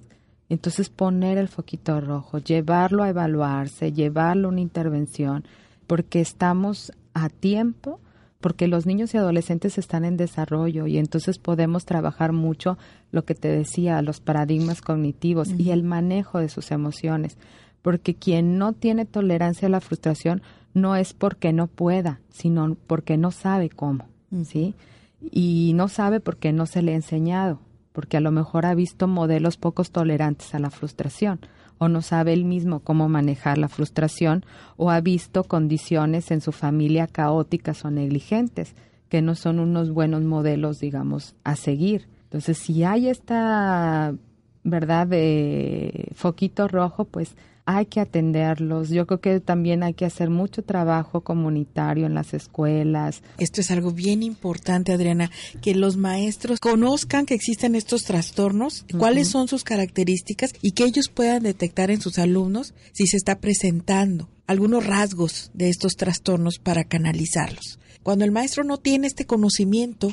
Entonces 0.50 0.90
poner 0.90 1.38
el 1.38 1.48
foquito 1.48 2.00
rojo, 2.00 2.38
llevarlo 2.38 3.04
a 3.04 3.08
evaluarse, 3.08 3.92
llevarlo 3.92 4.48
a 4.48 4.50
una 4.50 4.60
intervención, 4.60 5.44
porque 5.86 6.20
estamos 6.20 6.92
a 7.14 7.28
tiempo, 7.28 8.00
porque 8.40 8.66
los 8.66 8.84
niños 8.84 9.14
y 9.14 9.18
adolescentes 9.18 9.78
están 9.78 10.04
en 10.04 10.16
desarrollo 10.16 10.88
y 10.88 10.98
entonces 10.98 11.38
podemos 11.38 11.84
trabajar 11.84 12.32
mucho 12.32 12.78
lo 13.12 13.24
que 13.24 13.36
te 13.36 13.48
decía, 13.48 14.02
los 14.02 14.20
paradigmas 14.20 14.82
cognitivos 14.82 15.50
y 15.56 15.70
el 15.70 15.84
manejo 15.84 16.40
de 16.40 16.48
sus 16.48 16.72
emociones, 16.72 17.38
porque 17.80 18.14
quien 18.16 18.58
no 18.58 18.72
tiene 18.72 19.04
tolerancia 19.04 19.68
a 19.68 19.70
la 19.70 19.80
frustración 19.80 20.42
no 20.74 20.96
es 20.96 21.12
porque 21.12 21.52
no 21.52 21.68
pueda, 21.68 22.20
sino 22.28 22.76
porque 22.88 23.16
no 23.16 23.30
sabe 23.30 23.70
cómo, 23.70 24.08
¿sí? 24.44 24.74
Y 25.20 25.72
no 25.76 25.86
sabe 25.86 26.18
porque 26.18 26.52
no 26.52 26.66
se 26.66 26.82
le 26.82 26.92
ha 26.92 26.96
enseñado, 26.96 27.60
porque 27.92 28.16
a 28.16 28.20
lo 28.20 28.30
mejor 28.30 28.66
ha 28.66 28.74
visto 28.74 29.08
modelos 29.08 29.56
pocos 29.56 29.90
tolerantes 29.90 30.54
a 30.54 30.58
la 30.58 30.70
frustración 30.70 31.40
o 31.78 31.88
no 31.88 32.02
sabe 32.02 32.34
él 32.34 32.44
mismo 32.44 32.80
cómo 32.80 33.08
manejar 33.08 33.56
la 33.56 33.68
frustración 33.68 34.44
o 34.76 34.90
ha 34.90 35.00
visto 35.00 35.44
condiciones 35.44 36.30
en 36.30 36.42
su 36.42 36.52
familia 36.52 37.06
caóticas 37.06 37.84
o 37.86 37.90
negligentes 37.90 38.74
que 39.08 39.22
no 39.22 39.34
son 39.34 39.58
unos 39.58 39.90
buenos 39.90 40.22
modelos, 40.22 40.78
digamos, 40.78 41.34
a 41.42 41.56
seguir. 41.56 42.06
Entonces, 42.24 42.58
si 42.58 42.84
hay 42.84 43.08
esta 43.08 44.14
verdad 44.62 45.06
de 45.06 46.12
foquito 46.14 46.68
rojo, 46.68 47.06
pues 47.06 47.34
hay 47.64 47.86
que 47.86 48.00
atenderlos. 48.00 48.90
Yo 48.90 49.06
creo 49.06 49.20
que 49.20 49.40
también 49.40 49.82
hay 49.82 49.94
que 49.94 50.04
hacer 50.04 50.30
mucho 50.30 50.62
trabajo 50.62 51.22
comunitario 51.22 52.06
en 52.06 52.14
las 52.14 52.34
escuelas. 52.34 53.22
Esto 53.38 53.60
es 53.60 53.70
algo 53.70 53.92
bien 53.92 54.22
importante, 54.22 54.92
Adriana, 54.92 55.30
que 55.60 55.74
los 55.74 55.96
maestros 55.96 56.60
conozcan 56.60 57.26
que 57.26 57.34
existen 57.34 57.74
estos 57.74 58.04
trastornos, 58.04 58.84
cuáles 58.98 59.28
son 59.28 59.48
sus 59.48 59.64
características 59.64 60.52
y 60.62 60.72
que 60.72 60.84
ellos 60.84 61.08
puedan 61.08 61.42
detectar 61.42 61.90
en 61.90 62.00
sus 62.00 62.18
alumnos 62.18 62.74
si 62.92 63.06
se 63.06 63.16
está 63.16 63.40
presentando 63.40 64.28
algunos 64.46 64.84
rasgos 64.84 65.50
de 65.54 65.68
estos 65.68 65.94
trastornos 65.94 66.58
para 66.58 66.84
canalizarlos. 66.84 67.78
Cuando 68.02 68.24
el 68.24 68.32
maestro 68.32 68.64
no 68.64 68.78
tiene 68.78 69.06
este 69.06 69.26
conocimiento, 69.26 70.10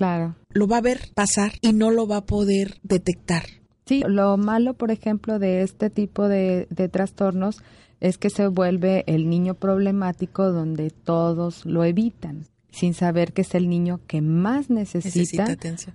lo 0.50 0.68
va 0.68 0.78
a 0.78 0.82
ver 0.82 1.10
pasar 1.16 1.54
y 1.62 1.74
no 1.74 1.90
lo 1.90 2.08
va 2.08 2.18
a 2.18 2.26
poder 2.26 2.80
detectar. 2.84 3.46
Sí, 3.88 4.04
lo 4.06 4.38
malo, 4.38 4.74
por 4.74 4.92
ejemplo, 4.92 5.40
de 5.40 5.62
este 5.62 5.90
tipo 5.90 6.28
de, 6.28 6.68
trastornos 6.92 7.64
es 8.00 8.18
que 8.18 8.30
se 8.30 8.48
vuelve 8.48 9.04
el 9.08 9.30
niño 9.30 9.56
problemático 9.56 10.52
donde 10.52 10.92
todos 10.92 11.66
lo 11.66 11.84
evitan, 11.84 12.46
sin 12.70 12.94
saber 12.94 13.34
que 13.34 13.42
es 13.42 13.56
el 13.56 13.70
niño 13.70 14.02
que 14.06 14.22
más 14.22 14.70
necesita, 14.70 15.48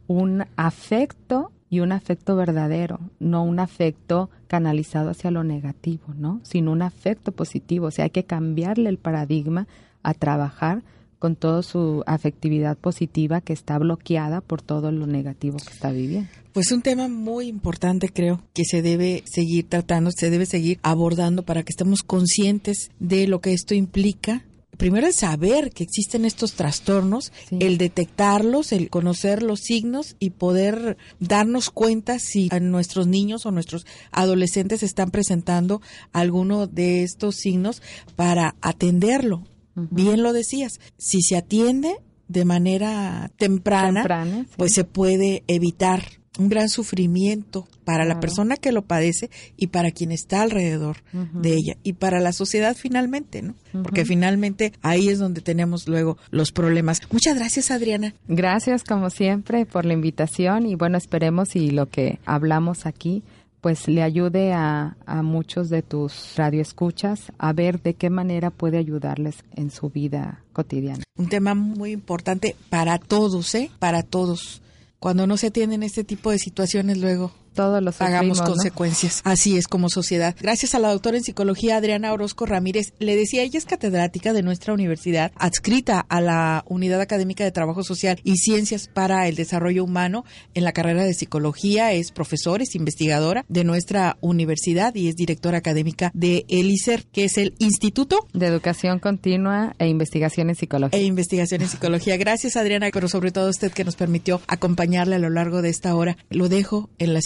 un 0.08 0.44
afecto 0.56 1.52
y 1.68 1.80
un 1.80 1.92
afecto 1.92 2.34
verdadero, 2.34 2.98
no 3.20 3.44
un 3.44 3.58
afecto 3.58 4.30
canalizado 4.46 5.10
hacia 5.10 5.30
lo 5.30 5.44
negativo, 5.44 6.04
¿no? 6.14 6.40
Sino 6.42 6.72
un 6.72 6.82
afecto 6.82 7.32
positivo. 7.32 7.86
O 7.86 7.90
sea, 7.90 8.04
hay 8.04 8.10
que 8.10 8.24
cambiarle 8.24 8.90
el 8.90 8.98
paradigma 8.98 9.66
a 10.02 10.12
trabajar 10.12 10.82
con 11.22 11.36
toda 11.36 11.62
su 11.62 12.02
afectividad 12.04 12.76
positiva 12.76 13.40
que 13.40 13.52
está 13.52 13.78
bloqueada 13.78 14.40
por 14.40 14.60
todo 14.60 14.90
lo 14.90 15.06
negativo 15.06 15.56
que 15.58 15.72
está 15.72 15.92
viviendo. 15.92 16.28
Pues 16.52 16.72
un 16.72 16.82
tema 16.82 17.06
muy 17.06 17.46
importante 17.46 18.08
creo 18.08 18.42
que 18.52 18.64
se 18.64 18.82
debe 18.82 19.22
seguir 19.32 19.68
tratando, 19.68 20.10
se 20.10 20.30
debe 20.30 20.46
seguir 20.46 20.80
abordando 20.82 21.44
para 21.44 21.62
que 21.62 21.70
estemos 21.70 22.02
conscientes 22.02 22.90
de 22.98 23.28
lo 23.28 23.40
que 23.40 23.52
esto 23.52 23.72
implica. 23.72 24.44
Primero 24.76 25.06
el 25.06 25.12
saber 25.12 25.70
que 25.70 25.84
existen 25.84 26.24
estos 26.24 26.54
trastornos, 26.54 27.32
el 27.52 27.78
detectarlos, 27.78 28.72
el 28.72 28.90
conocer 28.90 29.44
los 29.44 29.60
signos 29.60 30.16
y 30.18 30.30
poder 30.30 30.96
darnos 31.20 31.70
cuenta 31.70 32.18
si 32.18 32.48
a 32.50 32.58
nuestros 32.58 33.06
niños 33.06 33.46
o 33.46 33.52
nuestros 33.52 33.86
adolescentes 34.10 34.82
están 34.82 35.12
presentando 35.12 35.82
alguno 36.12 36.66
de 36.66 37.04
estos 37.04 37.36
signos 37.36 37.80
para 38.16 38.56
atenderlo 38.60 39.44
Bien 39.74 40.22
lo 40.22 40.32
decías, 40.32 40.80
si 40.96 41.22
se 41.22 41.36
atiende 41.36 41.96
de 42.28 42.44
manera 42.44 43.30
temprana, 43.36 44.46
pues 44.56 44.72
se 44.74 44.84
puede 44.84 45.44
evitar 45.46 46.02
un 46.38 46.48
gran 46.48 46.68
sufrimiento 46.68 47.68
para 47.84 48.04
la 48.04 48.20
persona 48.20 48.56
que 48.56 48.72
lo 48.72 48.82
padece 48.82 49.28
y 49.56 49.66
para 49.66 49.90
quien 49.90 50.12
está 50.12 50.42
alrededor 50.42 50.98
de 51.12 51.54
ella 51.54 51.76
y 51.82 51.94
para 51.94 52.20
la 52.20 52.32
sociedad 52.32 52.76
finalmente, 52.76 53.42
¿no? 53.42 53.54
Porque 53.82 54.04
finalmente 54.04 54.72
ahí 54.82 55.08
es 55.08 55.18
donde 55.18 55.40
tenemos 55.40 55.88
luego 55.88 56.16
los 56.30 56.52
problemas. 56.52 57.00
Muchas 57.10 57.36
gracias, 57.36 57.70
Adriana. 57.70 58.14
Gracias 58.28 58.84
como 58.84 59.10
siempre 59.10 59.66
por 59.66 59.84
la 59.84 59.92
invitación 59.92 60.66
y 60.66 60.74
bueno, 60.74 60.96
esperemos 60.96 61.54
y 61.56 61.70
lo 61.70 61.88
que 61.88 62.18
hablamos 62.24 62.86
aquí 62.86 63.22
pues 63.62 63.88
le 63.88 64.02
ayude 64.02 64.52
a, 64.52 64.96
a 65.06 65.22
muchos 65.22 65.70
de 65.70 65.82
tus 65.82 66.34
radioescuchas 66.36 67.32
a 67.38 67.52
ver 67.54 67.80
de 67.80 67.94
qué 67.94 68.10
manera 68.10 68.50
puede 68.50 68.76
ayudarles 68.76 69.36
en 69.54 69.70
su 69.70 69.88
vida 69.88 70.42
cotidiana. 70.52 71.04
Un 71.16 71.28
tema 71.28 71.54
muy 71.54 71.92
importante 71.92 72.56
para 72.68 72.98
todos, 72.98 73.54
¿eh? 73.54 73.70
Para 73.78 74.02
todos. 74.02 74.60
Cuando 74.98 75.26
no 75.26 75.36
se 75.36 75.46
atienden 75.46 75.84
este 75.84 76.04
tipo 76.04 76.32
de 76.32 76.38
situaciones 76.38 76.98
luego 76.98 77.32
todos 77.52 77.82
los 77.82 77.96
pagamos 77.96 78.40
consecuencias. 78.40 79.20
Así 79.24 79.56
es 79.56 79.68
como 79.68 79.88
sociedad. 79.88 80.34
Gracias 80.40 80.74
a 80.74 80.78
la 80.78 80.90
doctora 80.90 81.16
en 81.16 81.24
psicología 81.24 81.76
Adriana 81.76 82.12
Orozco 82.12 82.46
Ramírez. 82.46 82.92
Le 82.98 83.16
decía, 83.16 83.42
ella 83.42 83.58
es 83.58 83.64
catedrática 83.64 84.32
de 84.32 84.42
nuestra 84.42 84.74
universidad, 84.74 85.32
adscrita 85.36 86.00
a 86.00 86.20
la 86.20 86.64
Unidad 86.68 87.00
Académica 87.00 87.44
de 87.44 87.52
Trabajo 87.52 87.82
Social 87.82 88.20
y 88.24 88.36
Ciencias 88.36 88.88
para 88.88 89.28
el 89.28 89.36
Desarrollo 89.36 89.84
Humano 89.84 90.24
en 90.54 90.64
la 90.64 90.72
carrera 90.72 91.04
de 91.04 91.14
psicología. 91.14 91.92
Es 91.92 92.12
profesora, 92.12 92.62
es 92.62 92.74
investigadora 92.74 93.44
de 93.48 93.64
nuestra 93.64 94.16
universidad 94.20 94.94
y 94.94 95.08
es 95.08 95.16
directora 95.16 95.58
académica 95.58 96.10
de 96.14 96.44
ELICER, 96.48 97.04
que 97.12 97.24
es 97.24 97.38
el 97.38 97.54
Instituto 97.58 98.26
de 98.32 98.46
Educación 98.46 98.98
Continua 98.98 99.74
e 99.78 99.88
Investigación 99.88 100.50
en 100.50 100.56
Psicología. 100.56 100.98
E 100.98 101.04
Investigación 101.04 101.62
en 101.62 101.68
Psicología. 101.68 102.16
Gracias, 102.16 102.56
Adriana, 102.56 102.88
pero 102.92 103.08
sobre 103.08 103.30
todo 103.30 103.50
usted 103.50 103.72
que 103.72 103.84
nos 103.84 103.96
permitió 103.96 104.40
acompañarle 104.46 105.16
a 105.16 105.18
lo 105.18 105.30
largo 105.30 105.62
de 105.62 105.68
esta 105.68 105.94
hora. 105.94 106.16
Lo 106.30 106.48
dejo 106.48 106.90
en 106.98 107.14
la 107.14 107.20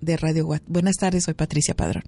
de 0.00 0.16
Radio. 0.16 0.48
Buenas 0.66 0.96
tardes, 0.96 1.24
soy 1.24 1.34
Patricia 1.34 1.74
Padrón. 1.74 2.02